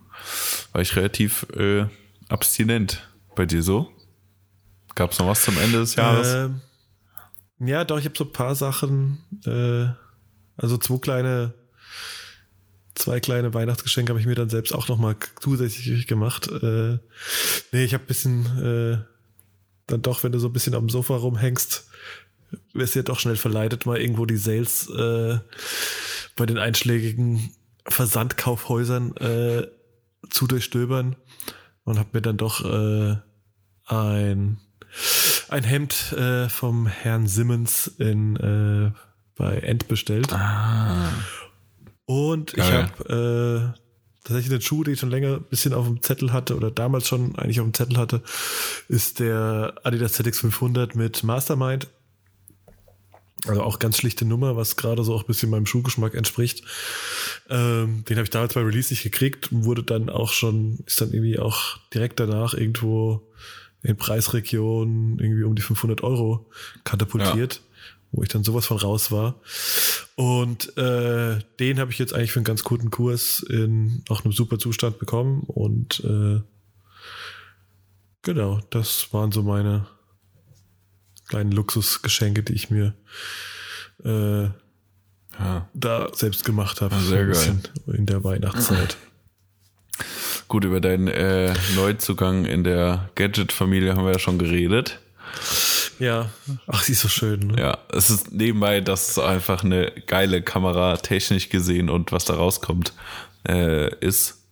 war 0.72 0.82
ich 0.82 0.96
relativ 0.96 1.46
äh, 1.56 1.86
abstinent. 2.28 3.08
Bei 3.34 3.46
dir 3.46 3.62
so? 3.62 3.90
Gab 4.94 5.12
es 5.12 5.18
noch 5.18 5.26
was 5.26 5.42
zum 5.42 5.56
Ende 5.58 5.78
des 5.78 5.94
Jahres? 5.94 6.34
Ähm, 6.34 6.60
ja, 7.58 7.84
doch, 7.84 7.98
ich 7.98 8.04
habe 8.04 8.16
so 8.16 8.24
ein 8.24 8.32
paar 8.32 8.54
Sachen, 8.54 9.18
äh, 9.46 9.86
also 10.56 10.76
zwei 10.76 10.98
kleine, 10.98 11.54
zwei 12.94 13.20
kleine 13.20 13.54
Weihnachtsgeschenke 13.54 14.10
habe 14.10 14.20
ich 14.20 14.26
mir 14.26 14.34
dann 14.34 14.50
selbst 14.50 14.74
auch 14.74 14.88
nochmal 14.88 15.16
zusätzlich 15.40 16.06
gemacht. 16.06 16.48
Äh, 16.48 16.98
nee, 17.72 17.84
ich 17.84 17.94
habe 17.94 18.04
bisschen, 18.04 18.46
äh, 18.58 19.04
dann 19.86 20.02
doch, 20.02 20.22
wenn 20.22 20.32
du 20.32 20.38
so 20.38 20.48
ein 20.48 20.52
bisschen 20.52 20.74
am 20.74 20.88
Sofa 20.88 21.16
rumhängst, 21.16 21.88
wirst 22.72 22.94
du 22.94 22.98
ja 23.00 23.02
doch 23.02 23.18
schnell 23.18 23.36
verleitet, 23.36 23.86
mal 23.86 24.00
irgendwo 24.00 24.26
die 24.26 24.36
Sales 24.36 24.88
äh, 24.90 25.38
bei 26.36 26.46
den 26.46 26.58
einschlägigen 26.58 27.54
Versandkaufhäusern 27.86 29.16
äh, 29.16 29.66
zu 30.30 30.46
durchstöbern 30.46 31.16
und 31.84 31.98
habe 31.98 32.10
mir 32.12 32.22
dann 32.22 32.36
doch 32.36 32.64
äh, 32.64 33.16
ein 33.86 34.58
ein 35.48 35.64
Hemd 35.64 36.12
äh, 36.12 36.48
vom 36.48 36.86
Herrn 36.86 37.26
Simmons 37.26 37.86
in 37.98 38.36
äh, 38.36 38.92
bei 39.36 39.58
End 39.58 39.88
bestellt. 39.88 40.32
Ah. 40.32 41.10
Und 42.06 42.52
ich 42.52 42.56
Geil. 42.56 42.90
habe 42.98 43.74
äh, 43.74 43.80
tatsächlich 44.24 44.52
einen 44.52 44.62
Schuh, 44.62 44.84
den 44.84 44.94
ich 44.94 45.00
schon 45.00 45.10
länger 45.10 45.36
ein 45.36 45.44
bisschen 45.44 45.74
auf 45.74 45.86
dem 45.86 46.02
Zettel 46.02 46.32
hatte 46.32 46.56
oder 46.56 46.70
damals 46.70 47.08
schon 47.08 47.36
eigentlich 47.36 47.60
auf 47.60 47.66
dem 47.66 47.74
Zettel 47.74 47.96
hatte, 47.96 48.22
ist 48.88 49.20
der 49.20 49.74
Adidas 49.82 50.12
ZX 50.12 50.40
500 50.40 50.94
mit 50.94 51.22
Mastermind. 51.24 51.88
Also 53.46 53.62
auch 53.62 53.80
ganz 53.80 53.96
schlichte 53.96 54.24
Nummer, 54.24 54.56
was 54.56 54.76
gerade 54.76 55.02
so 55.02 55.14
auch 55.14 55.24
ein 55.24 55.26
bisschen 55.26 55.50
meinem 55.50 55.66
Schuhgeschmack 55.66 56.14
entspricht. 56.14 56.62
Ähm, 57.50 58.04
den 58.04 58.16
habe 58.16 58.24
ich 58.24 58.30
damals 58.30 58.54
bei 58.54 58.60
Release 58.60 58.92
nicht 58.92 59.02
gekriegt 59.02 59.50
und 59.50 59.64
wurde 59.64 59.82
dann 59.82 60.10
auch 60.10 60.30
schon, 60.30 60.78
ist 60.86 61.00
dann 61.00 61.12
irgendwie 61.12 61.40
auch 61.40 61.78
direkt 61.92 62.20
danach 62.20 62.54
irgendwo 62.54 63.28
in 63.82 63.96
Preisregionen 63.96 65.18
irgendwie 65.18 65.42
um 65.42 65.56
die 65.56 65.62
500 65.62 66.04
Euro 66.04 66.46
katapultiert, 66.84 67.62
wo 68.12 68.22
ich 68.22 68.28
dann 68.28 68.44
sowas 68.44 68.66
von 68.66 68.76
raus 68.76 69.10
war. 69.10 69.40
Und 70.14 70.76
äh, 70.76 71.38
den 71.58 71.80
habe 71.80 71.90
ich 71.90 71.98
jetzt 71.98 72.14
eigentlich 72.14 72.32
für 72.32 72.38
einen 72.38 72.44
ganz 72.44 72.62
guten 72.62 72.90
Kurs 72.90 73.40
in 73.42 74.04
auch 74.08 74.24
einem 74.24 74.32
super 74.32 74.58
Zustand 74.58 74.98
bekommen. 74.98 75.42
Und 75.46 76.00
äh, 76.04 76.40
genau, 78.22 78.60
das 78.70 79.12
waren 79.12 79.32
so 79.32 79.42
meine 79.42 79.86
kleinen 81.28 81.52
Luxusgeschenke, 81.52 82.42
die 82.42 82.52
ich 82.52 82.70
mir 82.70 82.94
äh, 84.04 84.44
Ja. 85.38 85.68
da 85.72 86.08
selbst 86.14 86.44
gemacht 86.44 86.82
habe. 86.82 86.94
Sehr 86.96 87.26
geil. 87.26 87.60
In 87.86 88.04
der 88.06 88.22
Weihnachtszeit. 88.22 88.96
Gut, 90.48 90.64
über 90.64 90.82
deinen 90.82 91.08
äh, 91.08 91.54
Neuzugang 91.76 92.44
in 92.44 92.62
der 92.64 93.08
Gadget-Familie 93.14 93.96
haben 93.96 94.04
wir 94.04 94.12
ja 94.12 94.18
schon 94.18 94.38
geredet. 94.38 95.00
Ja, 96.02 96.30
ach, 96.66 96.82
sie 96.82 96.92
ist 96.92 97.00
so 97.00 97.08
schön. 97.08 97.46
Ne? 97.48 97.60
Ja, 97.60 97.78
es 97.92 98.10
ist 98.10 98.32
nebenbei, 98.32 98.80
das 98.80 99.10
ist 99.10 99.18
einfach 99.20 99.62
eine 99.62 99.92
geile 100.06 100.42
Kamera, 100.42 100.96
technisch 100.96 101.48
gesehen 101.48 101.88
und 101.88 102.10
was 102.10 102.24
da 102.24 102.34
rauskommt, 102.34 102.92
äh, 103.48 103.94
ist, 104.04 104.44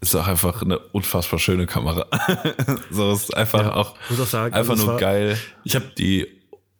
ist 0.00 0.14
auch 0.14 0.28
einfach 0.28 0.62
eine 0.62 0.78
unfassbar 0.78 1.40
schöne 1.40 1.66
Kamera. 1.66 2.06
so 2.92 3.12
ist 3.12 3.36
einfach 3.36 3.60
Ja, 3.62 3.74
auch, 3.74 3.96
muss 4.08 4.20
auch 4.20 4.26
sagen, 4.26 4.54
einfach 4.54 4.70
also 4.74 4.84
nur 4.84 4.92
war- 4.94 5.00
geil, 5.00 5.36
Ich 5.64 5.74
habe 5.74 5.90
die 5.98 6.28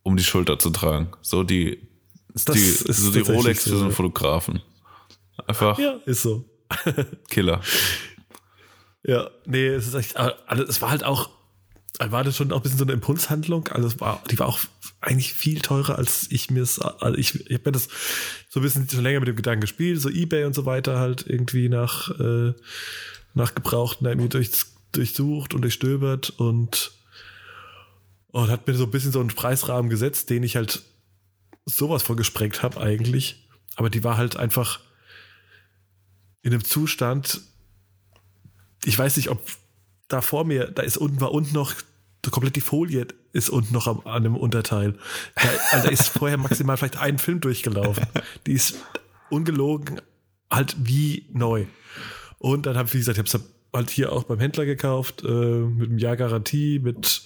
um 0.05 0.17
die 0.17 0.25
Schulter 0.25 0.59
zu 0.61 0.71
tragen. 0.71 1.11
So 1.21 1.43
die, 1.43 1.87
die, 2.35 2.59
so 2.71 3.11
die 3.11 3.19
Rolex 3.21 3.65
für 3.65 3.77
so 3.77 3.85
einen. 3.85 3.93
Fotografen. 3.93 4.63
Einfach 5.47 5.77
ja, 5.79 5.97
ist 6.07 6.23
so. 6.23 6.45
Killer. 7.29 7.61
Ja, 9.05 9.31
nee, 9.47 9.67
es 9.69 9.87
ist 9.87 9.95
echt, 9.95 10.17
also 10.17 10.65
es 10.65 10.83
war 10.83 10.91
halt 10.91 11.05
auch, 11.05 11.31
war 11.99 12.25
das 12.25 12.37
schon 12.37 12.53
auch 12.53 12.59
ein 12.59 12.63
bisschen 12.63 12.79
so 12.79 12.85
eine 12.85 12.93
Impulshandlung. 12.93 13.69
Also 13.69 13.99
war, 14.01 14.23
die 14.31 14.39
war 14.39 14.47
auch 14.47 14.61
eigentlich 15.01 15.33
viel 15.33 15.61
teurer, 15.61 15.99
als 15.99 16.29
ich 16.31 16.51
mir 16.51 16.63
es, 16.63 16.79
also 16.79 17.19
ich, 17.19 17.35
ich 17.47 17.55
habe 17.55 17.63
mir 17.67 17.73
das 17.73 17.89
so 18.49 18.61
ein 18.61 18.63
bisschen 18.63 18.89
schon 18.89 19.03
länger 19.03 19.21
mit 19.21 19.29
dem 19.29 19.37
Gedanken 19.37 19.61
gespielt, 19.61 20.01
so 20.01 20.09
Ebay 20.09 20.45
und 20.45 20.55
so 20.55 20.65
weiter 20.67 20.99
halt 20.99 21.27
irgendwie 21.27 21.69
nach, 21.69 22.11
äh, 22.19 22.55
nach 23.35 23.55
Gebrauchten 23.55 24.07
irgendwie 24.07 24.29
durch, 24.29 24.51
durchsucht 24.93 25.55
und 25.55 25.63
durchstöbert 25.63 26.31
und, 26.31 26.93
und 28.29 28.51
hat 28.51 28.67
mir 28.67 28.75
so 28.75 28.85
ein 28.85 28.91
bisschen 28.91 29.13
so 29.13 29.21
einen 29.21 29.29
Preisrahmen 29.29 29.91
gesetzt, 29.91 30.31
den 30.31 30.43
ich 30.43 30.57
halt 30.57 30.83
sowas 31.65 32.03
von 32.03 32.17
gesprengt 32.17 32.63
habe 32.63 32.81
eigentlich. 32.81 33.49
Aber 33.77 33.91
die 33.91 34.03
war 34.03 34.17
halt 34.17 34.37
einfach 34.37 34.81
in 36.43 36.53
einem 36.53 36.65
Zustand, 36.65 37.41
ich 38.85 38.99
weiß 38.99 39.17
nicht, 39.17 39.29
ob 39.29 39.41
da 40.09 40.21
vor 40.21 40.45
mir, 40.45 40.71
da 40.71 40.83
ist 40.83 40.97
unten, 40.97 41.21
war 41.21 41.33
unten 41.33 41.55
noch 41.55 41.75
komplett 42.31 42.57
die 42.57 42.61
Folie 42.61 43.07
ist 43.33 43.49
unten 43.49 43.73
noch 43.73 43.87
am, 43.87 44.07
an 44.07 44.23
dem 44.23 44.37
Unterteil. 44.37 44.95
Da, 45.37 45.49
also 45.71 45.87
da 45.87 45.93
ist 45.93 46.09
vorher 46.19 46.37
maximal 46.37 46.77
vielleicht 46.77 46.99
ein 46.99 47.19
Film 47.19 47.41
durchgelaufen. 47.41 48.07
Die 48.47 48.53
ist 48.53 48.77
ungelogen 49.31 50.01
halt 50.51 50.77
wie 50.79 51.27
neu. 51.33 51.67
Und 52.39 52.67
dann 52.67 52.77
habe 52.77 52.89
ich, 52.89 52.95
wie 52.95 52.99
gesagt, 52.99 53.19
ich 53.19 53.33
habe 53.33 53.45
es 53.45 53.51
halt 53.75 53.91
hier 53.91 54.13
auch 54.13 54.25
beim 54.25 54.39
Händler 54.39 54.65
gekauft, 54.65 55.23
äh, 55.25 55.29
mit 55.29 55.91
einem 55.91 55.99
Jahr 55.99 56.17
Garantie, 56.17 56.79
mit 56.79 57.23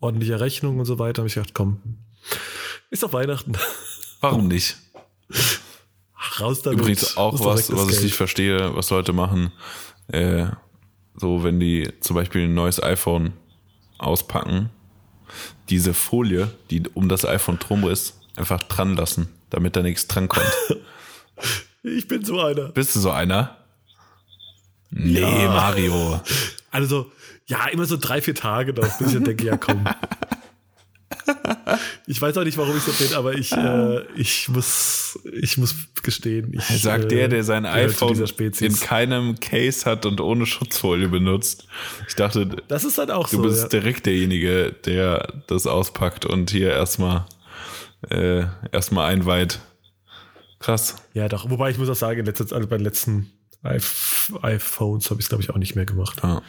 ordentlicher 0.00 0.40
Rechnung 0.40 0.78
und 0.78 0.84
so 0.84 0.98
weiter. 0.98 1.22
habe 1.22 1.28
ich 1.28 1.34
gedacht, 1.34 1.54
komm, 1.54 1.80
ist 2.90 3.02
doch 3.02 3.12
Weihnachten. 3.12 3.52
Warum 4.20 4.48
nicht? 4.48 4.76
Raus 6.40 6.62
damit. 6.62 6.80
Übrigens 6.80 7.16
auch 7.16 7.44
was, 7.44 7.72
was 7.72 7.96
ich 7.96 8.02
nicht 8.02 8.14
verstehe, 8.14 8.74
was 8.74 8.90
Leute 8.90 9.12
machen, 9.12 9.52
äh, 10.08 10.46
so 11.14 11.44
wenn 11.44 11.60
die 11.60 11.88
zum 12.00 12.16
Beispiel 12.16 12.44
ein 12.44 12.54
neues 12.54 12.82
iPhone 12.82 13.32
auspacken, 13.98 14.70
diese 15.68 15.94
Folie, 15.94 16.50
die 16.70 16.82
um 16.94 17.08
das 17.08 17.24
iPhone 17.24 17.58
drum 17.58 17.88
ist, 17.88 18.18
einfach 18.36 18.62
dran 18.62 18.96
lassen, 18.96 19.28
damit 19.50 19.76
da 19.76 19.82
nichts 19.82 20.06
dran 20.06 20.28
kommt. 20.28 20.52
Ich 21.84 22.06
bin 22.06 22.24
so 22.24 22.40
einer. 22.40 22.68
Bist 22.68 22.94
du 22.94 23.00
so 23.00 23.10
einer? 23.10 23.56
Nee, 24.90 25.18
Ja. 25.18 25.48
Mario. 25.48 26.20
Also, 26.70 27.10
ja, 27.46 27.66
immer 27.66 27.86
so 27.86 27.96
drei, 27.96 28.22
vier 28.22 28.36
Tage 28.36 28.72
noch, 28.72 28.98
bis 28.98 29.14
ich 29.14 29.22
denke, 29.24 29.44
ja 29.44 29.56
komm. 29.56 29.84
Ich 32.06 32.20
weiß 32.20 32.36
auch 32.36 32.44
nicht, 32.44 32.58
warum 32.58 32.76
ich 32.76 32.82
so 32.82 32.92
bin, 32.92 33.14
aber 33.14 33.34
ich, 33.34 33.52
äh, 33.52 34.02
ich, 34.16 34.48
muss, 34.48 35.18
ich 35.32 35.56
muss 35.58 35.74
gestehen. 36.02 36.52
Ich, 36.52 36.64
Sagt 36.82 37.04
äh, 37.04 37.08
der, 37.08 37.28
der 37.28 37.44
sein 37.44 37.64
iPhone 37.66 38.22
in 38.60 38.76
keinem 38.80 39.38
Case 39.40 39.84
hat 39.88 40.04
und 40.06 40.20
ohne 40.20 40.46
Schutzfolie 40.46 41.08
benutzt. 41.08 41.66
Ich 42.08 42.14
dachte, 42.14 42.46
Das 42.68 42.84
ist 42.84 42.98
dann 42.98 43.10
auch 43.10 43.28
du 43.28 43.36
so. 43.36 43.42
bist 43.42 43.62
ja. 43.62 43.68
direkt 43.68 44.06
derjenige, 44.06 44.74
der 44.84 45.42
das 45.46 45.66
auspackt 45.66 46.26
und 46.26 46.50
hier 46.50 46.70
erstmal 46.70 47.26
äh, 48.10 48.44
erstmal 48.72 49.12
einweiht. 49.12 49.60
Krass. 50.58 50.96
ja, 51.14 51.28
doch. 51.28 51.50
Wobei 51.50 51.70
ich 51.70 51.78
muss 51.78 51.88
auch 51.88 51.96
sagen, 51.96 52.24
Zeit, 52.34 52.52
also 52.52 52.68
bei 52.68 52.76
den 52.76 52.84
letzten 52.84 53.32
iPh- 53.64 54.42
iPhones 54.42 55.10
habe 55.10 55.20
ich 55.20 55.24
es, 55.24 55.28
glaube 55.28 55.42
ich, 55.42 55.50
auch 55.50 55.56
nicht 55.58 55.74
mehr 55.74 55.86
gemacht. 55.86 56.20
Ja. 56.22 56.42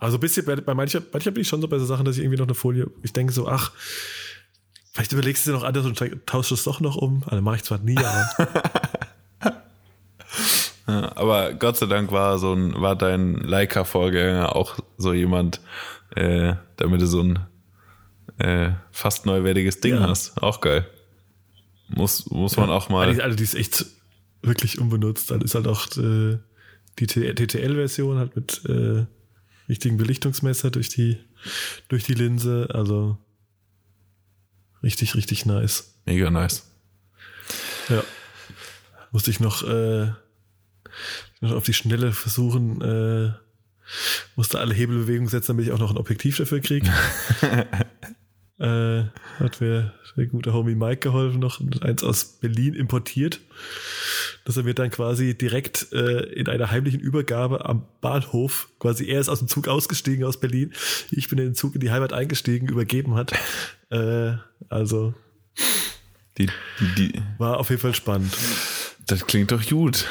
Also 0.00 0.16
ein 0.16 0.20
bisschen, 0.20 0.44
bei, 0.46 0.56
bei 0.56 0.74
mancher, 0.74 1.02
mancher 1.12 1.30
bin 1.30 1.42
ich 1.42 1.48
schon 1.48 1.60
so 1.60 1.68
bei 1.68 1.78
so 1.78 1.84
Sachen, 1.84 2.04
dass 2.04 2.16
ich 2.16 2.22
irgendwie 2.22 2.38
noch 2.38 2.46
eine 2.46 2.54
Folie, 2.54 2.86
ich 3.02 3.12
denke 3.12 3.32
so, 3.32 3.46
ach, 3.48 3.72
vielleicht 4.92 5.12
überlegst 5.12 5.46
du 5.46 5.50
dir 5.50 5.56
noch 5.56 5.64
anders 5.64 5.84
und 5.86 6.02
tauschst 6.26 6.52
es 6.52 6.64
doch 6.64 6.80
noch 6.80 6.96
um. 6.96 7.22
Also 7.26 7.42
mache 7.42 7.56
ich 7.56 7.62
zwar 7.64 7.78
nie, 7.78 7.96
aber 7.98 8.48
Ja, 10.88 11.16
aber 11.16 11.52
Gott 11.54 11.76
sei 11.76 11.86
Dank 11.86 12.10
war 12.10 12.38
so 12.38 12.52
ein, 12.52 12.74
war 12.80 12.96
dein 12.96 13.34
Leica-Vorgänger 13.36 14.56
auch 14.56 14.78
so 14.98 15.12
jemand, 15.12 15.60
äh, 16.16 16.54
damit 16.76 17.00
du 17.00 17.06
so 17.06 17.22
ein 17.22 17.38
äh, 18.38 18.70
fast 18.90 19.24
neuwertiges 19.26 19.80
Ding 19.80 19.94
Ja. 19.94 20.08
hast. 20.08 20.42
Auch 20.42 20.60
geil. 20.60 20.86
Muss, 21.88 22.26
muss 22.30 22.56
man 22.56 22.70
auch 22.70 22.88
mal. 22.88 23.06
Also, 23.06 23.22
also 23.22 23.36
die 23.36 23.42
ist 23.44 23.54
echt 23.54 23.86
wirklich 24.42 24.80
unbenutzt. 24.80 25.30
Dann 25.30 25.42
ist 25.42 25.54
halt 25.54 25.68
auch 25.68 25.86
äh, 25.96 26.38
die 26.98 27.06
TTL-Version 27.06 28.18
halt 28.18 28.34
mit 28.34 28.62
äh, 28.68 29.06
richtigen 29.70 29.96
Belichtungsmesser 29.96 30.70
durch 30.70 30.88
die, 30.88 31.18
durch 31.88 32.04
die 32.04 32.14
Linse. 32.14 32.68
Also 32.72 33.16
richtig, 34.82 35.14
richtig 35.14 35.46
nice. 35.46 35.94
Mega 36.04 36.30
nice. 36.30 36.70
Ja. 37.88 38.04
Musste 39.12 39.30
ich 39.30 39.40
noch, 39.40 39.62
äh, 39.62 40.12
noch 41.40 41.52
auf 41.52 41.64
die 41.64 41.74
Schnelle 41.74 42.12
versuchen, 42.12 42.80
äh, 42.82 43.32
musste 44.36 44.60
alle 44.60 44.74
Hebelbewegungen 44.74 45.28
setzen, 45.28 45.52
damit 45.52 45.66
ich 45.66 45.72
auch 45.72 45.78
noch 45.78 45.90
ein 45.90 45.96
Objektiv 45.96 46.36
dafür 46.36 46.60
kriege. 46.60 46.88
äh, 48.58 49.04
hat 49.38 49.60
mir 49.60 49.94
der 50.16 50.26
gute 50.26 50.52
Homie 50.52 50.74
Mike 50.74 51.00
geholfen, 51.00 51.40
noch 51.40 51.60
eins 51.80 52.04
aus 52.04 52.24
Berlin 52.24 52.74
importiert. 52.74 53.40
Dass 54.44 54.56
er 54.56 54.62
mir 54.62 54.74
dann 54.74 54.90
quasi 54.90 55.36
direkt 55.36 55.92
äh, 55.92 56.22
in 56.32 56.48
einer 56.48 56.70
heimlichen 56.70 57.00
Übergabe 57.00 57.64
am 57.66 57.86
Bahnhof, 58.00 58.68
quasi 58.78 59.06
er 59.06 59.20
ist 59.20 59.28
aus 59.28 59.38
dem 59.40 59.48
Zug 59.48 59.68
ausgestiegen 59.68 60.24
aus 60.24 60.40
Berlin, 60.40 60.72
ich 61.10 61.28
bin 61.28 61.38
in 61.38 61.46
den 61.46 61.54
Zug 61.54 61.74
in 61.74 61.80
die 61.80 61.90
Heimat 61.90 62.12
eingestiegen, 62.12 62.68
übergeben 62.68 63.14
hat. 63.14 63.32
Äh, 63.90 64.32
also 64.68 65.14
Die, 66.38 66.46
die, 66.78 66.94
die, 66.96 67.22
war 67.38 67.58
auf 67.58 67.70
jeden 67.70 67.82
Fall 67.82 67.94
spannend. 67.94 68.32
das 69.06 69.26
klingt 69.26 69.52
doch 69.52 69.64
gut. 69.66 70.06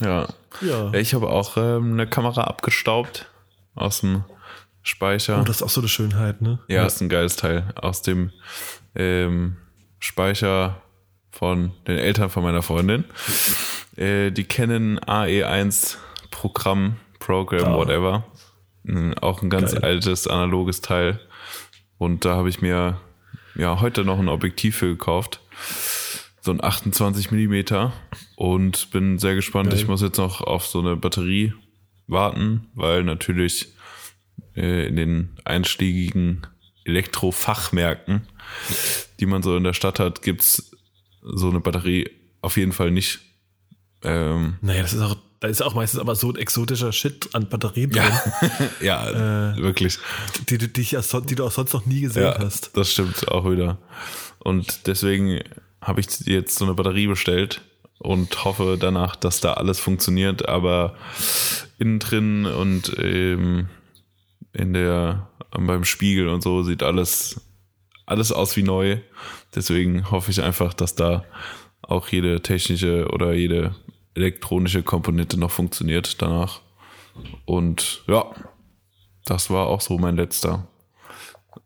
Ja. 0.00 0.28
Ja. 0.62 0.92
Ich 0.94 1.12
habe 1.14 1.28
auch 1.28 1.56
ähm, 1.56 1.92
eine 1.92 2.06
Kamera 2.06 2.44
abgestaubt 2.44 3.30
aus 3.74 4.00
dem 4.00 4.24
Speicher. 4.82 5.40
Oh, 5.40 5.44
das 5.44 5.56
ist 5.56 5.62
auch 5.62 5.68
so 5.70 5.80
eine 5.80 5.88
Schönheit, 5.88 6.40
ne? 6.40 6.58
Ja, 6.68 6.86
ist 6.86 7.00
ein 7.02 7.08
geiles 7.08 7.36
Teil. 7.36 7.72
Aus 7.76 8.00
dem 8.02 8.30
ähm, 8.94 9.56
Speicher 9.98 10.80
von 11.30 11.72
den 11.86 11.98
Eltern 11.98 12.30
von 12.30 12.42
meiner 12.42 12.62
Freundin. 12.62 13.04
Äh, 13.96 14.30
die 14.30 14.44
kennen 14.44 14.98
AE1 15.00 15.96
Programm, 16.30 16.96
Program, 17.18 17.72
Ah. 17.72 17.76
whatever. 17.76 18.24
Auch 19.20 19.42
ein 19.42 19.50
ganz 19.50 19.72
Geil. 19.72 19.84
altes, 19.84 20.26
analoges 20.26 20.80
Teil. 20.80 21.20
Und 21.98 22.24
da 22.24 22.34
habe 22.36 22.48
ich 22.48 22.62
mir 22.62 22.98
ja 23.54 23.80
heute 23.80 24.04
noch 24.04 24.18
ein 24.18 24.28
Objektiv 24.28 24.76
für 24.76 24.88
gekauft. 24.88 25.40
So 26.40 26.50
ein 26.50 26.64
28 26.64 27.30
Millimeter 27.30 27.92
und 28.36 28.90
bin 28.90 29.18
sehr 29.18 29.34
gespannt. 29.34 29.70
Geil. 29.70 29.78
Ich 29.78 29.86
muss 29.86 30.00
jetzt 30.00 30.16
noch 30.16 30.40
auf 30.40 30.66
so 30.66 30.80
eine 30.80 30.96
Batterie 30.96 31.52
warten, 32.06 32.68
weil 32.74 33.04
natürlich 33.04 33.74
äh, 34.56 34.86
in 34.88 34.96
den 34.96 35.36
einschlägigen 35.44 36.46
Elektrofachmärkten, 36.84 38.26
die 39.20 39.26
man 39.26 39.42
so 39.42 39.56
in 39.56 39.64
der 39.64 39.74
Stadt 39.74 39.98
hat, 40.00 40.22
gibt's 40.22 40.69
so 41.22 41.48
eine 41.50 41.60
Batterie 41.60 42.08
auf 42.42 42.56
jeden 42.56 42.72
Fall 42.72 42.90
nicht. 42.90 43.20
Ähm, 44.02 44.56
Naja, 44.62 44.82
das 44.82 44.94
ist 44.94 45.02
auch, 45.02 45.16
da 45.40 45.48
ist 45.48 45.62
auch 45.62 45.74
meistens 45.74 46.00
aber 46.00 46.14
so 46.14 46.30
ein 46.30 46.36
exotischer 46.36 46.92
Shit 46.92 47.28
an 47.34 47.48
Batterien 47.48 47.90
drin, 47.90 48.02
ja, 48.80 49.56
wirklich. 49.56 49.98
die, 50.48 50.58
du- 50.58 50.68
die, 50.68 50.82
son- 51.02 51.26
die 51.26 51.34
du 51.34 51.44
auch 51.44 51.50
sonst 51.52 51.72
noch 51.74 51.84
nie 51.86 52.00
gesehen 52.00 52.22
Ja, 52.22 52.38
hast. 52.38 52.70
das 52.76 52.90
stimmt 52.92 53.28
auch 53.28 53.50
wieder. 53.50 53.78
Und 54.38 54.86
deswegen 54.86 55.40
habe 55.82 56.00
ich 56.00 56.06
jetzt 56.26 56.58
so 56.58 56.64
eine 56.64 56.74
Batterie 56.74 57.06
bestellt 57.08 57.60
und 57.98 58.44
hoffe 58.44 58.78
danach, 58.80 59.16
dass 59.16 59.40
da 59.40 59.52
alles 59.54 59.78
funktioniert, 59.80 60.48
aber 60.48 60.94
innen 61.78 61.98
drin 61.98 62.46
und 62.46 62.94
ähm, 62.98 63.68
in 64.54 64.72
der 64.72 65.28
beim 65.50 65.84
Spiegel 65.84 66.28
und 66.28 66.42
so 66.42 66.62
sieht 66.62 66.82
alles 66.82 67.40
alles 68.06 68.32
aus 68.32 68.56
wie 68.56 68.62
neu. 68.62 68.98
Deswegen 69.54 70.10
hoffe 70.10 70.30
ich 70.30 70.42
einfach, 70.42 70.74
dass 70.74 70.94
da 70.94 71.24
auch 71.82 72.08
jede 72.08 72.40
technische 72.42 73.08
oder 73.08 73.32
jede 73.32 73.74
elektronische 74.14 74.82
Komponente 74.82 75.38
noch 75.38 75.50
funktioniert 75.50 76.20
danach. 76.22 76.60
Und 77.46 78.02
ja, 78.06 78.24
das 79.24 79.50
war 79.50 79.66
auch 79.66 79.80
so 79.80 79.98
mein 79.98 80.16
letzter 80.16 80.66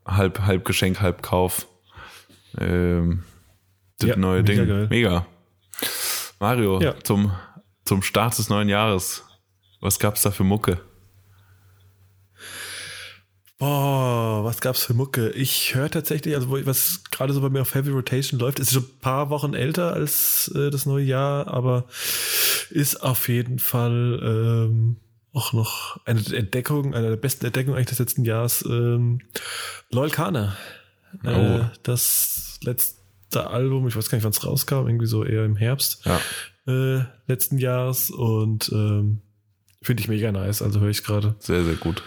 halb, 0.05 0.39
halb 0.41 0.65
Geschenk, 0.65 1.01
halb 1.01 1.21
Kauf. 1.21 1.67
Ähm, 2.57 3.23
das 3.99 4.09
Ja, 4.11 4.15
neue 4.15 4.41
mega 4.43 4.53
Ding. 4.63 4.67
geil. 4.67 4.87
Mega. 4.89 5.25
Mario, 6.39 6.81
Ja. 6.81 6.95
zum, 7.03 7.31
zum 7.85 8.01
Start 8.01 8.37
des 8.37 8.49
neuen 8.49 8.69
Jahres. 8.69 9.23
Was 9.81 9.99
gab's 9.99 10.21
da 10.23 10.31
für 10.31 10.43
Mucke? 10.43 10.81
Boah, 13.57 14.43
was 14.43 14.59
gab's 14.59 14.83
für 14.83 14.93
Mucke? 14.93 15.29
Ich 15.29 15.75
höre 15.75 15.89
tatsächlich, 15.89 16.35
also 16.35 16.51
was 16.65 17.03
gerade 17.09 17.31
so 17.31 17.39
bei 17.39 17.49
mir 17.49 17.61
auf 17.61 17.73
Heavy 17.73 17.91
Rotation 17.91 18.37
läuft, 18.39 18.59
ist 18.59 18.73
schon 18.73 18.83
ein 18.83 18.99
paar 18.99 19.29
Wochen 19.29 19.53
älter 19.53 19.93
als 19.93 20.51
äh, 20.53 20.69
das 20.69 20.85
neue 20.85 21.05
Jahr, 21.05 21.47
aber 21.47 21.85
ist 22.69 23.01
auf 23.01 23.29
jeden 23.29 23.59
Fall 23.59 24.19
ähm, 24.21 24.97
auch 25.31 25.53
noch 25.53 26.05
eine 26.05 26.19
Entdeckung, 26.35 26.93
eine 26.93 27.09
der 27.11 27.15
besten 27.15 27.45
Entdeckungen 27.45 27.77
eigentlich 27.77 27.89
des 27.89 27.99
letzten 27.99 28.25
Jahres. 28.25 28.65
Ähm, 28.67 29.19
Loyal 29.89 30.11
Kana. 30.11 30.57
Äh, 31.23 31.29
oh. 31.29 31.65
Das 31.83 32.59
letzte 32.61 33.47
Album, 33.47 33.87
ich 33.87 33.95
weiß 33.95 34.09
gar 34.09 34.17
nicht, 34.17 34.25
wann 34.25 34.31
es 34.31 34.45
rauskam, 34.45 34.87
irgendwie 34.87 35.07
so 35.07 35.23
eher 35.23 35.45
im 35.45 35.55
Herbst 35.55 36.05
ja. 36.05 36.19
äh, 36.67 37.05
letzten 37.27 37.57
Jahres 37.57 38.11
und 38.11 38.69
ähm, 38.73 39.21
finde 39.81 40.01
ich 40.01 40.09
mega 40.09 40.33
nice, 40.33 40.61
also 40.61 40.81
höre 40.81 40.89
ich 40.89 41.05
gerade. 41.05 41.35
Sehr, 41.39 41.63
sehr 41.63 41.75
gut 41.75 42.03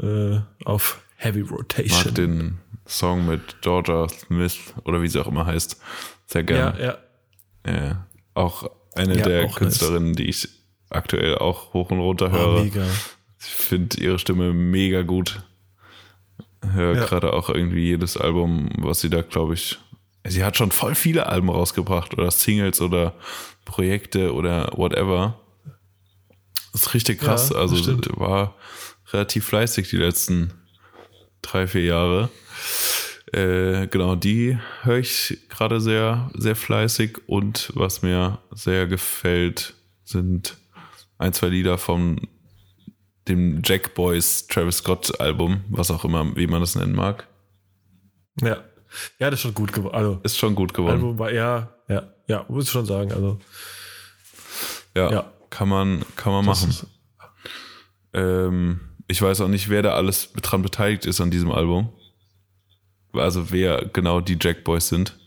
äh, 0.00 0.40
auf 0.64 1.00
Heavy 1.16 1.42
Rotation. 1.42 2.04
Mag 2.04 2.14
den 2.14 2.58
Song 2.86 3.26
mit 3.26 3.60
Georgia 3.62 4.08
Smith 4.08 4.58
oder 4.84 5.02
wie 5.02 5.08
sie 5.08 5.20
auch 5.20 5.28
immer 5.28 5.46
heißt. 5.46 5.80
Sehr 6.26 6.44
gerne. 6.44 6.80
Ja, 6.80 6.98
ja. 7.70 7.84
ja 7.84 8.06
auch 8.34 8.70
eine 8.94 9.16
ja, 9.18 9.24
der 9.24 9.46
auch 9.46 9.56
Künstlerinnen, 9.56 10.10
nice. 10.10 10.16
die 10.16 10.28
ich 10.28 10.48
aktuell 10.90 11.36
auch 11.38 11.72
hoch 11.72 11.90
und 11.90 12.00
runter 12.00 12.30
oh, 12.32 12.36
höre. 12.36 12.60
Oh, 12.60 12.64
mega. 12.64 12.86
Ich 13.40 13.46
finde 13.46 14.00
ihre 14.00 14.18
Stimme 14.18 14.52
mega 14.52 15.02
gut. 15.02 15.42
Höre 16.72 16.94
ja. 16.96 17.04
gerade 17.04 17.32
auch 17.32 17.48
irgendwie 17.48 17.84
jedes 17.84 18.16
Album, 18.16 18.70
was 18.78 19.00
sie 19.00 19.10
da, 19.10 19.22
glaube 19.22 19.54
ich. 19.54 19.78
Sie 20.24 20.44
hat 20.44 20.56
schon 20.56 20.70
voll 20.70 20.94
viele 20.94 21.26
Alben 21.26 21.48
rausgebracht 21.48 22.12
oder 22.12 22.30
Singles 22.30 22.80
oder 22.80 23.14
Projekte 23.64 24.32
oder 24.32 24.70
whatever. 24.76 25.40
Das 26.72 26.82
ist 26.82 26.94
richtig 26.94 27.20
krass. 27.20 27.50
Ja, 27.50 27.56
also 27.56 27.76
war 28.16 28.54
relativ 29.12 29.46
fleißig 29.46 29.90
die 29.90 29.96
letzten 29.96 30.52
drei, 31.42 31.66
vier 31.66 31.84
Jahre. 31.84 32.30
Äh, 33.32 33.86
genau, 33.88 34.14
die 34.14 34.58
höre 34.82 34.98
ich 34.98 35.38
gerade 35.48 35.80
sehr, 35.80 36.30
sehr 36.34 36.56
fleißig 36.56 37.18
und 37.26 37.72
was 37.74 38.02
mir 38.02 38.38
sehr 38.50 38.86
gefällt, 38.86 39.74
sind 40.04 40.58
ein, 41.18 41.32
zwei 41.32 41.48
Lieder 41.48 41.78
von 41.78 42.20
dem 43.28 43.62
Jack 43.64 43.94
Boys 43.94 44.46
Travis 44.48 44.78
Scott 44.78 45.20
Album, 45.20 45.64
was 45.68 45.90
auch 45.90 46.04
immer, 46.04 46.36
wie 46.36 46.46
man 46.46 46.60
das 46.60 46.74
nennen 46.74 46.94
mag. 46.94 47.26
Ja. 48.40 48.64
Ja, 49.18 49.30
das 49.30 49.38
ist 49.38 49.42
schon 49.42 49.54
gut 49.54 49.72
geworden. 49.72 49.94
Also, 49.94 50.20
ist 50.22 50.36
schon 50.36 50.54
gut 50.54 50.74
geworden. 50.74 50.96
Album 50.96 51.18
war, 51.18 51.32
ja, 51.32 51.74
ja, 51.88 52.12
ja, 52.28 52.44
muss 52.48 52.64
ich 52.64 52.70
schon 52.70 52.84
sagen. 52.84 53.10
Also, 53.12 53.38
ja, 54.94 55.10
ja. 55.10 55.32
kann 55.48 55.68
man, 55.68 56.04
kann 56.16 56.32
man 56.32 56.44
machen. 56.44 56.76
Ähm, 58.12 58.80
ich 59.12 59.20
weiß 59.20 59.42
auch 59.42 59.48
nicht, 59.48 59.68
wer 59.68 59.82
da 59.82 59.92
alles 59.92 60.32
dran 60.40 60.62
beteiligt 60.62 61.04
ist 61.04 61.20
an 61.20 61.30
diesem 61.30 61.52
Album. 61.52 61.90
Also 63.12 63.52
wer 63.52 63.84
genau 63.92 64.22
die 64.22 64.38
Jack 64.40 64.64
Boys 64.64 64.88
sind. 64.88 65.18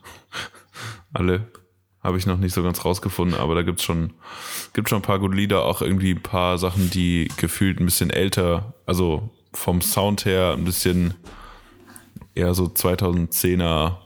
Alle 1.13 1.47
habe 2.01 2.17
ich 2.17 2.25
noch 2.25 2.37
nicht 2.37 2.53
so 2.53 2.63
ganz 2.63 2.83
rausgefunden, 2.83 3.39
aber 3.39 3.53
da 3.53 3.61
gibt 3.61 3.79
es 3.79 3.85
schon, 3.85 4.13
gibt 4.73 4.89
schon 4.89 4.99
ein 4.99 5.03
paar 5.03 5.19
gute 5.19 5.35
Lieder, 5.35 5.65
auch 5.65 5.83
irgendwie 5.83 6.11
ein 6.11 6.23
paar 6.23 6.57
Sachen, 6.57 6.89
die 6.89 7.29
gefühlt 7.37 7.79
ein 7.79 7.85
bisschen 7.85 8.09
älter, 8.09 8.73
also 8.87 9.29
vom 9.53 9.81
Sound 9.81 10.25
her 10.25 10.53
ein 10.53 10.65
bisschen 10.65 11.13
eher 12.33 12.55
so 12.55 12.65
2010er 12.65 13.97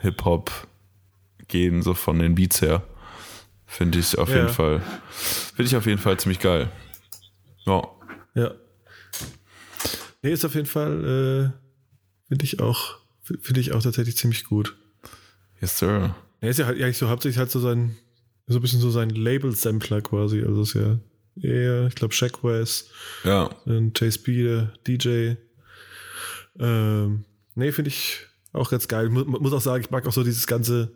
Hip-Hop 0.00 0.50
gehen, 1.48 1.82
so 1.82 1.92
von 1.92 2.18
den 2.18 2.34
Beats 2.34 2.62
her. 2.62 2.82
Finde 3.66 3.98
ich 3.98 4.18
auf 4.18 4.30
ja. 4.30 4.36
jeden 4.36 4.48
Fall, 4.48 4.80
finde 5.54 5.68
ich 5.68 5.76
auf 5.76 5.84
jeden 5.84 6.00
Fall 6.00 6.18
ziemlich 6.18 6.40
geil. 6.40 6.70
Ja. 7.66 7.82
Ja. 8.34 8.52
Nee, 10.22 10.32
ist 10.32 10.44
auf 10.44 10.54
jeden 10.54 10.66
Fall, 10.66 11.04
äh, 11.04 12.28
finde 12.28 12.44
ich 12.44 12.60
auch, 12.60 12.96
finde 13.22 13.60
ich 13.60 13.72
auch 13.72 13.82
tatsächlich 13.82 14.16
ziemlich 14.16 14.44
gut. 14.44 14.76
Yes, 15.60 15.78
sir. 15.78 16.14
Er 16.40 16.50
ist 16.50 16.58
ja 16.58 16.66
halt 16.66 16.80
eigentlich 16.80 16.98
so 16.98 17.08
hauptsächlich 17.08 17.38
halt 17.38 17.50
so 17.50 17.60
sein, 17.60 17.96
so 18.46 18.58
ein 18.58 18.62
bisschen 18.62 18.80
so 18.80 18.90
sein 18.90 19.10
Label-Sampler 19.10 20.00
quasi. 20.00 20.42
Also 20.42 20.62
ist 20.62 20.74
ja 20.74 20.98
eher, 21.40 21.86
ich 21.86 21.94
glaube, 21.94 22.14
Shaq 22.14 22.42
West, 22.42 22.90
ja. 23.24 23.50
Chase 23.94 24.18
B, 24.18 24.66
DJ. 24.86 25.34
Ähm, 26.58 27.24
nee, 27.54 27.72
finde 27.72 27.88
ich 27.88 28.18
auch 28.52 28.70
ganz 28.70 28.88
geil. 28.88 29.06
Ich 29.06 29.26
muss 29.26 29.52
auch 29.52 29.60
sagen, 29.60 29.82
ich 29.82 29.90
mag 29.90 30.06
auch 30.06 30.12
so 30.12 30.24
dieses 30.24 30.46
ganze 30.46 30.92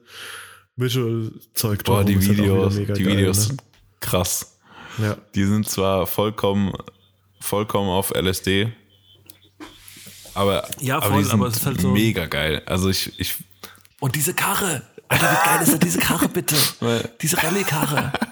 Visual-Zeug. 0.76 1.84
Boah, 1.84 2.04
die 2.04 2.16
halt 2.16 2.28
Videos, 2.28 2.76
halt 2.76 2.96
die 2.96 3.04
geil, 3.04 3.16
Videos 3.16 3.36
ne? 3.38 3.42
sind 3.44 3.62
krass. 4.00 4.58
Ja. 4.98 5.16
Die 5.34 5.44
sind 5.44 5.68
zwar 5.68 6.06
vollkommen, 6.06 6.72
vollkommen 7.40 7.88
auf 7.88 8.12
LSD, 8.14 8.72
aber, 10.36 10.68
ja, 10.80 11.00
voll, 11.00 11.10
aber, 11.10 11.18
die 11.18 11.24
sind 11.24 11.32
aber 11.34 11.46
es 11.46 11.56
ist 11.56 11.66
halt 11.66 11.80
so 11.80 11.90
mega 11.90 12.26
geil. 12.26 12.62
Also 12.66 12.88
ich, 12.88 13.18
ich 13.18 13.34
und 14.00 14.14
diese 14.14 14.34
Karre. 14.34 14.82
Alter, 15.08 15.30
wie 15.30 15.48
geil 15.48 15.62
ist 15.62 15.72
denn 15.72 15.80
diese 15.80 15.98
Karre 16.00 16.28
bitte? 16.28 16.56
diese 17.22 17.42
Rallye-Karre. 17.42 18.12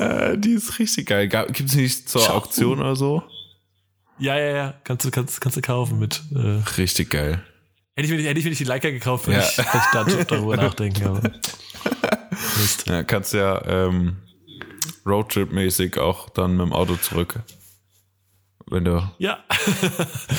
Äh, 0.00 0.38
die 0.38 0.52
ist 0.52 0.78
richtig 0.78 1.08
geil. 1.08 1.28
Gibt 1.28 1.60
es 1.60 1.74
nicht 1.74 2.08
zur 2.08 2.22
Schau. 2.22 2.36
Auktion 2.36 2.80
oder 2.80 2.96
so? 2.96 3.22
Ja, 4.18 4.38
ja, 4.38 4.56
ja. 4.56 4.74
Kannst 4.82 5.04
du, 5.04 5.10
kannst, 5.10 5.40
kannst 5.40 5.58
du 5.58 5.60
kaufen 5.60 5.98
mit. 5.98 6.22
Äh 6.34 6.62
richtig 6.78 7.10
geil. 7.10 7.42
Hätte 7.94 8.06
ich, 8.06 8.10
mir 8.10 8.16
nicht, 8.16 8.26
hätte 8.26 8.38
ich 8.38 8.44
mir 8.44 8.50
nicht 8.50 8.60
die 8.60 8.64
Leica 8.64 8.90
gekauft, 8.90 9.26
wenn 9.26 9.34
ja. 9.34 9.40
ich, 9.40 9.58
ich 9.58 9.64
da 9.92 10.04
darüber 10.28 10.56
nachdenken. 10.56 11.04
Aber 11.04 11.20
Mist. 12.58 12.86
Ja, 12.86 13.02
kannst 13.02 13.34
ja 13.34 13.62
ähm, 13.66 14.16
Roadtrip-mäßig 15.04 15.98
auch 15.98 16.30
dann 16.30 16.56
mit 16.56 16.66
dem 16.66 16.72
Auto 16.72 16.96
zurück. 16.96 17.40
Wenn 18.70 18.84
du. 18.84 19.10
Ja, 19.18 19.38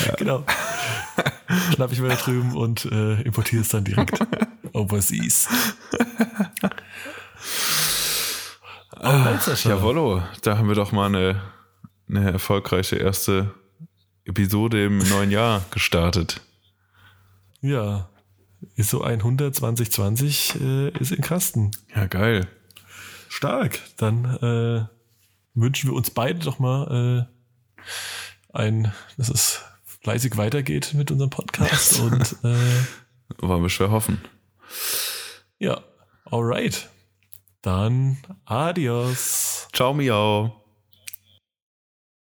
ja. 0.06 0.16
genau 0.18 0.44
schnapp 1.74 1.92
ich 1.92 2.00
mir 2.00 2.10
da 2.10 2.16
drüben 2.16 2.56
und 2.56 2.86
äh, 2.86 3.22
importiere 3.22 3.62
es 3.62 3.70
dann 3.70 3.84
direkt 3.84 4.20
overseas. 4.74 5.48
Ah, 8.92 9.40
Jawollo, 9.64 10.22
da 10.42 10.58
haben 10.58 10.68
wir 10.68 10.76
doch 10.76 10.92
mal 10.92 11.06
eine, 11.06 11.42
eine 12.10 12.32
erfolgreiche 12.32 12.98
erste 12.98 13.54
Episode 14.26 14.86
im 14.86 14.98
neuen 14.98 15.32
Jahr 15.32 15.64
gestartet. 15.72 16.42
Ja, 17.62 18.10
ist 18.76 18.90
so 18.90 19.04
100 19.04 19.56
2020 19.56 20.60
äh, 20.60 20.90
ist 21.00 21.12
in 21.12 21.22
Kasten. 21.22 21.72
Ja, 21.96 22.08
geil. 22.08 22.48
Stark. 23.30 23.80
Dann 23.96 24.26
äh, 24.26 24.86
wünschen 25.54 25.90
wir 25.90 25.96
uns 25.96 26.10
beide 26.10 26.40
doch 26.40 26.60
mal 26.60 27.28
äh, 27.30 27.39
ein, 28.54 28.94
das 29.18 29.30
ist 29.30 29.62
fleißig 30.04 30.38
weitergeht 30.38 30.94
mit 30.94 31.12
unserem 31.12 31.30
Podcast 31.30 32.00
und 32.02 32.36
äh, 32.44 33.38
wollen 33.40 33.62
wir 33.62 33.70
schwer 33.70 33.92
hoffen. 33.92 34.22
Ja, 35.58 35.82
alright. 36.26 36.90
Dann 37.62 38.18
adios. 38.46 39.68
Ciao, 39.74 39.94
miau. 39.94 40.59